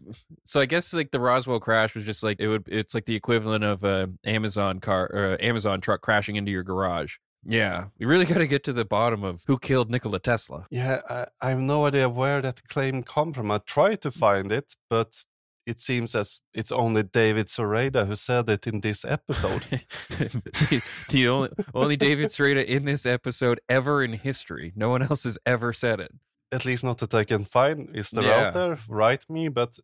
so 0.43 0.62
I 0.62 0.66
guess 0.66 0.93
like 0.93 1.12
the 1.12 1.20
Roswell 1.20 1.60
crash 1.60 1.95
was 1.95 2.06
just 2.06 2.24
like 2.24 2.39
it 2.39 2.47
would. 2.47 2.68
It's 2.68 2.93
like 2.93 3.06
the 3.06 3.16
equivalent 3.16 3.64
of 3.64 3.84
a 3.84 4.10
Amazon 4.24 4.80
car 4.80 5.10
or 5.12 5.38
Amazon 5.41 5.82
truck 5.82 6.02
crashing 6.02 6.36
into 6.36 6.52
your 6.52 6.64
garage. 6.64 7.16
Yeah, 7.45 7.86
we 7.97 8.06
really 8.06 8.26
got 8.34 8.39
to 8.39 8.47
get 8.47 8.64
to 8.66 8.74
the 8.74 8.86
bottom 8.86 9.24
of 9.24 9.43
who 9.47 9.58
killed 9.58 9.89
Nikola 9.89 10.20
Tesla. 10.20 10.66
Yeah, 10.70 11.02
I, 11.10 11.28
I 11.41 11.50
have 11.50 11.60
no 11.60 11.86
idea 11.86 12.10
where 12.10 12.41
that 12.41 12.64
claim 12.66 13.04
come 13.04 13.34
from. 13.34 13.52
I 13.52 13.60
tried 13.60 14.02
to 14.02 14.12
mm. 14.12 14.14
find 14.14 14.52
it, 14.52 14.76
but 14.89 15.24
it 15.66 15.80
seems 15.80 16.16
as 16.16 16.41
it's 16.54 16.72
only 16.72 17.04
David 17.04 17.47
Sereda 17.47 18.08
who 18.08 18.16
said 18.16 18.50
it 18.50 18.66
in 18.66 18.82
this 18.82 19.06
episode. 19.06 19.64
the, 20.10 21.06
the 21.10 21.28
only 21.28 21.50
only 21.74 21.95
David 21.95 22.28
Sereda 22.28 22.66
in 22.66 22.86
this 22.86 23.06
episode 23.06 23.62
ever 23.70 24.04
in 24.04 24.14
history. 24.14 24.74
No 24.76 24.89
one 24.89 25.04
else 25.04 25.24
has 25.24 25.38
ever 25.45 25.72
said 25.72 26.00
it. 26.00 26.12
At 26.52 26.66
least 26.66 26.84
not 26.84 26.97
that 27.00 27.14
I 27.14 27.24
can 27.24 27.45
find. 27.45 27.95
Is 27.95 28.12
there 28.12 28.24
Yeah. 28.24 28.47
out 28.47 28.54
there? 28.54 28.80
Write 28.88 29.30
me, 29.30 29.50
but 29.50 29.78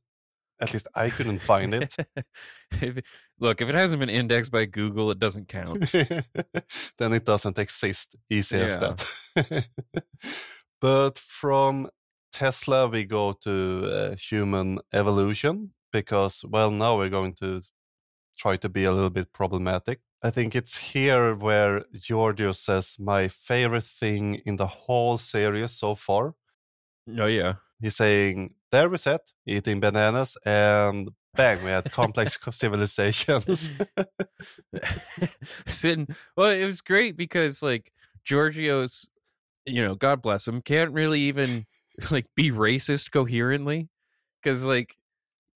at 0.62 0.72
least 0.74 0.88
I 0.96 1.10
couldn't 1.10 1.40
find 1.40 1.74
it. 1.74 1.96
If- 2.82 3.04
look, 3.40 3.62
if 3.62 3.70
it 3.70 3.76
hasn't 3.76 4.00
been 4.00 4.10
indexed 4.10 4.52
by 4.52 4.66
Google, 4.66 5.12
it 5.12 5.20
doesn't 5.20 5.48
count. 5.48 5.92
then 6.98 7.14
it 7.14 7.26
doesn't 7.26 7.60
exist. 7.60 8.16
Easy 8.30 8.58
as 8.60 8.78
that. 8.80 9.00
but 10.82 11.18
from 11.18 11.90
Tesla, 12.34 12.88
we 12.88 13.06
go 13.06 13.34
to 13.44 13.90
uh, 13.92 14.16
human 14.16 14.80
evolution 14.94 15.72
because, 15.92 16.44
well, 16.48 16.72
now 16.72 16.98
we're 16.98 17.10
going 17.10 17.34
to 17.36 17.62
try 18.38 18.58
to 18.58 18.70
be 18.70 18.84
a 18.86 18.92
little 18.92 19.10
bit 19.10 19.32
problematic. 19.32 20.00
I 20.22 20.32
think 20.32 20.56
it's 20.56 20.78
here 20.78 21.36
where 21.36 21.86
Giorgio 21.94 22.52
says 22.52 22.98
my 23.00 23.28
favorite 23.28 23.84
thing 23.86 24.36
in 24.46 24.56
the 24.58 24.68
whole 24.68 25.18
series 25.18 25.72
so 25.72 25.96
far. 25.96 26.34
Oh 27.20 27.26
yeah. 27.28 27.56
He's 27.82 27.96
saying, 27.96 28.54
there 28.72 28.90
we 28.90 28.98
sat, 28.98 29.22
eating 29.46 29.80
bananas, 29.80 30.38
and 30.46 31.10
bang, 31.36 31.64
we 31.64 31.70
had 31.70 31.92
complex 31.92 32.38
civilizations. 32.52 33.70
Sitting. 35.66 36.08
Well, 36.36 36.50
it 36.50 36.64
was 36.64 36.82
great 36.82 37.18
because 37.18 37.62
like 37.62 37.92
Giorgio's, 38.28 39.08
you 39.66 39.82
know, 39.84 39.96
God 39.96 40.22
bless 40.22 40.48
him, 40.48 40.62
can't 40.62 40.92
really 40.92 41.22
even 41.22 41.66
like 42.12 42.26
be 42.36 42.52
racist 42.52 43.12
coherently, 43.12 43.90
because 44.42 44.66
like, 44.66 44.96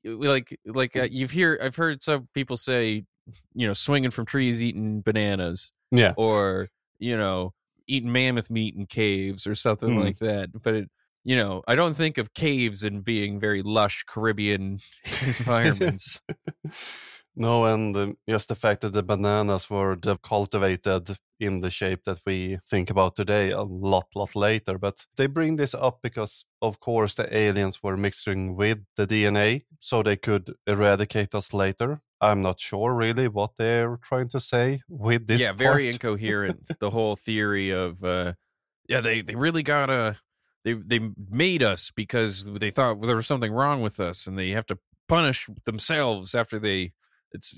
like, 0.04 0.58
like 0.66 0.96
uh, 0.96 1.08
you've 1.10 1.32
hear 1.32 1.60
I've 1.62 1.76
heard 1.76 2.02
some 2.02 2.28
people 2.34 2.58
say, 2.58 3.04
you 3.54 3.68
know, 3.68 3.74
swinging 3.74 4.12
from 4.12 4.26
trees, 4.26 4.64
eating 4.64 5.02
bananas, 5.02 5.72
yeah. 5.92 6.14
or 6.18 6.68
you 7.00 7.18
know, 7.18 7.54
eating 7.88 8.12
mammoth 8.12 8.50
meat 8.50 8.76
in 8.76 8.86
caves 8.86 9.48
or 9.48 9.56
something 9.56 9.94
Hmm. 9.94 10.00
like 10.00 10.18
that. 10.20 10.50
But 10.62 10.74
it, 10.76 10.90
you 11.24 11.36
know, 11.36 11.64
I 11.68 11.76
don't 11.76 11.96
think 11.96 12.18
of 12.18 12.34
caves 12.34 12.84
and 12.84 13.04
being 13.04 13.40
very 13.40 13.62
lush 13.62 14.04
Caribbean 14.08 14.80
environments. 15.06 16.22
No, 17.36 17.64
and 17.64 17.96
um, 17.96 18.18
just 18.30 18.50
the 18.50 18.56
fact 18.56 18.82
that 18.82 18.92
the 18.92 19.02
bananas 19.02 19.70
were 19.70 19.96
cultivated 20.22 21.16
in 21.40 21.62
the 21.62 21.70
shape 21.70 22.04
that 22.04 22.20
we 22.26 22.58
think 22.70 22.90
about 22.90 23.16
today 23.16 23.52
a 23.52 23.62
lot, 23.62 24.08
lot 24.14 24.36
later. 24.36 24.78
But 24.78 25.06
they 25.16 25.28
bring 25.28 25.56
this 25.56 25.74
up 25.74 26.00
because, 26.04 26.44
of 26.62 26.82
course, 26.82 27.16
the 27.16 27.34
aliens 27.34 27.82
were 27.82 27.96
mixing 27.96 28.58
with 28.58 28.80
the 28.98 29.08
DNA 29.08 29.64
so 29.80 30.04
they 30.04 30.18
could 30.18 30.54
eradicate 30.68 31.34
us 31.34 31.54
later. 31.54 32.02
I'm 32.20 32.42
not 32.42 32.60
sure 32.60 32.94
really 32.94 33.30
what 33.30 33.52
they're 33.58 33.98
trying 34.04 34.28
to 34.30 34.42
say 34.42 34.82
with 34.90 35.28
this. 35.28 35.40
yeah, 35.40 35.54
very 35.54 35.86
part. 35.86 35.96
incoherent. 35.96 36.72
the 36.82 36.90
whole 36.90 37.16
theory 37.16 37.70
of 37.70 38.04
uh 38.04 38.34
yeah, 38.90 39.00
they 39.00 39.22
they 39.22 39.36
really 39.36 39.64
got 39.64 39.86
to 39.86 40.18
they 40.64 40.74
they 40.74 41.00
made 41.30 41.64
us 41.64 41.92
because 41.96 42.46
they 42.46 42.72
thought 42.72 43.02
there 43.02 43.16
was 43.16 43.28
something 43.28 43.52
wrong 43.52 43.82
with 43.82 44.00
us 44.00 44.28
and 44.28 44.38
they 44.38 44.50
have 44.50 44.66
to 44.68 44.78
punish 45.08 45.50
themselves 45.66 46.36
after 46.36 46.60
they 46.60 46.92
it's 47.32 47.58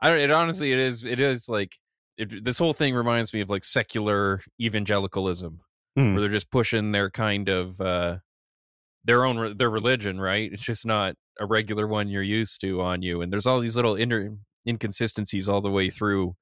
I 0.00 0.10
don't 0.10 0.18
it 0.20 0.30
honestly 0.30 0.72
it 0.72 0.78
is 0.78 1.04
it 1.04 1.20
is 1.20 1.48
like 1.48 1.76
it, 2.16 2.44
this 2.44 2.58
whole 2.58 2.72
thing 2.72 2.94
reminds 2.94 3.32
me 3.32 3.40
of 3.40 3.50
like 3.50 3.64
secular 3.64 4.40
evangelicalism 4.60 5.60
Hmm. 5.96 6.12
where 6.12 6.20
they're 6.20 6.30
just 6.30 6.52
pushing 6.52 6.92
their 6.92 7.10
kind 7.10 7.48
of 7.48 7.80
uh 7.80 8.18
their 9.04 9.24
own 9.24 9.56
their 9.56 9.70
religion, 9.70 10.20
right? 10.20 10.52
It's 10.52 10.62
just 10.62 10.86
not 10.86 11.14
a 11.40 11.46
regular 11.46 11.86
one 11.86 12.08
you're 12.08 12.22
used 12.22 12.60
to 12.60 12.80
on 12.82 13.02
you 13.02 13.22
and 13.22 13.32
there's 13.32 13.46
all 13.46 13.58
these 13.60 13.74
little 13.76 13.96
inter- 13.96 14.36
inconsistencies 14.68 15.48
all 15.48 15.60
the 15.60 15.70
way 15.70 15.90
through 15.90 16.34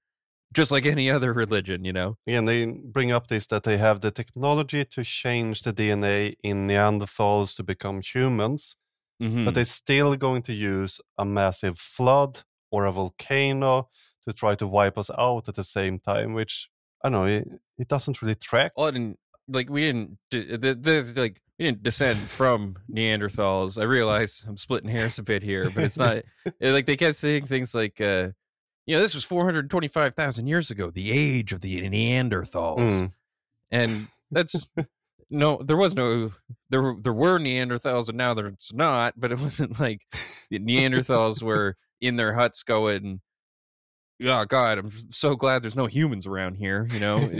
just 0.55 0.71
like 0.73 0.87
any 0.87 1.11
other 1.11 1.33
religion, 1.33 1.85
you 1.85 1.93
know. 1.93 2.17
Again, 2.27 2.45
they 2.47 2.67
bring 2.67 3.13
up 3.13 3.27
this 3.29 3.47
that 3.49 3.65
they 3.65 3.77
have 3.79 4.01
the 4.01 4.11
technology 4.11 4.85
to 4.85 5.05
change 5.05 5.63
the 5.63 5.73
DNA 5.73 6.35
in 6.43 6.67
Neanderthals 6.67 7.55
to 7.57 7.63
become 7.63 8.01
humans, 8.03 8.77
Mhm. 9.23 9.45
but 9.45 9.55
they're 9.55 9.65
still 9.65 10.17
going 10.17 10.43
to 10.43 10.53
use 10.53 11.01
a 11.19 11.25
massive 11.25 11.79
flood 11.79 12.43
or 12.71 12.85
a 12.87 12.93
volcano 12.93 13.89
to 14.27 14.33
try 14.33 14.55
to 14.55 14.67
wipe 14.67 14.99
us 14.99 15.11
out 15.19 15.49
at 15.49 15.55
the 15.55 15.65
same 15.65 15.99
time, 15.99 16.35
which 16.35 16.69
I 17.03 17.09
don't 17.09 17.13
know, 17.13 17.27
it, 17.27 17.49
it 17.79 17.89
doesn't 17.89 18.21
really 18.23 18.35
track. 18.35 18.73
Well, 18.77 18.89
and 18.89 19.17
like 19.49 19.71
we 19.71 19.81
didn't, 19.83 20.19
d- 20.31 20.57
th- 20.59 20.77
there's 20.81 21.17
like 21.17 21.41
we 21.59 21.65
didn't 21.67 21.83
descend 21.83 22.19
from 22.21 22.77
Neanderthals. 22.93 23.81
I 23.81 23.85
realize 23.85 24.45
I'm 24.49 24.57
splitting 24.57 24.91
hairs 24.91 25.19
a 25.19 25.23
bit 25.23 25.43
here, 25.43 25.71
but 25.71 25.85
it's 25.85 25.99
not 25.99 26.23
like 26.61 26.87
they 26.87 26.97
kept 26.97 27.17
saying 27.17 27.47
things 27.47 27.75
like, 27.75 28.01
uh, 28.01 28.29
you 28.89 28.97
know, 28.97 29.03
this 29.03 29.15
was 29.15 29.25
425,000 29.25 30.47
years 30.47 30.71
ago, 30.71 30.91
the 30.91 31.13
age 31.13 31.53
of 31.53 31.61
the 31.61 31.83
Neanderthals, 31.83 32.79
Mm. 32.79 33.13
and 33.71 34.09
that's 34.31 34.67
no, 35.31 35.61
there 35.63 35.77
was 35.77 35.95
no, 35.95 36.31
there 36.71 36.81
were 36.81 36.97
there 36.99 37.13
were 37.13 37.39
Neanderthals, 37.39 38.09
and 38.09 38.17
now 38.17 38.33
there's 38.33 38.71
not. 38.73 39.13
But 39.15 39.31
it 39.31 39.39
wasn't 39.41 39.79
like 39.79 40.01
the 40.49 40.59
Neanderthals 40.59 41.43
were 41.43 41.77
in 42.01 42.17
their 42.17 42.33
huts 42.33 42.63
going. 42.63 43.21
Oh 44.25 44.47
God! 44.47 44.79
I'm 44.79 44.91
so 45.11 45.37
glad 45.37 45.63
there's 45.63 45.77
no 45.77 45.87
humans 45.87 46.27
around 46.27 46.55
here. 46.55 46.89
You 46.91 47.01
know, 47.01 47.31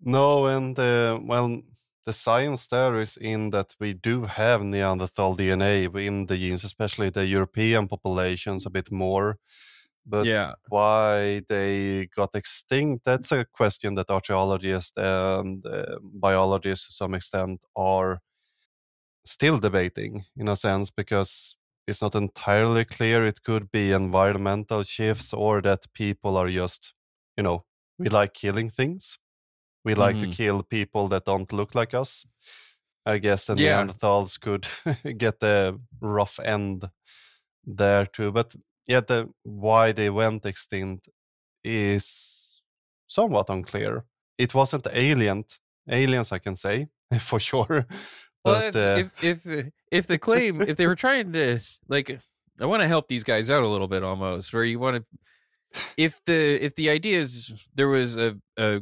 No, 0.00 0.46
and 0.46 0.76
uh, 0.76 1.20
well, 1.22 1.62
the 2.06 2.12
science 2.12 2.66
there 2.66 3.00
is 3.00 3.16
in 3.16 3.50
that 3.50 3.74
we 3.80 3.94
do 3.94 4.24
have 4.24 4.62
Neanderthal 4.62 5.36
DNA 5.36 5.94
in 6.06 6.26
the 6.26 6.36
genes, 6.36 6.64
especially 6.64 7.10
the 7.10 7.26
European 7.26 7.88
populations 7.88 8.66
a 8.66 8.70
bit 8.70 8.92
more. 8.92 9.38
But 10.06 10.26
yeah. 10.26 10.52
why 10.68 11.42
they 11.48 12.08
got 12.14 12.34
extinct, 12.34 13.06
that's 13.06 13.32
a 13.32 13.46
question 13.46 13.94
that 13.94 14.10
archaeologists 14.10 14.92
and 14.96 15.64
uh, 15.64 15.96
biologists 16.02 16.88
to 16.88 16.92
some 16.92 17.14
extent 17.14 17.64
are 17.74 18.20
still 19.24 19.58
debating 19.58 20.24
in 20.36 20.48
a 20.48 20.56
sense 20.56 20.90
because 20.90 21.56
it's 21.86 22.02
not 22.02 22.14
entirely 22.14 22.84
clear. 22.84 23.24
It 23.24 23.42
could 23.42 23.70
be 23.70 23.92
environmental 23.92 24.82
shifts 24.82 25.32
or 25.32 25.62
that 25.62 25.86
people 25.94 26.36
are 26.36 26.50
just, 26.50 26.92
you 27.36 27.42
know, 27.42 27.64
we 27.98 28.08
like 28.08 28.34
killing 28.34 28.68
things. 28.68 29.18
We 29.84 29.94
like 29.94 30.18
to 30.20 30.26
Mhm. 30.26 30.32
kill 30.36 30.62
people 30.62 31.08
that 31.08 31.24
don't 31.24 31.52
look 31.52 31.74
like 31.74 31.94
us. 31.94 32.26
I 33.06 33.18
guess 33.18 33.46
the 33.46 33.54
Yeah. 33.56 33.82
Neanderthals 33.84 34.40
could 34.40 34.66
get 35.18 35.40
the 35.40 35.78
rough 36.00 36.38
end 36.40 36.90
there 37.66 38.06
too. 38.06 38.32
But 38.32 38.54
yeah, 38.86 39.00
the 39.06 39.28
why 39.42 39.92
they 39.92 40.10
went 40.10 40.46
extinct 40.46 41.08
is 41.62 42.62
somewhat 43.06 43.50
unclear. 43.50 44.04
It 44.38 44.54
wasn't 44.54 44.86
alien 44.92 45.44
aliens, 45.88 46.32
I 46.32 46.38
can 46.38 46.56
say 46.56 46.88
for 47.20 47.40
sure. 47.40 47.86
Well, 48.44 48.72
But 48.72 48.76
uh, 48.76 48.96
if 48.98 49.10
if 49.22 49.70
if 49.90 50.06
the 50.06 50.18
claim 50.18 50.60
if 50.62 50.76
they 50.76 50.86
were 50.86 50.96
trying 50.96 51.32
to 51.32 51.58
like, 51.88 52.18
I 52.60 52.66
want 52.66 52.82
to 52.82 52.88
help 52.88 53.08
these 53.08 53.24
guys 53.24 53.50
out 53.50 53.62
a 53.62 53.68
little 53.68 53.88
bit 53.88 54.02
almost. 54.02 54.52
Where 54.52 54.64
you 54.64 54.78
want 54.78 54.96
to, 54.96 55.80
if 55.96 56.22
the 56.24 56.62
if 56.64 56.74
the 56.74 56.90
idea 56.90 57.20
is 57.20 57.52
there 57.74 57.88
was 57.88 58.16
a 58.16 58.36
a 58.58 58.80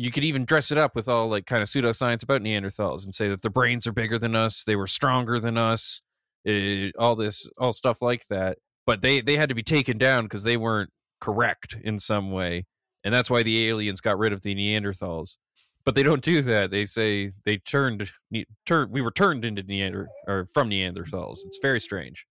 you 0.00 0.10
could 0.10 0.24
even 0.24 0.44
dress 0.44 0.70
it 0.70 0.78
up 0.78 0.94
with 0.94 1.08
all 1.08 1.28
like 1.28 1.46
kind 1.46 1.62
of 1.62 1.68
pseudoscience 1.68 2.22
about 2.22 2.42
Neanderthals 2.42 3.04
and 3.04 3.14
say 3.14 3.28
that 3.28 3.42
their 3.42 3.50
brains 3.50 3.86
are 3.86 3.92
bigger 3.92 4.18
than 4.18 4.34
us, 4.34 4.64
they 4.64 4.76
were 4.76 4.86
stronger 4.86 5.38
than 5.38 5.58
us, 5.58 6.00
eh, 6.46 6.90
all 6.98 7.16
this 7.16 7.48
all 7.58 7.72
stuff 7.72 8.00
like 8.00 8.26
that. 8.28 8.58
But 8.86 9.02
they 9.02 9.20
they 9.20 9.36
had 9.36 9.48
to 9.50 9.54
be 9.54 9.62
taken 9.62 9.98
down 9.98 10.24
because 10.24 10.42
they 10.42 10.56
weren't 10.56 10.90
correct 11.20 11.76
in 11.82 11.98
some 11.98 12.30
way, 12.30 12.64
and 13.04 13.12
that's 13.12 13.30
why 13.30 13.42
the 13.42 13.68
aliens 13.68 14.00
got 14.00 14.18
rid 14.18 14.32
of 14.32 14.42
the 14.42 14.54
Neanderthals 14.54 15.36
but 15.84 15.94
they 15.94 16.02
don't 16.02 16.22
do 16.22 16.42
that. 16.42 16.70
They 16.70 16.84
say 16.84 17.32
they 17.44 17.58
turned 17.58 18.10
ne- 18.30 18.46
we 18.90 19.00
were 19.00 19.10
turned 19.10 19.44
into 19.44 19.62
Neander 19.62 20.08
or 20.26 20.46
from 20.46 20.70
Neanderthals. 20.70 21.38
It's 21.44 21.58
very 21.60 21.80
strange. 21.80 22.26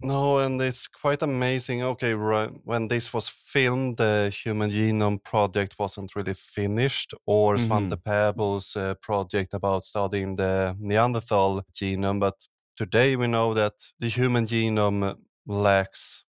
No, 0.00 0.38
and 0.38 0.60
it's 0.62 0.86
quite 0.86 1.22
amazing. 1.22 1.82
Okay, 1.82 2.14
right, 2.14 2.50
when 2.64 2.86
this 2.88 3.12
was 3.12 3.28
filmed, 3.28 3.96
the 3.96 4.30
Human 4.44 4.70
Genome 4.70 5.22
Project 5.24 5.74
wasn't 5.78 6.14
really 6.14 6.34
finished, 6.34 7.14
or 7.26 7.56
Mhm. 7.56 7.66
Svante 7.66 7.96
Pääbo's 7.96 8.76
uh, 8.76 8.94
project 9.02 9.54
about 9.54 9.84
studying 9.84 10.36
the 10.36 10.76
Neanderthal 10.78 11.62
genome. 11.74 12.20
But 12.20 12.46
today 12.76 13.16
we 13.16 13.26
know 13.26 13.54
that 13.54 13.74
the 13.98 14.08
human 14.08 14.46
genome 14.46 15.16
lacks 15.46 16.24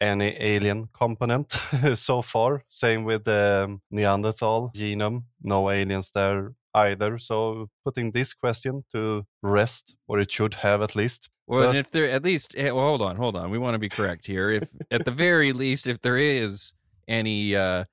any 0.00 0.34
alien 0.40 0.88
component 0.94 1.52
so 1.96 2.22
far. 2.22 2.64
Same 2.70 3.04
with 3.04 3.24
the 3.24 3.78
Neanderthal 3.90 4.70
genome, 4.74 5.24
no 5.42 5.70
aliens 5.70 6.10
there 6.12 6.54
either. 6.74 7.18
So 7.18 7.68
putting 7.84 8.12
this 8.12 8.34
question 8.34 8.84
to 8.92 9.24
rest, 9.42 9.96
or 10.08 10.20
it 10.20 10.32
should 10.32 10.54
have 10.54 10.82
at 10.82 10.96
least. 10.96 11.30
Well, 11.50 11.70
and 11.70 11.78
if 11.78 11.90
there 11.90 12.04
at 12.04 12.22
least 12.22 12.54
eh, 12.56 12.70
well, 12.70 12.86
hold 12.86 13.02
on, 13.02 13.16
hold 13.16 13.34
on. 13.34 13.50
We 13.50 13.58
want 13.58 13.74
to 13.74 13.78
be 13.80 13.88
correct 13.88 14.24
here. 14.24 14.50
If 14.50 14.70
at 14.90 15.04
the 15.04 15.10
very 15.10 15.52
least, 15.52 15.88
if 15.88 16.00
there 16.00 16.16
is 16.16 16.74
any 17.08 17.56
uh, 17.56 17.84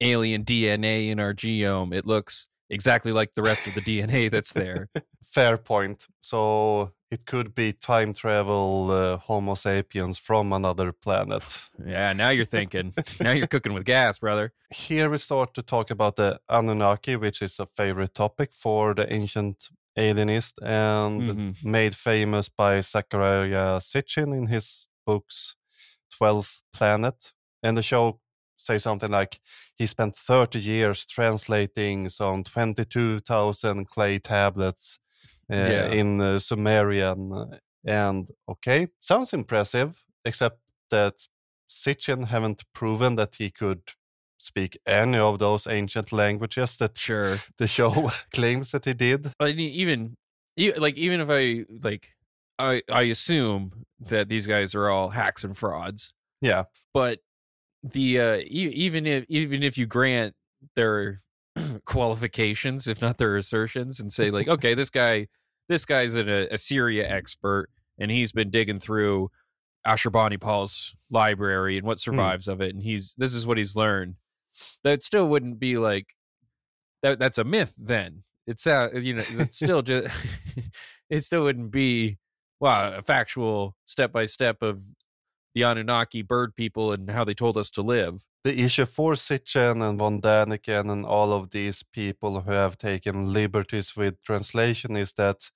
alien 0.00 0.44
DNA 0.44 1.10
in 1.10 1.18
our 1.18 1.34
genome, 1.34 1.92
it 1.92 2.06
looks 2.06 2.46
exactly 2.70 3.10
like 3.10 3.34
the 3.34 3.42
rest 3.42 3.66
of 3.66 3.74
the 3.74 3.80
DNA 3.80 4.30
that's 4.30 4.52
there. 4.52 4.88
Fair 5.32 5.58
point. 5.58 6.06
So 6.20 6.92
it 7.10 7.26
could 7.26 7.52
be 7.52 7.72
time 7.72 8.12
travel 8.12 8.88
uh, 8.92 9.16
Homo 9.16 9.56
sapiens 9.56 10.16
from 10.16 10.52
another 10.52 10.92
planet. 10.92 11.42
Yeah, 11.84 12.12
now 12.12 12.30
you're 12.30 12.44
thinking. 12.44 12.94
now 13.20 13.32
you're 13.32 13.48
cooking 13.48 13.74
with 13.74 13.84
gas, 13.84 14.18
brother. 14.18 14.52
Here 14.70 15.10
we 15.10 15.18
start 15.18 15.52
to 15.54 15.62
talk 15.62 15.90
about 15.90 16.14
the 16.14 16.38
Anunnaki, 16.48 17.16
which 17.16 17.42
is 17.42 17.58
a 17.58 17.66
favorite 17.66 18.14
topic 18.14 18.54
for 18.54 18.94
the 18.94 19.12
ancient 19.12 19.68
alienist 19.96 20.58
and 20.62 21.22
Mhm. 21.22 21.64
made 21.64 21.94
famous 21.96 22.48
by 22.48 22.80
Zecharia 22.82 23.80
Sitchin 23.80 24.32
in 24.36 24.46
his 24.46 24.86
books 25.06 25.56
12th 26.10 26.60
Planet. 26.72 27.32
And 27.62 27.76
the 27.76 27.82
show 27.82 28.20
say 28.56 28.78
something 28.78 29.10
like 29.10 29.40
he 29.76 29.86
spent 29.86 30.16
30 30.16 30.58
years 30.60 31.04
translating 31.06 32.08
some 32.08 32.44
22,000 32.44 33.86
clay 33.86 34.18
tablets 34.18 34.98
uh, 35.50 35.56
Yeah. 35.56 35.92
in 35.92 36.20
uh, 36.20 36.38
Sumerian. 36.38 37.60
And 37.86 38.28
okay, 38.48 38.88
sounds 39.00 39.32
impressive, 39.32 40.04
except 40.24 40.58
that 40.90 41.26
Sitchin 41.68 42.26
haven't 42.28 42.62
proven 42.72 43.16
that 43.16 43.34
he 43.36 43.50
could 43.50 43.82
speak 44.44 44.78
any 44.86 45.18
of 45.18 45.38
those 45.38 45.66
ancient 45.66 46.12
languages 46.12 46.76
that 46.76 46.96
Sure. 46.98 47.38
the 47.58 47.66
show 47.66 48.10
claims 48.32 48.70
that 48.72 48.84
he 48.84 48.94
did. 48.94 49.32
But 49.38 49.48
I 49.48 49.52
mean, 49.54 49.70
even 49.72 50.14
like 50.76 50.96
even 50.96 51.20
if 51.20 51.28
I 51.30 51.64
like 51.82 52.10
I 52.58 52.82
I 52.90 53.02
assume 53.04 53.84
that 54.00 54.28
these 54.28 54.46
guys 54.46 54.74
are 54.74 54.88
all 54.88 55.08
hacks 55.08 55.42
and 55.44 55.56
frauds, 55.56 56.14
Yeah. 56.40 56.64
but 56.92 57.18
the 57.82 58.20
uh 58.20 58.36
e- 58.36 58.72
even 58.74 59.06
if 59.06 59.24
even 59.28 59.62
if 59.62 59.76
you 59.76 59.86
grant 59.86 60.34
their 60.76 61.22
qualifications, 61.84 62.86
if 62.88 63.00
not 63.00 63.18
their 63.18 63.36
assertions, 63.36 64.00
and 64.00 64.12
say 64.12 64.30
like, 64.30 64.48
okay, 64.48 64.74
this 64.74 64.90
guy 64.90 65.26
this 65.68 65.84
guy's 65.84 66.14
an 66.14 66.28
a 66.28 66.46
Assyria 66.52 67.08
expert 67.08 67.68
and 67.98 68.10
he's 68.10 68.32
been 68.32 68.50
digging 68.50 68.80
through 68.80 69.30
Ashurbanipal's 69.86 70.94
library 71.10 71.76
and 71.78 71.86
what 71.86 71.98
survives 71.98 72.48
of 72.48 72.60
it, 72.60 72.74
and 72.74 72.82
he's 72.82 73.14
this 73.18 73.34
is 73.34 73.46
what 73.46 73.58
he's 73.58 73.76
learned. 73.76 74.14
That 74.82 75.02
still 75.02 75.28
wouldn't 75.28 75.58
be 75.58 75.76
like 75.76 76.06
that. 77.02 77.18
That's 77.18 77.38
a 77.38 77.44
myth. 77.44 77.74
Then 77.78 78.24
it's 78.46 78.66
uh, 78.66 78.90
you 78.94 79.14
know 79.14 79.22
it's 79.38 79.56
still 79.64 79.82
just 79.82 80.08
it 81.10 81.20
still 81.22 81.44
wouldn't 81.44 81.70
be 81.70 82.18
well 82.60 82.94
a 82.94 83.02
factual 83.02 83.76
step 83.84 84.12
by 84.12 84.26
step 84.26 84.62
of 84.62 84.82
the 85.54 85.62
Anunnaki 85.62 86.22
bird 86.22 86.54
people 86.56 86.92
and 86.92 87.10
how 87.10 87.24
they 87.24 87.34
told 87.34 87.56
us 87.56 87.70
to 87.70 87.82
live. 87.82 88.24
the 88.44 88.60
issue 88.60 88.84
for 88.84 89.14
Sitchin 89.14 89.82
and 89.82 89.98
von 89.98 90.20
Däniken 90.20 90.90
and 90.90 91.06
all 91.06 91.32
of 91.32 91.50
these 91.50 91.82
people 91.82 92.42
who 92.42 92.50
have 92.50 92.76
taken 92.76 93.32
liberties 93.32 93.96
with 93.96 94.22
translation 94.22 94.96
is 94.96 95.12
that 95.14 95.50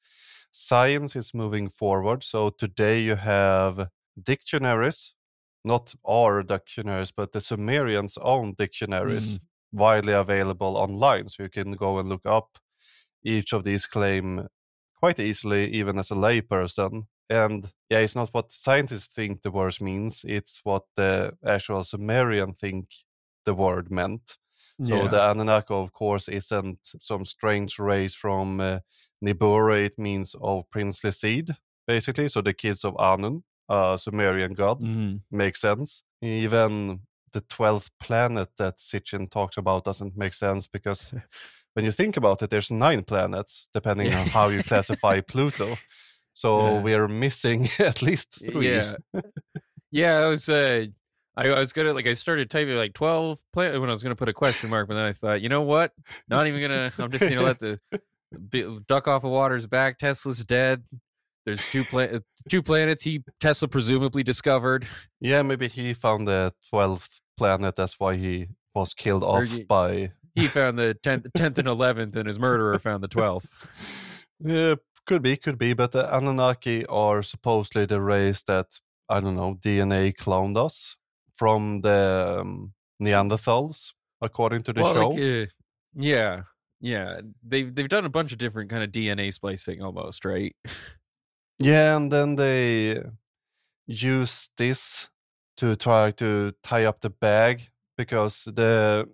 science 0.51 1.15
is 1.15 1.35
moving 1.35 1.69
forward. 1.69 2.25
So 2.25 2.51
today 2.51 3.01
you 3.01 3.17
have 3.17 3.89
dictionaries, 4.21 5.13
not 5.69 5.95
our 6.05 6.43
dictionaries, 6.43 7.13
but 7.13 7.33
the 7.33 7.41
Sumerians' 7.41 8.19
own 8.21 8.55
dictionaries 8.59 9.39
widely 9.73 10.15
available 10.15 10.77
online. 10.77 11.29
So 11.29 11.43
you 11.45 11.51
can 11.51 11.73
go 11.77 11.99
and 11.99 12.09
look 12.09 12.27
up 12.27 12.59
each 13.23 13.53
of 13.55 13.63
these 13.65 13.87
claim 13.87 14.49
quite 15.01 15.21
easily, 15.21 15.71
even 15.81 15.99
as 15.99 16.11
a 16.11 16.15
layperson. 16.15 17.07
And 17.31 17.73
yeah, 17.91 18.01
it's 18.05 18.17
not 18.17 18.31
what 18.35 18.53
scientists 18.53 19.15
think 19.15 19.43
the 19.43 19.51
word 19.51 19.81
means, 19.81 20.25
it's 20.27 20.61
what 20.65 20.85
the 20.97 21.33
actual 21.45 21.85
Sumerian 21.85 22.55
think 22.55 22.85
the 23.45 23.55
word 23.55 23.91
meant. 23.91 24.39
So 24.83 24.95
Yeah. 25.03 25.11
the 25.11 25.31
Anunnaki, 25.31 25.75
of 25.75 25.93
course, 25.93 26.29
isn't 26.33 26.79
some 27.01 27.25
strange 27.25 27.79
race 27.79 28.15
from 28.15 28.61
uh, 28.61 28.79
Nibiru. 29.21 29.85
It 29.87 29.99
means 29.99 30.35
of 30.41 30.65
princely 30.71 31.13
seed, 31.13 31.57
basically. 31.87 32.29
So 32.29 32.43
the 32.43 32.55
kids 32.55 32.85
of 32.85 32.95
Anun, 32.95 33.43
a 33.69 33.99
Sumerian 34.01 34.55
god, 34.55 34.81
Mhm. 34.81 35.21
makes 35.31 35.61
sense. 35.61 36.03
Even 36.23 37.01
the 37.33 37.41
12th 37.43 37.91
planet 38.01 38.49
that 38.57 38.79
Sitchin 38.79 39.31
talks 39.31 39.57
about 39.57 39.85
doesn't 39.85 40.17
make 40.17 40.35
sense 40.35 40.67
because 40.67 41.13
when 41.75 41.85
you 41.85 41.93
think 41.93 42.17
about 42.17 42.43
it, 42.43 42.51
there's 42.51 42.71
nine 42.71 43.03
planets, 43.05 43.69
depending 43.75 44.13
on 44.15 44.27
how 44.29 44.49
you 44.49 44.63
classify 44.63 45.21
Pluto. 45.29 45.77
So 46.35 46.61
Yeah. 46.61 46.83
we're 46.83 47.09
missing 47.09 47.69
at 47.79 48.01
least 48.03 48.39
three. 48.53 48.69
Yeah. 48.75 48.97
yeah, 49.91 50.15
I 50.19 50.29
was 50.31 50.49
uh 50.49 50.87
I, 51.37 51.49
I 51.51 51.61
was 51.61 51.73
gonna 51.73 51.93
like 51.93 52.07
I 52.07 52.15
started 52.15 52.51
typing 52.51 52.75
like 52.77 52.95
twelve 52.95 53.39
plan 53.53 53.79
when 53.81 53.89
I 53.91 53.93
was 53.93 54.03
gonna 54.03 54.17
put 54.17 54.29
a 54.29 54.33
question 54.33 54.71
mark, 54.71 54.89
but 54.89 54.95
then 54.95 55.05
I 55.05 55.13
thought, 55.13 55.41
you 55.43 55.49
know 55.49 55.63
what? 55.63 55.93
Not 56.29 56.47
even 56.47 56.61
gonna 56.61 56.91
I'm 56.99 57.11
just 57.11 57.25
gonna 57.29 57.43
let 57.43 57.59
the 57.61 57.79
bi- 58.33 58.79
duck 58.89 59.07
off 59.07 59.25
of 59.25 59.31
water's 59.31 59.67
back. 59.67 59.99
Tesla's 59.99 60.45
dead. 60.45 60.83
There's 61.49 61.71
two 61.71 61.83
plan 61.85 62.21
two 62.51 62.63
planets 62.63 63.03
he 63.03 63.23
Tesla 63.41 63.69
presumably 63.69 64.23
discovered. 64.23 64.87
Yeah, 65.19 65.41
maybe 65.41 65.67
he 65.69 65.95
found 65.95 66.29
the 66.29 66.53
12th 66.71 67.09
planet. 67.39 67.75
That's 67.75 67.99
why 67.99 68.17
he 68.17 68.49
was 68.75 68.93
killed 68.93 69.25
off 69.25 69.51
y- 69.51 69.65
by. 69.67 70.13
He 70.35 70.47
found 70.47 70.79
the 70.79 70.93
tenth 71.03 71.27
tenth 71.35 71.57
and 71.59 71.67
eleventh, 71.67 72.15
and 72.17 72.27
his 72.27 72.39
murderer 72.39 72.79
found 72.79 73.03
the 73.03 73.09
twelfth. 73.09 73.49
Yeah, 74.41 74.75
could 75.07 75.23
be, 75.23 75.37
could 75.37 75.59
be. 75.59 75.73
But 75.73 75.93
the 75.93 76.05
Anunnaki 76.17 76.87
are 76.87 77.23
supposedly 77.25 77.87
the 77.87 78.01
race 78.01 78.43
that, 78.45 78.67
I 79.09 79.19
don't 79.21 79.35
know, 79.35 79.55
DNA 79.57 80.15
cloned 80.15 80.57
us 80.57 80.97
from 81.37 81.81
the 81.81 82.39
um, 82.41 82.75
Neanderthals, 83.03 83.95
according 84.21 84.63
to 84.65 84.73
the 84.73 84.83
Well, 84.83 84.95
show. 84.95 85.09
like, 85.09 85.49
uh, 85.49 85.51
yeah, 85.95 86.43
yeah. 86.81 87.21
They've 87.43 87.75
they've 87.75 87.89
done 87.89 88.05
a 88.05 88.09
bunch 88.11 88.31
of 88.31 88.39
different 88.39 88.71
kind 88.71 88.85
of 88.85 88.93
DNA 88.93 89.33
splicing 89.33 89.83
almost, 89.83 90.25
right? 90.25 90.55
Yeah, 91.59 91.97
and 91.97 92.13
then 92.13 92.37
they 92.37 93.03
use 93.87 94.49
this 94.57 95.09
to 95.57 95.77
try 95.77 96.13
to 96.13 96.53
tie 96.63 96.85
up 96.85 97.01
the 97.01 97.11
bag 97.11 97.69
because 97.97 98.45
the 98.45 99.09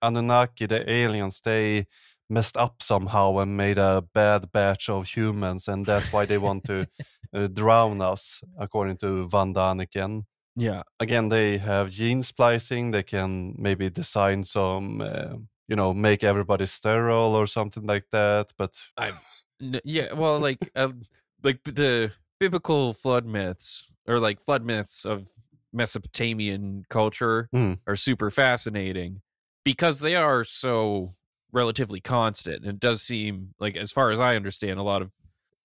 Anunnaki, 0.00 0.66
the 0.66 0.90
aliens, 0.90 1.40
they 1.42 1.86
messed 2.30 2.56
up 2.56 2.82
somehow 2.82 3.38
and 3.38 3.56
made 3.56 3.76
a 3.76 4.02
bad 4.14 4.50
batch 4.52 4.88
of 4.88 5.06
humans, 5.06 5.68
and 5.68 5.84
that's 5.84 6.12
why 6.12 6.24
they 6.24 6.38
want 6.38 6.64
to 6.64 6.86
uh, 7.34 7.48
drown 7.48 8.00
us, 8.00 8.40
according 8.58 8.96
to 8.98 9.28
Von 9.28 9.52
Däniken. 9.52 10.24
Yeah. 10.56 10.82
Again, 10.98 11.28
they 11.28 11.58
have 11.58 11.90
gene 11.90 12.22
splicing. 12.22 12.92
They 12.92 13.02
can 13.02 13.54
maybe 13.58 13.90
design 13.90 14.44
some, 14.44 15.00
uh, 15.00 15.36
you 15.68 15.76
know, 15.76 15.92
make 15.92 16.24
everybody 16.24 16.66
sterile 16.66 17.34
or 17.34 17.46
something 17.46 17.86
like 17.86 18.06
that. 18.10 18.52
But 18.56 18.80
N- 19.60 19.80
yeah 19.84 20.12
well 20.14 20.38
like 20.40 20.70
uh, 20.74 20.88
like 21.42 21.62
the 21.64 22.12
biblical 22.38 22.92
flood 22.92 23.26
myths 23.26 23.92
or 24.08 24.18
like 24.18 24.40
flood 24.40 24.64
myths 24.64 25.04
of 25.04 25.28
mesopotamian 25.72 26.84
culture 26.88 27.48
Mm. 27.54 27.78
are 27.86 27.96
super 27.96 28.30
fascinating 28.30 29.20
because 29.64 30.00
they 30.00 30.16
are 30.16 30.42
so 30.44 31.12
relatively 31.52 32.00
constant 32.00 32.64
and 32.64 32.74
it 32.74 32.80
does 32.80 33.02
seem 33.02 33.54
like 33.60 33.76
as 33.76 33.92
far 33.92 34.10
as 34.10 34.20
i 34.20 34.36
understand 34.36 34.78
a 34.78 34.82
lot 34.82 35.02
of 35.02 35.10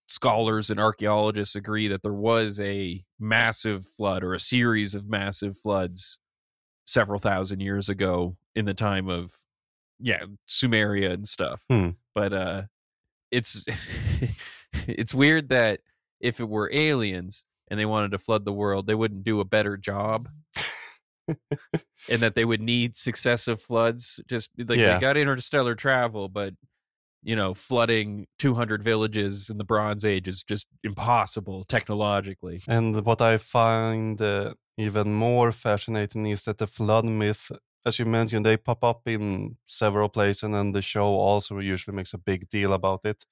scholars 0.07 0.69
and 0.69 0.79
archaeologists 0.79 1.55
agree 1.55 1.87
that 1.87 2.03
there 2.03 2.13
was 2.13 2.59
a 2.59 3.03
massive 3.19 3.85
flood 3.97 4.23
or 4.23 4.33
a 4.33 4.39
series 4.39 4.93
of 4.95 5.09
massive 5.09 5.57
floods 5.57 6.19
several 6.85 7.19
thousand 7.19 7.59
years 7.59 7.89
ago 7.89 8.35
in 8.55 8.65
the 8.65 8.73
time 8.73 9.09
of 9.09 9.31
yeah 9.99 10.23
sumeria 10.47 11.11
and 11.13 11.27
stuff 11.27 11.63
Hmm. 11.69 11.89
but 12.13 12.33
uh 12.33 12.63
it's 13.31 13.65
it's 14.87 15.13
weird 15.13 15.49
that 15.49 15.79
if 16.19 16.39
it 16.39 16.49
were 16.49 16.69
aliens 16.73 17.45
and 17.69 17.79
they 17.79 17.85
wanted 17.85 18.11
to 18.11 18.17
flood 18.17 18.45
the 18.45 18.53
world, 18.53 18.87
they 18.87 18.95
wouldn't 18.95 19.23
do 19.23 19.39
a 19.39 19.45
better 19.45 19.77
job. 19.77 20.29
and 22.09 22.21
that 22.21 22.35
they 22.35 22.45
would 22.45 22.61
need 22.61 22.95
successive 22.95 23.61
floods. 23.61 24.21
Just 24.27 24.51
like 24.57 24.79
Yeah. 24.79 24.93
they 24.95 25.01
got 25.01 25.17
interstellar 25.17 25.75
travel, 25.75 26.29
but 26.29 26.53
you 27.23 27.35
know, 27.35 27.55
flooding 27.55 28.27
200 28.37 28.83
villages 28.83 29.49
in 29.49 29.57
the 29.57 29.63
Bronze 29.63 30.05
Age 30.05 30.27
is 30.27 30.43
just 30.43 30.67
impossible 30.83 31.63
technologically. 31.63 32.59
And 32.67 33.03
what 33.03 33.19
I 33.21 33.37
find 33.37 34.21
uh, 34.21 34.53
even 34.77 35.13
more 35.15 35.51
fascinating 35.51 36.27
is 36.27 36.43
that 36.43 36.59
the 36.59 36.67
flood 36.67 37.03
myth, 37.05 37.51
as 37.83 37.97
you 37.97 38.05
mentioned, 38.05 38.45
they 38.45 38.57
pop 38.57 38.83
up 38.83 39.01
in 39.07 39.57
several 39.65 40.07
places, 40.07 40.43
and 40.43 40.53
then 40.53 40.71
the 40.71 40.83
show 40.83 41.07
also 41.07 41.57
usually 41.57 41.95
makes 41.95 42.13
a 42.13 42.19
big 42.19 42.47
deal 42.49 42.73
about 42.73 43.01
it. 43.05 43.25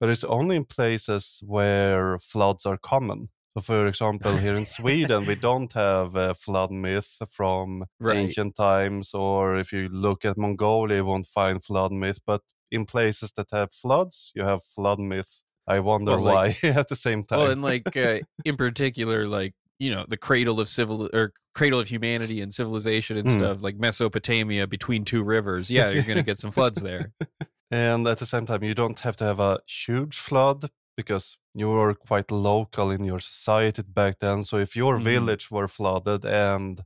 But 0.00 0.10
it's 0.10 0.24
only 0.24 0.56
in 0.56 0.64
places 0.64 1.40
where 1.44 2.18
floods 2.18 2.66
are 2.66 2.76
common. 2.78 3.28
So, 3.56 3.62
for 3.62 3.86
example, 3.86 4.36
here 4.44 4.54
in 4.54 4.66
Sweden, 4.66 5.24
we 5.26 5.34
don't 5.34 5.72
have 5.72 6.14
a 6.16 6.34
flood 6.34 6.70
myth 6.70 7.16
from 7.30 7.84
Right. 7.98 8.18
ancient 8.18 8.56
times, 8.56 9.14
or 9.14 9.58
if 9.58 9.72
you 9.72 9.88
look 9.88 10.24
at 10.24 10.36
Mongolia, 10.36 10.96
you 10.98 11.04
won't 11.06 11.26
find 11.26 11.64
flood 11.64 11.92
myth. 11.92 12.18
But 12.26 12.42
in 12.70 12.84
places 12.84 13.32
that 13.32 13.50
have 13.52 13.72
floods, 13.72 14.32
you 14.34 14.42
have 14.44 14.62
flood 14.62 14.98
myth. 14.98 15.40
I 15.66 15.80
wonder 15.80 16.12
Well, 16.12 16.20
like- 16.22 16.58
why 16.62 16.68
at 16.82 16.88
the 16.88 16.96
same 16.96 17.24
time. 17.24 17.38
Well, 17.38 17.50
and 17.50 17.62
like 17.62 17.96
uh, 17.96 18.18
in 18.44 18.56
particular, 18.56 19.26
like 19.26 19.54
you 19.78 19.90
know, 19.90 20.04
the 20.08 20.16
cradle 20.16 20.58
of 20.60 20.68
civil 20.68 21.08
or 21.12 21.32
cradle 21.54 21.80
of 21.80 21.88
humanity 21.88 22.40
and 22.42 22.52
civilization 22.52 23.16
and 23.16 23.28
Hmm. 23.28 23.34
stuff, 23.38 23.62
like 23.62 23.76
Mesopotamia 23.76 24.66
between 24.66 25.04
two 25.04 25.22
rivers. 25.22 25.70
Yeah, 25.70 25.90
you're 25.90 26.02
gonna 26.02 26.22
get 26.22 26.38
some 26.38 26.50
floods 26.50 26.80
there. 26.82 27.12
And 27.70 28.06
at 28.06 28.18
the 28.18 28.26
same 28.26 28.46
time, 28.46 28.62
you 28.64 28.74
don't 28.74 28.98
have 29.00 29.16
to 29.16 29.24
have 29.24 29.40
a 29.40 29.60
huge 29.66 30.16
flood 30.18 30.70
because 30.96 31.36
you 31.54 31.68
were 31.68 31.94
quite 31.94 32.30
local 32.30 32.90
in 32.90 33.04
your 33.04 33.20
society 33.20 33.82
back 33.82 34.18
then. 34.20 34.44
So 34.44 34.56
if 34.58 34.76
your 34.76 34.98
Mhm. 34.98 34.98
village 34.98 35.50
were 35.50 35.68
flooded 35.68 36.24
and 36.24 36.82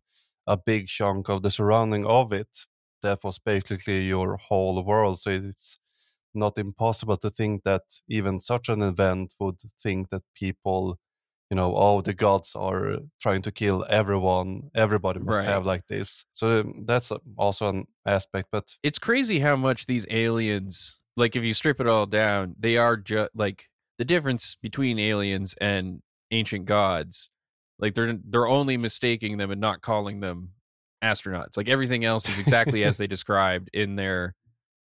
a 0.47 0.57
big 0.57 0.89
chunk 0.89 1.29
of 1.29 1.43
the 1.43 1.51
surrounding 1.51 2.07
of 2.07 2.33
it, 2.33 2.67
that 3.03 3.23
was 3.25 3.39
basically 3.39 4.07
your 4.07 4.37
whole 4.37 4.83
world. 4.85 5.21
So 5.21 5.31
it's 5.31 5.79
not 6.35 6.59
impossible 6.59 7.17
to 7.19 7.31
think 7.31 7.65
that 7.65 7.83
even 8.09 8.39
such 8.41 8.69
an 8.69 8.83
event 8.83 9.35
would 9.41 9.61
think 9.83 10.11
that 10.11 10.23
people, 10.35 10.99
you 11.51 11.57
know, 11.57 11.75
oh, 11.77 12.01
the 12.01 12.15
gods 12.15 12.53
are 12.55 12.99
trying 13.21 13.43
to 13.43 13.51
kill 13.53 13.85
everyone. 13.89 14.71
Everybody 14.75 15.19
must 15.19 15.39
Right. 15.39 15.47
have 15.47 15.67
like 15.67 15.87
this. 15.89 16.25
So 16.35 16.61
um, 16.61 16.85
that's 16.87 17.11
also 17.37 17.69
an 17.69 17.87
aspect. 18.07 18.49
But 18.53 18.77
it's 18.83 18.99
crazy 18.99 19.41
how 19.41 19.57
much 19.57 19.87
these 19.87 20.07
aliens 20.11 21.01
like 21.17 21.37
if 21.37 21.45
you 21.45 21.55
strip 21.55 21.81
it 21.81 21.87
all 21.87 22.07
down 22.07 22.55
they 22.59 22.77
are 22.77 22.97
just 22.97 23.31
like 23.35 23.69
the 23.99 24.05
difference 24.05 24.57
between 24.63 24.99
aliens 24.99 25.55
and 25.61 26.01
ancient 26.31 26.65
gods 26.65 27.31
like 27.79 27.95
they're 27.95 28.17
they're 28.25 28.47
only 28.47 28.77
mistaking 28.77 29.37
them 29.37 29.51
and 29.51 29.61
not 29.61 29.81
calling 29.81 30.21
them 30.21 30.51
astronauts 31.03 31.57
like 31.57 31.69
everything 31.69 32.05
else 32.05 32.29
is 32.29 32.39
exactly 32.39 32.85
as 32.85 32.97
they 32.97 33.07
described 33.17 33.69
in 33.73 33.97
their 33.97 34.35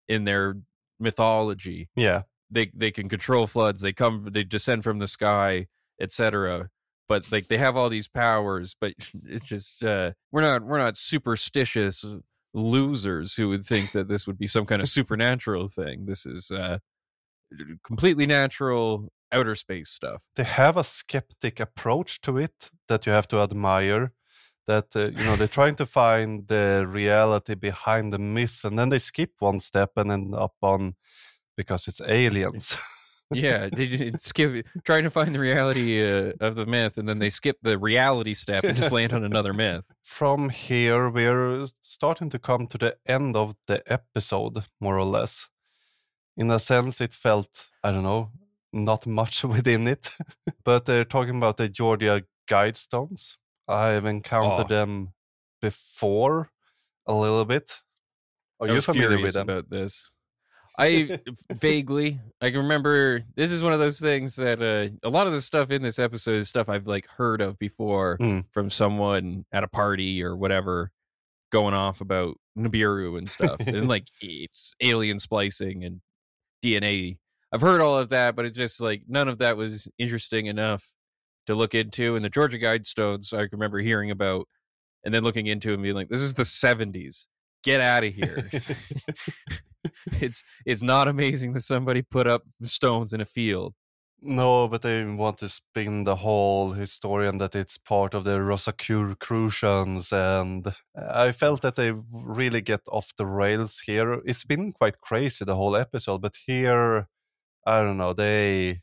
in 0.08 0.24
their 0.24 0.56
mythology 1.00 1.90
yeah, 1.96 2.24
they 2.50 2.72
they 2.74 2.92
can 2.92 3.10
control 3.10 3.48
floods 3.48 3.82
they 3.82 3.94
come 3.94 4.28
they 4.32 4.44
descend 4.44 4.84
from 4.84 5.00
the 5.00 5.08
sky 5.08 5.68
etc 6.00 6.70
but 7.08 7.32
like 7.32 7.48
they 7.48 7.58
have 7.58 7.76
all 7.76 7.90
these 7.90 8.08
powers 8.08 8.76
but 8.80 8.94
it's 9.26 9.46
just 9.46 9.84
uh 9.84 10.12
we're 10.32 10.42
not 10.42 10.64
we're 10.64 10.80
not 10.80 10.98
superstitious 10.98 12.06
losers 12.56 13.36
who 13.36 13.50
would 13.50 13.66
think 13.66 13.92
that 13.92 14.08
this 14.08 14.26
would 14.26 14.40
be 14.40 14.48
some 14.48 14.66
kind 14.66 14.82
of 14.82 14.88
supernatural 14.88 15.68
thing. 15.68 16.06
This 16.06 16.26
is 16.26 16.50
uh 16.50 16.80
completely 17.84 18.26
natural 18.26 19.10
outer 19.32 19.56
space 19.56 19.90
stuff. 19.90 20.24
They 20.36 20.46
have 20.46 20.78
a 20.78 20.84
skeptic 20.84 21.60
approach 21.60 22.22
to 22.22 22.38
it 22.38 22.72
that 22.88 23.06
you 23.06 23.12
have 23.12 23.28
to 23.30 23.40
admire 23.40 24.14
that 24.68 24.96
uh, 24.96 25.12
you 25.18 25.24
know 25.26 25.36
they're 25.36 25.48
trying 25.48 25.76
to 25.76 25.86
find 25.86 26.48
the 26.48 26.86
reality 26.88 27.54
behind 27.54 28.12
the 28.12 28.18
myth 28.20 28.62
and 28.64 28.80
then 28.80 28.90
they 28.90 28.98
skip 29.00 29.32
one 29.40 29.60
step 29.60 29.92
and 29.98 30.12
end 30.12 30.34
up 30.34 30.56
on 30.62 30.96
because 31.56 31.88
it's 31.88 32.02
aliens 32.02 32.76
yeah, 33.32 33.70
they 33.72 33.88
did 33.88 34.20
skip 34.22 34.66
trying 34.84 35.04
to 35.04 35.10
find 35.10 35.34
the 35.34 35.40
reality 35.40 36.04
uh, 36.06 36.34
of 36.40 36.56
the 36.56 36.66
myth, 36.66 36.98
and 36.98 37.08
then 37.10 37.20
they 37.20 37.30
skip 37.30 37.58
the 37.62 37.78
reality 37.78 38.34
step 38.34 38.64
and 38.64 38.78
just 38.78 38.92
land 38.92 39.14
on 39.14 39.24
another 39.24 39.54
myth. 39.54 39.84
From 40.04 40.50
here, 40.50 41.10
we're 41.10 41.68
starting 41.82 42.30
to 42.30 42.40
come 42.40 42.68
to 42.68 42.78
the 42.78 42.98
end 43.08 43.36
of 43.36 43.56
the 43.68 43.82
episode, 43.92 44.64
more 44.80 44.98
or 44.98 45.06
less. 45.06 45.48
In 46.38 46.52
a 46.52 46.60
sense, 46.60 47.02
it 47.02 47.14
felt, 47.14 47.68
I 47.84 47.92
don't 47.92 48.04
know, 48.04 48.30
not 48.74 49.08
much 49.08 49.44
within 49.56 49.88
it. 49.88 50.16
but 50.64 50.86
they're 50.86 51.06
talking 51.06 51.38
about 51.38 51.58
the 51.58 51.70
Georgia 51.70 52.24
Guidestones. 52.48 53.38
I've 53.68 54.06
encountered 54.06 54.66
Oh. 54.72 54.76
them 54.76 55.14
before 55.62 56.52
a 57.08 57.14
little 57.14 57.46
bit. 57.46 57.82
Are 58.60 58.68
you 58.68 58.82
familiar 58.82 59.20
with 59.20 59.34
them? 59.34 59.50
about 59.50 59.70
this. 59.70 60.12
I 60.78 61.20
vaguely 61.54 62.20
I 62.42 62.50
can 62.50 62.60
remember 62.60 63.22
this 63.36 63.52
is 63.52 63.64
one 63.64 63.74
of 63.74 63.80
those 63.80 64.00
things 64.00 64.36
that 64.38 64.62
uh, 64.62 64.96
a 65.08 65.10
lot 65.10 65.28
of 65.28 65.34
the 65.34 65.42
stuff 65.42 65.72
in 65.72 65.82
this 65.82 66.00
episode 66.00 66.38
is 66.40 66.50
stuff 66.50 66.70
I've 66.70 66.88
like 66.88 67.08
heard 67.08 67.42
of 67.42 67.58
before 67.60 68.18
Mm. 68.20 68.46
from 68.52 68.70
someone 68.70 69.46
at 69.52 69.64
a 69.64 69.68
party 69.68 70.22
or 70.24 70.36
whatever 70.36 70.92
going 71.52 71.74
off 71.74 72.02
about 72.02 72.38
Nibiru 72.58 73.18
and 73.18 73.30
stuff 73.30 73.60
and 73.68 73.88
like 73.88 74.08
it's 74.22 74.74
alien 74.82 75.20
splicing 75.20 75.84
and 75.84 76.02
DNA. 76.64 77.18
I've 77.52 77.62
heard 77.62 77.82
all 77.82 77.98
of 77.98 78.10
that, 78.10 78.36
but 78.36 78.46
it's 78.46 78.58
just 78.58 78.82
like 78.82 79.04
none 79.08 79.28
of 79.30 79.38
that 79.38 79.56
was 79.56 79.88
interesting 79.98 80.48
enough 80.48 80.92
to 81.48 81.56
look 81.56 81.76
into. 81.76 82.16
And 82.16 82.26
the 82.26 82.30
Georgia 82.30 82.58
Guidestones 82.58 83.34
I 83.34 83.42
can 83.48 83.60
remember 83.60 83.80
hearing 83.80 84.12
about 84.12 84.48
and 85.04 85.14
then 85.14 85.24
looking 85.24 85.46
into 85.48 85.74
and 85.74 85.84
being 85.84 85.96
like, 85.96 86.10
this 86.10 86.22
is 86.22 86.34
the 86.34 86.44
70s. 86.44 87.28
Get 87.66 87.82
out 87.82 88.04
of 88.04 88.14
here 88.14 88.50
it's 90.22 90.44
it's 90.66 90.84
not 90.84 91.08
amazing 91.08 91.54
that 91.54 91.62
somebody 91.62 92.02
put 92.02 92.28
up 92.28 92.44
stones 92.64 93.14
in 93.14 93.22
a 93.22 93.26
field. 93.26 93.74
No, 94.22 94.68
but 94.68 94.82
they 94.82 95.04
want 95.04 95.38
to 95.40 95.50
spin 95.50 96.04
the 96.04 96.16
whole 96.16 96.72
historian 96.72 97.38
that 97.38 97.54
it's 97.54 97.78
part 97.78 98.14
of 98.16 98.24
the 98.24 98.42
Rosicrucians, 98.42 100.12
and 100.12 100.74
I 100.96 101.32
felt 101.32 101.62
that 101.62 101.76
they 101.76 101.94
really 102.12 102.62
get 102.62 102.82
off 102.92 103.14
the 103.18 103.28
rails 103.28 103.82
here. 103.86 104.22
It's 104.26 104.46
been 104.46 104.74
quite 104.74 105.00
crazy 105.02 105.46
the 105.46 105.56
whole 105.56 105.76
episode, 105.76 106.22
but 106.22 106.38
here, 106.48 107.08
I 107.68 107.82
don't 107.82 107.98
know, 107.98 108.14
they 108.14 108.82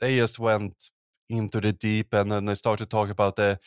they 0.00 0.16
just 0.16 0.38
went 0.38 0.90
into 1.30 1.60
the 1.60 1.72
deep 1.72 2.12
and 2.12 2.46
they 2.46 2.54
started 2.54 2.84
to 2.84 2.88
talk 2.90 3.08
about 3.08 3.36
the 3.36 3.58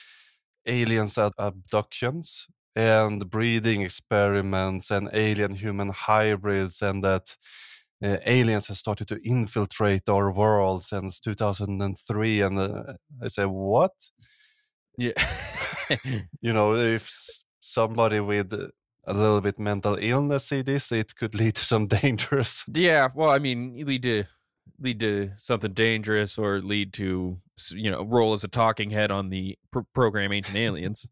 aliens 0.68 1.18
abductions 1.18 2.47
and 2.76 3.30
breeding 3.30 3.82
experiments 3.82 4.91
and 4.91 5.09
alien 5.13 5.55
human 5.55 5.89
hybrids 5.89 6.82
and 6.82 7.03
that 7.03 7.38
uh, 8.03 8.17
aliens 8.26 8.67
have 8.67 8.78
started 8.78 9.07
to 9.07 9.19
infiltrate 9.23 10.09
our 10.09 10.32
world 10.32 10.84
since 10.84 11.19
2003 11.19 12.41
and 12.41 12.59
uh, 12.59 12.93
i 13.23 13.28
say 13.28 13.45
what 13.45 13.93
Yeah. 14.97 15.11
you 16.41 16.53
know 16.53 16.76
if 16.76 17.11
somebody 17.59 18.19
with 18.19 18.53
a 19.07 19.13
little 19.13 19.41
bit 19.41 19.59
mental 19.59 19.97
illness 19.99 20.45
see 20.45 20.61
this 20.61 20.91
it 20.91 21.15
could 21.15 21.36
lead 21.36 21.55
to 21.55 21.63
some 21.63 21.88
dangerous 22.01 22.63
yeah, 22.73 23.09
well, 23.15 23.30
I 23.30 23.39
mean, 23.39 23.84
lead 23.86 24.03
to 24.03 24.23
lead 24.80 24.99
to 24.99 25.32
something 25.38 25.73
dangerous 25.73 26.38
or 26.38 26.59
lead 26.59 26.91
to 26.93 27.38
you 27.71 27.91
know, 27.91 28.03
role 28.03 28.34
as 28.34 28.43
a 28.43 28.47
talking 28.47 28.89
head 28.89 29.11
on 29.11 29.30
the 29.30 29.57
pr- 29.71 29.82
program 29.93 30.32
Ancient 30.32 30.57
Aliens. 30.57 31.07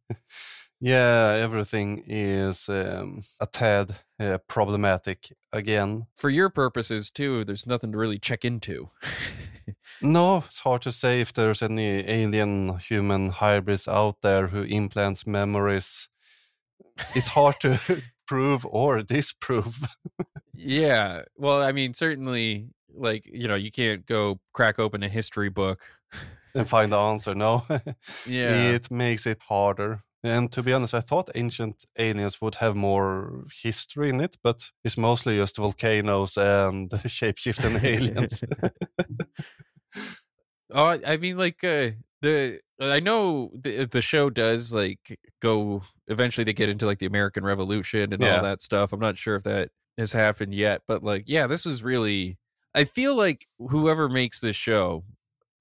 Yeah 0.86 1.38
everything 1.44 2.04
is 2.08 2.68
um, 2.70 3.22
a 3.40 3.46
tad 3.48 3.96
uh, 4.20 4.38
problematic 4.48 5.32
again 5.54 6.06
For 6.18 6.30
your 6.30 6.50
purposes 6.50 7.10
too, 7.10 7.46
there's 7.46 7.66
nothing 7.66 7.92
to 7.94 7.98
really 7.98 8.20
check 8.20 8.46
into. 8.46 8.90
No, 10.02 10.38
it's 10.46 10.60
hard 10.60 10.82
to 10.82 10.92
say 10.92 11.22
if 11.22 11.32
there's 11.32 11.62
any 11.62 12.04
alien 12.10 12.78
human 12.80 13.30
hybrids 13.30 13.88
out 13.88 14.18
there 14.22 14.48
who 14.48 14.64
implants 14.64 15.26
memories. 15.26 16.10
It's 17.16 17.30
hard 17.30 17.56
to 17.62 17.80
prove 18.28 18.66
or 18.66 19.02
disprove. 19.04 19.96
yeah. 20.54 21.22
Well, 21.38 21.62
I 21.62 21.72
mean, 21.72 21.94
certainly 21.94 22.68
like, 22.94 23.24
you 23.26 23.48
know, 23.48 23.56
you 23.56 23.72
can't 23.72 24.06
go 24.06 24.40
crack 24.52 24.78
open 24.80 25.04
a 25.04 25.10
history 25.10 25.50
book. 25.50 25.80
and 26.54 26.68
find 26.68 26.92
the 26.92 26.98
answer. 27.00 27.34
No, 27.34 27.64
Yeah. 28.28 28.74
it 28.76 28.92
makes 28.92 29.26
it 29.26 29.40
harder. 29.48 30.04
And 30.26 30.50
to 30.54 30.64
be 30.64 30.72
honest, 30.72 30.94
I 30.94 31.02
thought 31.02 31.30
ancient 31.36 31.86
aliens 31.98 32.40
would 32.42 32.56
have 32.56 32.76
more 32.78 33.44
history 33.62 34.10
in 34.10 34.22
it, 34.22 34.38
but 34.42 34.72
it's 34.86 34.98
mostly 34.98 35.36
just 35.36 35.58
volcanoes 35.58 36.38
and 36.38 36.90
shapeshifting 37.08 37.84
aliens. 37.84 38.44
Oh, 40.76 40.86
I- 41.06 41.18
mean, 41.18 41.38
like 41.38 41.64
uh, 41.64 41.92
the 42.22 42.60
I 42.80 43.00
know 43.00 43.52
the 43.54 43.86
the 43.86 44.02
show 44.02 44.30
does 44.30 44.74
like 44.74 45.20
go. 45.42 45.84
Eventually, 46.08 46.44
they 46.46 46.54
get 46.54 46.70
into 46.70 46.86
like 46.88 47.00
the 47.00 47.06
American 47.06 47.44
Revolution 47.44 48.12
and 48.14 48.22
Yeah. 48.22 48.38
all 48.38 48.44
that 48.44 48.62
stuff. 48.62 48.92
I'm 48.92 49.00
not 49.00 49.18
sure 49.18 49.36
if 49.36 49.44
that 49.44 49.70
has 49.98 50.12
happened 50.12 50.54
yet, 50.56 50.82
but 50.88 51.04
like, 51.04 51.26
yeah, 51.28 51.48
this 51.48 51.66
was 51.66 51.84
really. 51.84 52.38
I 52.74 52.86
feel 52.86 53.14
like 53.16 53.46
whoever 53.60 54.10
makes 54.10 54.40
this 54.40 54.56
show, 54.56 55.04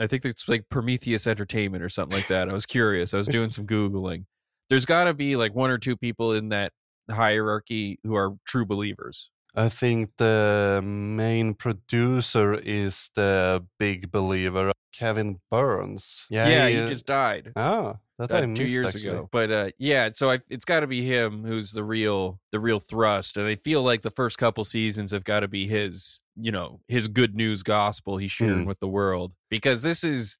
I 0.00 0.06
think 0.06 0.24
it's 0.24 0.48
like 0.48 0.64
Prometheus 0.70 1.26
Entertainment 1.26 1.84
or 1.84 1.90
something 1.90 2.16
like 2.16 2.28
that. 2.28 2.48
I 2.48 2.54
was 2.54 2.64
curious. 2.64 3.12
I 3.12 3.18
was 3.18 3.28
doing 3.28 3.50
some 3.50 3.66
googling. 3.66 4.24
There's 4.72 4.86
got 4.86 5.04
to 5.04 5.12
be 5.12 5.36
like 5.36 5.54
one 5.54 5.68
or 5.68 5.76
two 5.76 5.98
people 5.98 6.32
in 6.32 6.48
that 6.48 6.72
hierarchy 7.10 7.98
who 8.04 8.14
are 8.14 8.36
true 8.46 8.64
believers. 8.64 9.30
I 9.54 9.68
think 9.68 10.12
the 10.16 10.80
main 10.82 11.52
producer 11.52 12.54
is 12.54 13.10
the 13.14 13.66
big 13.78 14.10
believer, 14.10 14.72
Kevin 14.94 15.40
Burns. 15.50 16.24
Yeah, 16.30 16.68
he, 16.68 16.74
he 16.74 16.80
uh, 16.80 16.88
just 16.88 17.04
died. 17.04 17.52
Ah, 17.54 17.96
that 18.18 18.32
I 18.32 18.38
uh, 18.38 18.40
two 18.40 18.46
missed, 18.46 18.60
years 18.70 18.94
actually. 18.94 19.08
ago. 19.10 19.28
But 19.30 19.50
uh, 19.50 19.70
yeah, 19.76 20.08
so 20.14 20.30
I, 20.30 20.38
it's 20.48 20.64
got 20.64 20.80
to 20.80 20.86
be 20.86 21.04
him 21.04 21.44
who's 21.44 21.72
the 21.72 21.84
real 21.84 22.40
the 22.50 22.58
real 22.58 22.80
thrust, 22.80 23.36
and 23.36 23.46
I 23.46 23.56
feel 23.56 23.82
like 23.82 24.00
the 24.00 24.10
first 24.10 24.38
couple 24.38 24.64
seasons 24.64 25.10
have 25.10 25.24
got 25.24 25.40
to 25.40 25.48
be 25.48 25.68
his, 25.68 26.20
you 26.34 26.50
know, 26.50 26.80
his 26.88 27.08
good 27.08 27.34
news 27.34 27.62
gospel 27.62 28.16
he's 28.16 28.32
sharing 28.32 28.64
Mm. 28.64 28.68
with 28.68 28.80
the 28.80 28.88
world 28.88 29.34
because 29.50 29.82
this 29.82 30.02
is 30.02 30.38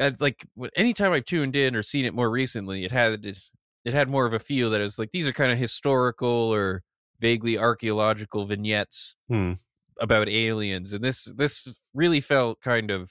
uh, 0.00 0.12
like 0.20 0.46
anytime 0.74 1.12
I've 1.12 1.26
tuned 1.26 1.54
in 1.54 1.76
or 1.76 1.82
seen 1.82 2.06
it 2.06 2.14
more 2.14 2.30
recently, 2.30 2.84
it 2.86 2.92
had 2.92 3.36
it, 3.84 3.94
had 3.94 4.08
more 4.08 4.26
of 4.26 4.32
a 4.34 4.38
feel 4.38 4.70
that 4.70 4.80
it 4.80 4.84
was 4.84 4.98
like 4.98 5.10
these 5.12 5.28
are 5.28 5.32
kind 5.32 5.52
of 5.52 5.58
historical 5.58 6.28
or 6.28 6.82
vaguely 7.20 7.58
archaeological 7.58 8.44
vignettes 8.46 9.16
Hmm. 9.28 9.52
about 10.00 10.28
aliens 10.28 10.92
and 10.92 11.02
this 11.04 11.24
this 11.34 11.80
really 11.94 12.20
felt 12.20 12.60
kind 12.60 12.90
of 12.90 13.10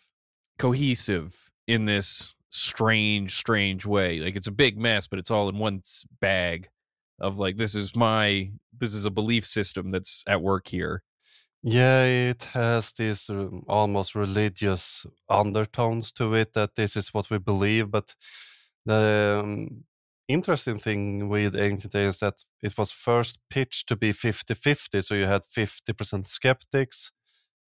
cohesive 0.57 1.51
in 1.67 1.85
this 1.85 2.33
strange 2.49 3.35
strange 3.35 3.85
way 3.85 4.19
like 4.19 4.35
it's 4.35 4.47
a 4.47 4.51
big 4.51 4.77
mess 4.77 5.05
but 5.07 5.19
it's 5.19 5.29
all 5.31 5.49
in 5.49 5.57
one 5.57 5.81
bag 6.21 6.69
of 7.19 7.39
like 7.39 7.57
this 7.57 7.75
is 7.75 7.95
my 7.95 8.51
this 8.77 8.93
is 8.93 9.03
a 9.05 9.11
belief 9.11 9.45
system 9.45 9.91
that's 9.91 10.23
at 10.27 10.41
work 10.41 10.67
here 10.67 11.03
Yeah, 11.63 12.03
it 12.05 12.43
has 12.53 12.93
this 12.93 13.29
um, 13.29 13.63
almost 13.67 14.15
religious 14.15 15.05
undertones 15.29 16.11
to 16.13 16.33
it 16.35 16.53
that 16.53 16.75
this 16.75 16.95
is 16.95 17.13
what 17.13 17.29
we 17.29 17.39
believe. 17.39 17.91
But 17.91 18.15
the 18.85 19.41
um, 19.43 19.85
interesting 20.27 20.79
thing 20.79 21.29
with 21.29 21.55
Ancient 21.55 21.95
Aliens 21.95 22.19
that 22.19 22.43
it 22.61 22.77
was 22.77 22.91
first 22.91 23.39
pitched 23.49 23.87
to 23.89 23.95
be 23.95 24.11
50 24.11 24.53
50. 24.53 25.01
So 25.01 25.15
you 25.15 25.25
had 25.25 25.43
50% 25.45 26.27
skeptics, 26.27 27.11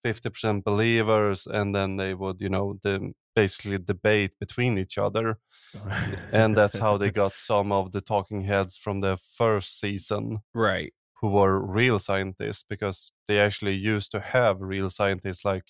50% 0.06 0.64
believers, 0.64 1.48
and 1.48 1.74
then 1.76 1.98
they 1.98 2.14
would, 2.14 2.42
you 2.42 2.50
know, 2.50 2.80
the, 2.84 3.14
basically 3.36 3.78
debate 3.78 4.32
between 4.40 4.78
each 4.78 4.98
other. 4.98 5.40
And 6.32 6.56
that's 6.58 6.78
how 6.78 6.98
they 6.98 7.12
got 7.12 7.34
some 7.34 7.72
of 7.72 7.92
the 7.92 8.02
talking 8.02 8.44
heads 8.44 8.78
from 8.78 9.02
the 9.02 9.18
first 9.18 9.80
season 9.80 10.40
right 10.54 10.94
who 11.22 11.30
were 11.30 11.60
real 11.60 12.00
scientists 12.00 12.64
because 12.70 13.12
they 13.28 13.40
actually 13.40 13.76
used 13.76 14.12
to 14.12 14.20
have 14.20 14.62
real 14.62 14.90
scientists 14.90 15.44
like 15.44 15.66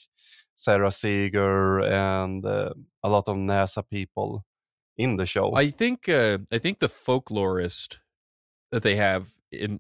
Sara 0.56 0.92
Seager 0.92 1.80
and 1.80 2.46
uh, 2.46 2.74
a 3.04 3.10
lot 3.10 3.28
of 3.28 3.36
NASA 3.36 3.84
people 3.90 4.46
in 5.00 5.16
the 5.18 5.26
show. 5.26 5.56
i 5.56 5.70
think 5.72 6.08
uh 6.10 6.38
i 6.52 6.60
think 6.60 6.80
the 6.80 6.90
folklorist 6.90 7.98
that 8.72 8.84
they 8.84 8.96
have 8.96 9.24
in 9.52 9.80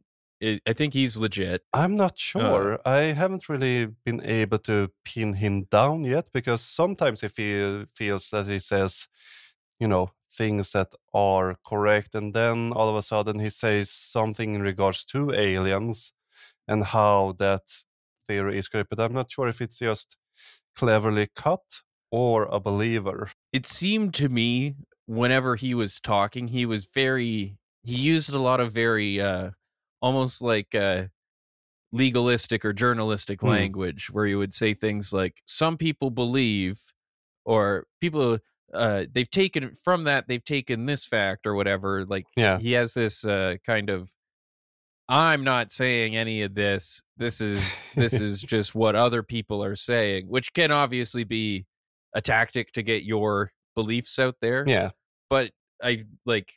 i 0.71 0.73
think 0.73 0.93
he's 0.93 1.17
legit 1.17 1.61
I'm 1.73 1.95
not 1.97 2.17
sure. 2.17 2.79
I 2.85 3.13
haven't 3.21 3.49
really 3.49 3.87
been 4.05 4.21
able 4.23 4.59
to 4.59 4.77
pin 5.03 5.33
him 5.33 5.55
down 5.69 6.05
yet 6.05 6.29
because 6.33 6.61
sometimes 6.61 7.21
he 7.21 7.27
feel, 7.27 7.85
feels 7.93 8.29
that 8.29 8.47
he 8.47 8.59
says, 8.59 9.07
you 9.81 9.87
know, 9.87 10.11
things 10.31 10.71
that 10.71 10.93
are 11.13 11.57
correct, 11.65 12.15
and 12.15 12.33
then 12.33 12.71
all 12.71 12.89
of 12.89 12.95
a 12.95 13.01
sudden 13.01 13.39
he 13.39 13.49
says 13.49 13.91
something 13.91 14.55
in 14.55 14.61
regards 14.61 15.03
to 15.11 15.33
aliens 15.33 16.13
and 16.69 16.85
how 16.85 17.35
that 17.39 17.63
theory 18.27 18.57
is 18.57 18.69
correct. 18.69 18.89
But 18.89 19.01
I'm 19.01 19.13
not 19.13 19.31
sure 19.31 19.49
if 19.49 19.59
it's 19.61 19.79
just 19.79 20.15
cleverly 20.75 21.27
cut 21.35 21.65
or 22.11 22.43
a 22.45 22.59
believer. 22.59 23.29
it 23.51 23.65
seemed 23.67 24.13
to 24.15 24.29
me 24.29 24.75
whenever 25.09 25.55
he 25.55 25.73
was 25.73 25.99
talking 25.99 26.47
he 26.49 26.65
was 26.67 26.85
very 26.85 27.57
he 27.83 27.95
used 27.95 28.31
a 28.31 28.37
lot 28.37 28.59
of 28.59 28.71
very 28.71 29.19
uh 29.19 29.49
almost 30.01 30.39
like 30.41 30.75
uh 30.75 31.05
legalistic 31.91 32.63
or 32.63 32.73
journalistic 32.73 33.41
Hmm. 33.41 33.47
language 33.47 34.09
where 34.11 34.27
you 34.27 34.37
would 34.37 34.53
say 34.53 34.73
things 34.75 35.11
like 35.11 35.41
some 35.45 35.77
people 35.77 36.11
believe 36.11 36.79
or 37.43 37.87
people 37.99 38.37
uh 38.71 39.05
they've 39.11 39.29
taken 39.29 39.73
from 39.73 40.03
that 40.03 40.27
they've 40.27 40.43
taken 40.43 40.85
this 40.85 41.07
fact 41.07 41.47
or 41.47 41.55
whatever 41.55 42.05
like 42.05 42.27
Yeah. 42.35 42.59
he 42.59 42.73
has 42.73 42.93
this 42.93 43.25
uh 43.25 43.55
kind 43.65 43.89
of 43.89 44.11
i'm 45.07 45.43
not 45.43 45.71
saying 45.71 46.15
any 46.15 46.43
of 46.43 46.53
this 46.53 47.01
this 47.17 47.41
is 47.41 47.83
this 47.95 48.13
is 48.21 48.43
just 48.43 48.75
what 48.75 48.95
other 48.95 49.23
people 49.23 49.63
are 49.63 49.75
saying 49.75 50.27
which 50.27 50.53
can 50.53 50.71
obviously 50.71 51.23
be 51.23 51.65
a 52.13 52.21
tactic 52.21 52.71
to 52.73 52.83
get 52.83 53.03
your 53.03 53.51
beliefs 53.75 54.19
out 54.19 54.35
there 54.41 54.63
Yeah. 54.67 54.91
But 55.29 55.51
I 55.83 56.05
like 56.25 56.53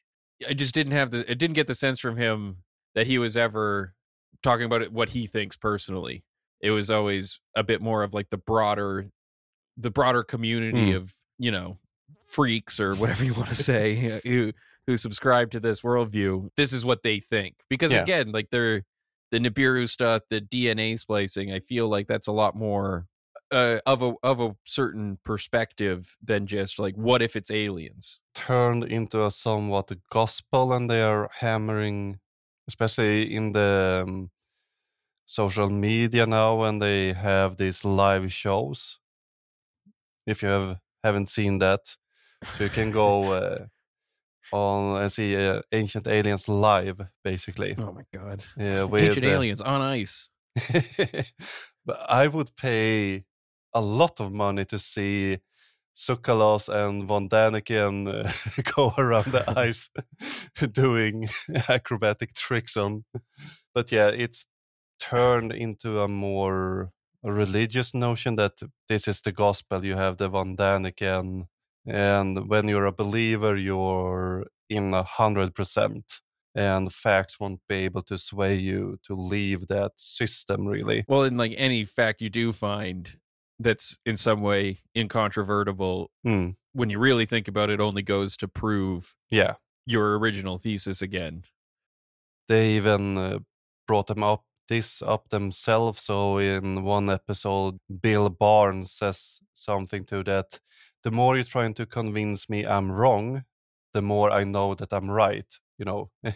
I 0.48 0.54
just 0.54 0.74
didn't 0.74 0.92
have 0.92 1.10
the 1.10 1.20
I 1.30 1.34
didn't 1.34 1.54
get 1.54 1.66
the 1.66 1.74
sense 1.74 2.00
from 2.00 2.16
him 2.16 2.58
that 2.94 3.06
he 3.06 3.18
was 3.18 3.36
ever 3.36 3.94
talking 4.42 4.64
about 4.66 4.82
it 4.82 4.92
what 4.92 5.10
he 5.10 5.26
thinks 5.26 5.56
personally. 5.56 6.24
It 6.60 6.70
was 6.70 6.90
always 6.90 7.40
a 7.56 7.62
bit 7.62 7.80
more 7.80 8.02
of 8.02 8.14
like 8.14 8.30
the 8.30 8.36
broader 8.38 9.10
the 9.76 9.90
broader 9.90 10.22
community 10.22 10.92
Mm. 10.92 10.96
of, 10.96 11.14
you 11.38 11.50
know, 11.50 11.78
freaks 12.26 12.78
or 12.78 12.94
whatever 12.94 13.24
you 13.24 13.34
want 13.34 13.48
to 13.48 13.54
say 13.72 14.20
who 14.24 14.52
who 14.86 14.96
subscribe 14.96 15.50
to 15.52 15.60
this 15.60 15.80
worldview. 15.82 16.48
This 16.56 16.72
is 16.72 16.84
what 16.84 17.02
they 17.02 17.20
think. 17.20 17.54
Because 17.70 17.92
Yeah. 17.92 18.02
again, 18.02 18.32
like 18.32 18.50
they're 18.50 18.82
the 19.30 19.38
Nibiru 19.38 19.88
stuff, 19.88 20.22
the 20.28 20.40
DNA 20.40 20.98
splicing, 20.98 21.52
I 21.52 21.60
feel 21.60 21.88
like 21.88 22.06
that's 22.08 22.26
a 22.26 22.32
lot 22.32 22.54
more 22.56 23.06
uh, 23.52 23.78
of 23.86 24.02
a 24.02 24.14
of 24.22 24.40
a 24.40 24.56
certain 24.64 25.18
perspective 25.24 26.16
than 26.22 26.46
just 26.46 26.78
like 26.78 26.96
what 26.96 27.22
if 27.22 27.36
it's 27.36 27.50
aliens. 27.50 28.20
Turned 28.34 28.84
into 28.84 29.24
a 29.24 29.30
somewhat 29.30 29.92
gospel, 30.10 30.72
and 30.72 30.90
they 30.90 31.02
are 31.02 31.30
hammering, 31.34 32.18
especially 32.66 33.32
in 33.32 33.52
the 33.52 34.04
um, 34.06 34.30
social 35.26 35.70
media 35.70 36.26
now, 36.26 36.56
when 36.56 36.78
they 36.78 37.12
have 37.12 37.58
these 37.58 37.84
live 37.84 38.32
shows. 38.32 38.98
If 40.26 40.42
you 40.42 40.48
have 40.48 40.78
haven't 41.04 41.28
seen 41.28 41.58
that, 41.58 41.96
so 42.56 42.64
you 42.64 42.70
can 42.70 42.90
go 42.90 43.32
uh, 43.32 43.66
on 44.52 45.02
and 45.02 45.12
see 45.12 45.36
uh, 45.36 45.62
Ancient 45.72 46.06
Aliens 46.06 46.48
live, 46.48 47.00
basically. 47.22 47.76
Oh 47.78 47.92
my 47.92 48.04
god. 48.14 48.44
Yeah, 48.56 48.84
with, 48.84 49.02
Ancient 49.02 49.26
uh, 49.26 49.30
aliens 49.30 49.60
on 49.60 49.80
ice. 49.80 50.28
but 51.86 51.98
I 52.08 52.28
would 52.28 52.54
pay 52.56 53.24
a 53.74 53.80
lot 53.80 54.20
of 54.20 54.32
money 54.32 54.64
to 54.66 54.78
see 54.78 55.38
Tsoukalos 55.94 56.68
and 56.68 57.04
Von 57.04 57.28
Däniken 57.28 58.08
uh, 58.08 58.62
go 58.74 58.94
around 58.96 59.32
the 59.32 59.44
ice 59.58 59.90
doing 60.72 61.28
acrobatic 61.68 62.34
tricks 62.34 62.76
on. 62.76 63.04
But 63.74 63.92
yeah, 63.92 64.08
it's 64.08 64.46
turned 65.00 65.52
into 65.52 66.00
a 66.00 66.08
more 66.08 66.92
religious 67.22 67.94
notion 67.94 68.36
that 68.36 68.60
this 68.88 69.06
is 69.06 69.20
the 69.20 69.32
gospel. 69.32 69.84
You 69.84 69.96
have 69.96 70.16
the 70.16 70.28
Von 70.28 70.56
Däniken, 70.56 71.46
and 71.86 72.48
when 72.48 72.68
you're 72.68 72.86
a 72.86 72.92
believer, 72.92 73.56
you're 73.56 74.46
in 74.68 74.94
a 74.94 75.02
hundred 75.02 75.54
percent. 75.54 76.20
And 76.54 76.92
facts 76.92 77.40
won't 77.40 77.60
be 77.66 77.76
able 77.86 78.02
to 78.02 78.18
sway 78.18 78.56
you 78.56 78.98
to 79.06 79.14
leave 79.14 79.68
that 79.68 79.92
system, 79.96 80.66
really. 80.66 81.02
Well, 81.08 81.22
in 81.22 81.38
like 81.38 81.54
any 81.56 81.86
fact 81.86 82.20
you 82.20 82.28
do 82.28 82.52
find 82.52 83.16
that's 83.62 83.98
in 84.04 84.16
some 84.16 84.40
way 84.42 84.78
incontrovertible, 84.96 86.10
Hmm. 86.24 86.50
when 86.72 86.90
you 86.90 86.98
really 86.98 87.26
think 87.26 87.48
about 87.48 87.70
it, 87.70 87.80
only 87.80 88.02
goes 88.02 88.36
to 88.38 88.48
prove 88.48 89.14
Yeah, 89.30 89.54
your 89.86 90.18
original 90.18 90.58
thesis 90.58 91.02
again. 91.02 91.44
they 92.48 92.76
even 92.76 93.16
uh, 93.18 93.38
brought 93.86 94.06
them 94.08 94.22
up 94.22 94.44
this 94.68 95.02
up 95.02 95.28
themselves. 95.28 96.02
So 96.02 96.38
in 96.38 96.82
one 96.84 97.10
episode, 97.10 97.78
Bill 98.00 98.30
Birnes 98.30 98.88
says 98.88 99.40
something 99.54 100.04
to 100.06 100.22
that. 100.24 100.60
The 101.02 101.10
more 101.10 101.36
you're 101.36 101.44
trying 101.44 101.74
to 101.74 101.86
convince 101.86 102.48
me 102.48 102.64
I'm 102.64 102.90
wrong, 102.92 103.44
the 103.92 104.02
more 104.02 104.30
I 104.30 104.44
know 104.44 104.74
that 104.74 104.92
I'm 104.92 105.10
right. 105.10 105.52
You 105.78 105.84
know, 105.84 106.10
uh, 106.24 106.30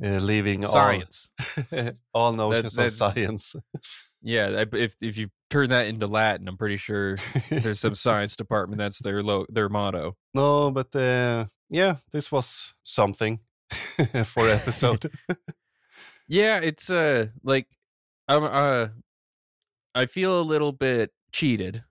leaving 0.00 0.64
Science. 0.64 1.28
all, 1.72 1.90
all 2.14 2.32
notions 2.32 2.74
that's- 2.74 3.00
of 3.00 3.12
science. 3.14 3.56
Yeah, 4.22 4.64
if 4.72 4.94
if 5.00 5.16
you 5.16 5.28
turn 5.48 5.70
that 5.70 5.86
into 5.86 6.06
Latin, 6.06 6.46
I'm 6.48 6.56
pretty 6.56 6.76
sure 6.76 7.16
there's 7.48 7.80
some 7.80 7.94
science 8.06 8.36
department 8.36 8.78
that's 8.78 9.00
their 9.00 9.22
lo- 9.22 9.46
their 9.48 9.68
motto. 9.68 10.16
no, 10.34 10.70
but 10.70 10.94
uh, 10.94 11.46
yeah, 11.68 11.96
this 12.12 12.30
was 12.30 12.74
something 12.82 13.40
for 14.24 14.48
episode. 14.48 15.10
Yeah, 16.28 16.60
it's 16.62 16.90
uh 16.90 17.26
like 17.42 17.66
I'm 18.28 18.44
uh 18.44 18.88
I 19.96 20.06
feel 20.06 20.40
a 20.40 20.42
little 20.42 20.70
bit 20.70 21.10
cheated 21.32 21.82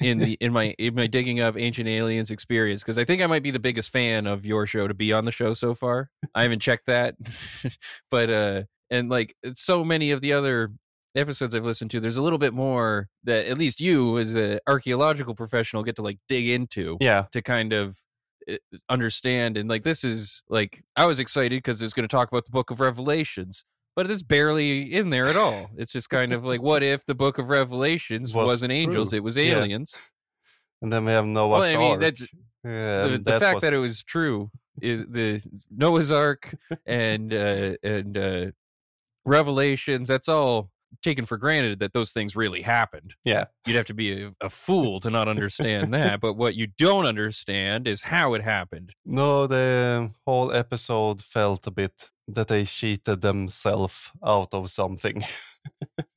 in 0.00 0.16
the 0.18 0.38
in 0.40 0.50
my 0.54 0.74
in 0.78 0.94
my 0.94 1.06
digging 1.06 1.40
up 1.40 1.58
ancient 1.58 1.86
aliens 1.86 2.30
experience 2.30 2.82
because 2.82 2.98
I 2.98 3.04
think 3.04 3.20
I 3.20 3.26
might 3.26 3.42
be 3.42 3.50
the 3.50 3.58
biggest 3.58 3.92
fan 3.92 4.26
of 4.26 4.46
your 4.46 4.66
show 4.66 4.88
to 4.88 4.94
be 4.94 5.12
on 5.12 5.26
the 5.26 5.30
show 5.30 5.52
so 5.52 5.74
far. 5.74 6.08
I 6.34 6.42
haven't 6.44 6.60
checked 6.60 6.86
that, 6.86 7.16
but 8.10 8.30
uh, 8.30 8.62
and 8.90 9.10
like 9.10 9.36
so 9.52 9.84
many 9.84 10.10
of 10.10 10.22
the 10.22 10.32
other 10.32 10.72
episodes 11.16 11.54
I've 11.54 11.64
listened 11.64 11.90
to, 11.92 12.00
there's 12.00 12.16
a 12.18 12.22
little 12.22 12.38
bit 12.38 12.52
more 12.54 13.08
that 13.24 13.46
at 13.46 13.58
least 13.58 13.80
you 13.80 14.18
as 14.18 14.34
an 14.34 14.58
archaeological 14.66 15.34
professional 15.34 15.82
get 15.82 15.96
to 15.96 16.02
like 16.02 16.18
dig 16.28 16.48
into 16.48 16.96
yeah, 17.00 17.24
to 17.32 17.42
kind 17.42 17.72
of 17.72 17.96
uh, 18.50 18.56
understand 18.88 19.56
and 19.56 19.68
like 19.68 19.82
this 19.82 20.04
is 20.04 20.42
like 20.48 20.82
I 20.96 21.06
was 21.06 21.18
excited 21.18 21.56
because 21.56 21.82
it's 21.82 21.94
going 21.94 22.08
to 22.08 22.16
talk 22.16 22.28
about 22.28 22.44
the 22.44 22.52
book 22.52 22.70
of 22.70 22.78
revelations 22.80 23.64
but 23.96 24.08
it's 24.10 24.22
barely 24.22 24.94
in 24.94 25.10
there 25.10 25.26
at 25.26 25.36
all 25.36 25.70
it's 25.76 25.90
just 25.90 26.10
kind 26.10 26.32
of 26.32 26.44
like 26.44 26.62
what 26.62 26.82
if 26.82 27.04
the 27.06 27.14
book 27.14 27.38
of 27.38 27.48
revelations 27.48 28.32
Was 28.34 28.46
wasn't 28.46 28.72
angels 28.72 29.12
it 29.12 29.24
was 29.24 29.36
Yeah. 29.36 29.58
aliens 29.58 29.96
and 30.82 30.92
then 30.92 31.04
we 31.06 31.12
have 31.12 31.24
Noah's 31.26 31.50
well 31.50 31.62
i 31.62 31.76
mean 31.76 31.92
Ark. 31.92 32.00
that's 32.02 32.20
yeah, 32.62 33.04
the, 33.08 33.08
the 33.12 33.18
that 33.24 33.40
fact 33.40 33.54
was- 33.56 33.62
that 33.62 33.72
it 33.72 33.78
was 33.78 34.02
true 34.04 34.50
is 34.82 35.06
the 35.06 35.42
noah's 35.74 36.10
ark 36.12 36.54
and 36.84 37.32
uh 37.32 37.74
and 37.82 38.16
uh 38.18 38.46
revelations 39.24 40.08
that's 40.08 40.28
all 40.28 40.70
taken 41.02 41.24
for 41.26 41.36
granted 41.36 41.78
that 41.80 41.92
those 41.92 42.12
things 42.12 42.34
really 42.36 42.62
happened 42.62 43.14
yeah, 43.24 43.44
you'd 43.66 43.76
have 43.76 43.86
to 43.86 43.94
be 43.94 44.22
a, 44.24 44.32
a 44.40 44.50
fool 44.50 45.00
to 45.00 45.10
not 45.10 45.28
understand 45.28 45.92
that 45.94 46.20
but 46.20 46.34
what 46.34 46.54
you 46.54 46.66
don't 46.78 47.06
understand 47.06 47.86
is 47.86 48.02
how 48.02 48.34
it 48.34 48.42
happened 48.42 48.92
No, 49.04 49.46
the 49.46 50.10
whole 50.26 50.52
episode 50.52 51.22
felt 51.22 51.66
a 51.66 51.70
bit 51.70 52.10
that 52.28 52.48
they 52.48 52.64
cheated 52.64 53.20
themselves 53.20 54.10
out 54.24 54.52
of 54.52 54.70
something. 54.70 55.22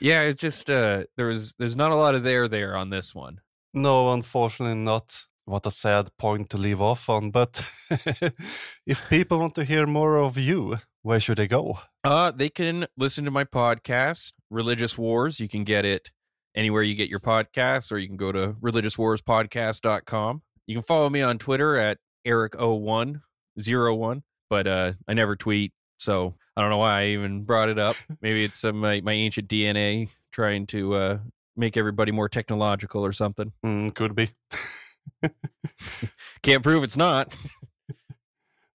yeah 0.00 0.22
it's 0.22 0.40
just 0.40 0.70
uh 0.70 1.04
there 1.16 1.26
was 1.26 1.54
there's 1.58 1.76
not 1.76 1.90
a 1.90 1.96
lot 1.96 2.14
of 2.14 2.22
there 2.22 2.48
there 2.48 2.76
on 2.76 2.90
this 2.90 3.14
one 3.14 3.40
no, 3.72 4.12
unfortunately 4.12 4.76
not. 4.76 5.26
What 5.44 5.66
a 5.66 5.70
sad 5.70 6.10
point 6.18 6.50
to 6.50 6.58
leave 6.58 6.80
off 6.80 7.08
on. 7.08 7.30
But 7.30 7.70
if 8.86 9.08
people 9.08 9.38
want 9.38 9.54
to 9.56 9.64
hear 9.64 9.86
more 9.86 10.16
of 10.18 10.36
you, 10.38 10.78
where 11.02 11.20
should 11.20 11.38
they 11.38 11.48
go? 11.48 11.78
uh 12.04 12.30
they 12.30 12.48
can 12.48 12.86
listen 12.96 13.24
to 13.24 13.30
my 13.30 13.44
podcast 13.44 14.32
religious 14.50 14.96
wars. 14.96 15.38
You 15.40 15.48
can 15.48 15.64
get 15.64 15.84
it 15.84 16.10
anywhere 16.54 16.82
you 16.82 16.94
get 16.94 17.08
your 17.08 17.20
podcasts 17.20 17.92
or 17.92 17.98
you 17.98 18.08
can 18.08 18.16
go 18.16 18.32
to 18.32 18.54
religiouswarspodcast.com 18.60 20.42
you 20.66 20.74
can 20.74 20.82
follow 20.82 21.08
me 21.08 21.22
on 21.22 21.38
twitter 21.38 21.76
at 21.76 21.98
eric0101 22.26 24.22
but 24.48 24.66
uh 24.66 24.92
i 25.06 25.14
never 25.14 25.36
tweet 25.36 25.72
so 25.98 26.34
i 26.56 26.60
don't 26.60 26.70
know 26.70 26.78
why 26.78 27.02
i 27.02 27.06
even 27.06 27.44
brought 27.44 27.68
it 27.68 27.78
up. 27.78 27.94
Maybe 28.20 28.42
it's 28.44 28.58
some 28.58 28.80
my, 28.80 29.00
my 29.00 29.12
ancient 29.12 29.48
dna 29.48 30.08
trying 30.32 30.66
to 30.68 30.94
uh 30.94 31.18
make 31.56 31.76
everybody 31.76 32.10
more 32.10 32.28
technological 32.28 33.04
or 33.04 33.12
something. 33.12 33.52
Mm, 33.64 33.94
could 33.94 34.14
be. 34.14 34.30
can't 36.42 36.62
prove 36.62 36.82
it's 36.82 36.96
not 36.96 37.34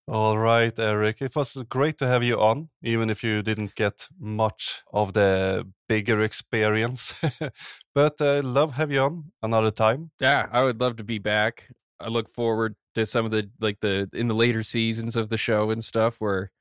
All 0.08 0.38
right, 0.38 0.78
Eric. 0.78 1.22
It 1.24 1.36
was 1.36 1.58
great 1.68 1.98
to 1.98 2.08
have 2.08 2.24
you 2.24 2.40
on, 2.40 2.70
even 2.84 3.10
if 3.10 3.24
you 3.24 3.42
didn't 3.42 3.74
get 3.74 4.08
much 4.20 4.84
of 4.94 5.14
the 5.14 5.68
bigger 5.90 6.22
experience. 6.22 7.12
but 7.96 8.22
I 8.22 8.42
love 8.42 8.74
have 8.74 8.92
you 8.92 9.00
on 9.00 9.32
another 9.42 9.72
time. 9.72 10.12
Yeah, 10.20 10.48
I 10.52 10.64
would 10.64 10.80
love 10.80 10.98
to 10.98 11.04
be 11.04 11.18
back. 11.18 11.70
I 12.00 12.10
look 12.10 12.30
forward 12.30 12.76
to 12.94 13.06
some 13.06 13.26
of 13.26 13.32
the 13.32 13.50
like 13.60 13.80
the 13.80 14.08
in 14.14 14.28
the 14.28 14.36
later 14.36 14.62
seasons 14.62 15.16
of 15.16 15.30
the 15.30 15.38
show 15.38 15.72
and 15.72 15.84
stuff 15.84 16.18
where 16.20 16.52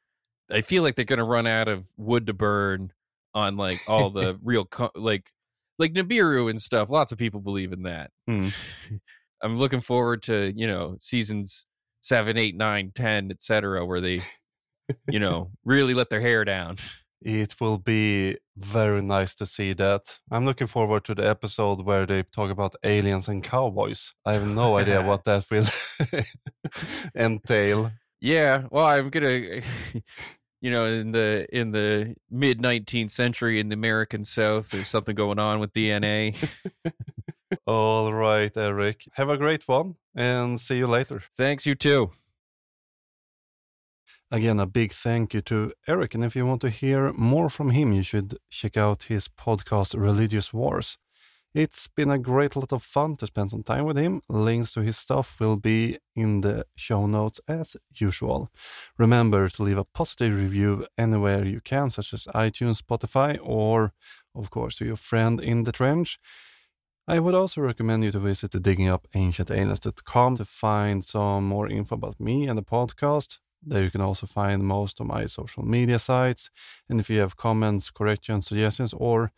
I 0.51 0.63
feel 0.63 0.83
like 0.83 0.97
they're 0.97 1.05
going 1.05 1.19
to 1.19 1.25
run 1.25 1.47
out 1.47 1.69
of 1.69 1.87
wood 1.99 2.27
to 2.29 2.33
burn 2.33 2.93
on 3.35 3.59
like 3.59 3.81
all 3.87 4.09
the 4.11 4.39
real 4.43 4.65
co- 4.65 4.91
like 4.95 5.31
like 5.79 5.93
Nibiru 5.93 6.49
and 6.49 6.61
stuff. 6.61 6.89
Lots 6.89 7.13
of 7.13 7.19
people 7.19 7.41
believe 7.41 7.75
in 7.75 7.83
that. 7.83 8.11
Hmm. 8.27 8.49
I'm 9.43 9.59
looking 9.59 9.81
forward 9.81 10.23
to, 10.23 10.51
you 10.57 10.67
know, 10.67 10.97
seasons 10.99 11.67
seven, 12.05 12.37
eight, 12.37 12.55
nine, 12.55 12.93
ten, 12.95 13.31
etc., 13.31 13.85
where 13.87 14.01
they, 14.01 14.21
you 15.11 15.19
know, 15.19 15.51
really 15.65 15.95
let 15.95 16.11
their 16.11 16.21
hair 16.21 16.45
down. 16.45 16.77
It 17.23 17.57
will 17.59 17.79
be 17.79 18.37
very 18.55 19.01
nice 19.01 19.35
to 19.37 19.47
see 19.47 19.73
that. 19.73 20.21
I'm 20.31 20.45
looking 20.45 20.67
forward 20.67 21.05
to 21.05 21.15
the 21.15 21.27
episode 21.27 21.81
where 21.81 22.05
they 22.05 22.23
talk 22.23 22.51
about 22.51 22.77
aliens 22.85 23.29
and 23.29 23.43
cowboys. 23.43 24.13
I 24.27 24.35
have 24.35 24.47
no 24.47 24.77
idea 24.77 25.01
what 25.01 25.25
that 25.25 25.47
will 25.51 25.67
entail. 27.17 27.93
Yeah, 28.21 28.65
well, 28.71 28.85
I'm 28.85 29.09
gonna. 29.09 29.63
you 30.61 30.71
know, 30.71 30.87
in 30.87 31.13
the 31.13 31.47
in 31.51 31.73
the 31.73 32.15
mid 32.31 32.59
19th 32.59 33.11
century 33.11 33.61
in 33.61 33.71
the 33.71 33.75
American 33.75 34.25
South, 34.25 34.71
there's 34.71 34.89
something 34.89 35.15
going 35.15 35.39
on 35.39 35.61
with 35.61 35.73
DNA. 35.73 36.37
All 37.67 38.13
right, 38.13 38.57
Eric. 38.57 39.09
Have 39.15 39.29
a 39.29 39.37
great 39.37 39.67
one 39.67 39.97
and 40.15 40.61
see 40.61 40.79
you 40.79 40.87
later. 40.87 41.23
Thanks, 41.37 41.67
you 41.67 41.75
too. 41.75 42.11
Again, 44.31 44.59
a 44.59 44.67
big 44.67 44.93
thank 44.93 45.35
you 45.35 45.41
to 45.43 45.73
Eric. 45.87 46.15
And 46.15 46.25
if 46.25 46.35
you 46.35 46.47
want 46.47 46.61
to 46.63 46.71
hear 46.71 47.13
more 47.13 47.49
from 47.49 47.71
him, 47.71 47.93
you 47.93 48.03
should 48.03 48.37
check 48.51 48.77
out 48.77 49.05
his 49.05 49.29
podcast, 49.29 49.95
Religious 49.99 50.53
Wars. 50.53 50.99
It's 51.55 51.87
been 51.87 52.11
a 52.11 52.19
great 52.19 52.57
lot 52.57 52.73
of 52.73 52.83
fun 52.83 53.15
to 53.17 53.29
spend 53.29 53.51
some 53.51 53.63
time 53.63 53.85
with 53.85 53.97
him. 53.97 54.23
Links 54.29 54.73
to 54.73 54.81
his 54.81 54.99
stuff 54.99 55.39
will 55.39 55.55
be 55.57 55.99
in 56.17 56.41
the 56.41 56.67
show 56.75 57.07
notes 57.07 57.41
as 57.47 57.77
usual. 57.95 58.51
Remember 58.99 59.49
to 59.49 59.63
leave 59.63 59.79
a 59.79 59.85
positive 59.85 60.35
review 60.35 60.85
anywhere 60.99 61.45
you 61.45 61.61
can, 61.61 61.91
such 61.91 62.13
as 62.13 62.27
iTunes, 62.35 62.83
Spotify, 62.83 63.39
or, 63.41 63.93
of 64.35 64.51
course, 64.51 64.79
to 64.79 64.85
your 64.85 64.97
friend 64.97 65.41
in 65.41 65.63
the 65.63 65.71
trench. 65.71 66.19
I 67.07 67.19
would 67.19 67.35
also 67.35 67.61
recommend 67.61 68.03
you 68.03 68.11
to 68.13 68.19
visit 68.19 68.53
the 68.53 68.59
diggingupancientaliens.com 68.59 70.37
to 70.39 70.45
find 70.47 71.05
some 71.05 71.45
more 71.45 71.69
info 71.69 71.97
about 71.97 72.19
me 72.19 72.47
and 72.49 72.57
the 72.57 72.63
podcast. 72.63 73.39
There 73.63 73.85
you 73.85 73.91
can 73.91 74.01
also 74.01 74.27
find 74.27 74.63
most 74.63 75.01
of 75.01 75.07
my 75.07 75.27
social 75.27 75.65
media 75.65 75.99
sites. 75.99 76.51
And 76.89 76.99
if 76.99 77.11
you 77.11 77.21
have 77.21 77.37
comments, 77.37 77.91
corrections, 77.91 78.47
suggestions, 78.47 78.95
or 78.95 79.33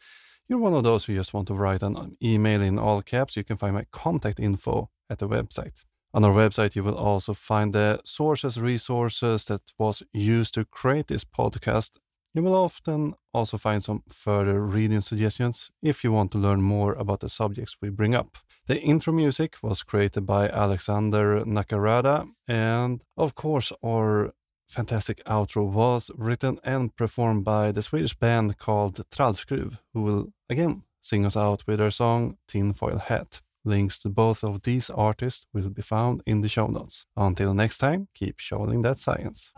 you're 0.48 0.60
one 0.60 0.74
of 0.74 0.84
those 0.84 1.04
who 1.04 1.16
just 1.16 1.34
want 1.34 1.48
to 1.48 1.54
write 1.54 1.82
an 1.82 2.16
email 2.22 2.62
in 2.62 2.78
all 2.78 3.02
caps, 3.02 3.36
you 3.36 3.42
can 3.42 3.56
find 3.56 3.74
my 3.74 3.86
contact 3.90 4.38
info 4.38 4.90
at 5.10 5.18
the 5.18 5.28
website. 5.28 5.84
On 6.14 6.24
our 6.24 6.32
website, 6.32 6.76
you 6.76 6.84
will 6.84 6.96
also 6.96 7.34
find 7.34 7.72
the 7.72 8.00
sources, 8.04 8.60
resources 8.60 9.44
that 9.46 9.72
was 9.76 10.04
used 10.12 10.54
to 10.54 10.64
create 10.64 11.08
this 11.08 11.24
podcast. 11.24 11.98
You 12.36 12.42
will 12.42 12.54
often 12.54 13.14
also 13.32 13.56
find 13.56 13.82
some 13.82 14.02
further 14.10 14.60
reading 14.60 15.00
suggestions 15.00 15.70
if 15.82 16.04
you 16.04 16.12
want 16.12 16.32
to 16.32 16.38
learn 16.38 16.60
more 16.60 16.92
about 16.92 17.20
the 17.20 17.30
subjects 17.30 17.78
we 17.80 17.88
bring 17.88 18.14
up. 18.14 18.36
The 18.66 18.78
intro 18.78 19.14
music 19.14 19.56
was 19.62 19.82
created 19.82 20.26
by 20.26 20.50
Alexander 20.50 21.46
Nakarada, 21.46 22.28
and 22.46 23.02
of 23.16 23.34
course, 23.34 23.72
our 23.82 24.34
fantastic 24.68 25.24
outro 25.24 25.66
was 25.66 26.10
written 26.14 26.58
and 26.62 26.94
performed 26.94 27.42
by 27.42 27.72
the 27.72 27.80
Swedish 27.80 28.14
band 28.14 28.58
called 28.58 29.00
Trallskruv, 29.10 29.78
who 29.94 30.02
will 30.02 30.26
again 30.50 30.82
sing 31.00 31.24
us 31.24 31.38
out 31.38 31.66
with 31.66 31.78
their 31.78 31.90
song 31.90 32.36
Tinfoil 32.48 32.98
Hat. 32.98 33.40
Links 33.66 33.98
to 33.98 34.08
both 34.08 34.44
of 34.44 34.62
these 34.62 34.88
artists 34.90 35.44
will 35.52 35.70
be 35.70 35.82
found 35.82 36.22
in 36.24 36.40
the 36.40 36.48
show 36.48 36.68
notes. 36.68 37.04
Until 37.16 37.52
next 37.52 37.78
time, 37.78 38.06
keep 38.14 38.38
showing 38.38 38.82
that 38.82 38.96
science. 38.96 39.52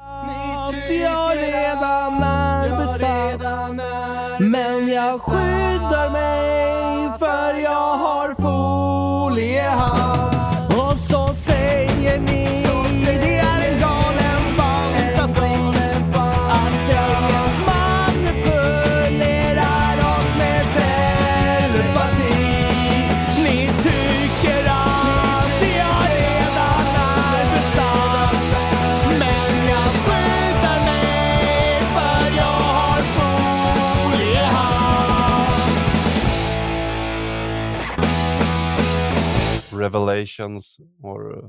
Revelations, 39.89 40.80
or 41.03 41.32
uh, 41.32 41.49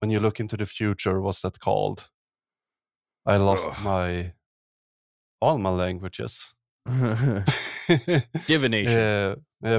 when 0.00 0.10
you 0.10 0.20
look 0.20 0.40
into 0.40 0.56
the 0.56 0.64
future, 0.64 1.20
what's 1.20 1.42
that 1.42 1.60
called? 1.60 2.08
I 3.26 3.36
lost 3.36 3.68
Ugh. 3.68 3.84
my 3.84 4.32
all 5.40 5.58
my 5.58 5.70
languages. 5.70 6.54
Divination. 8.46 8.98
Yeah, 8.98 9.34
yeah. 9.62 9.78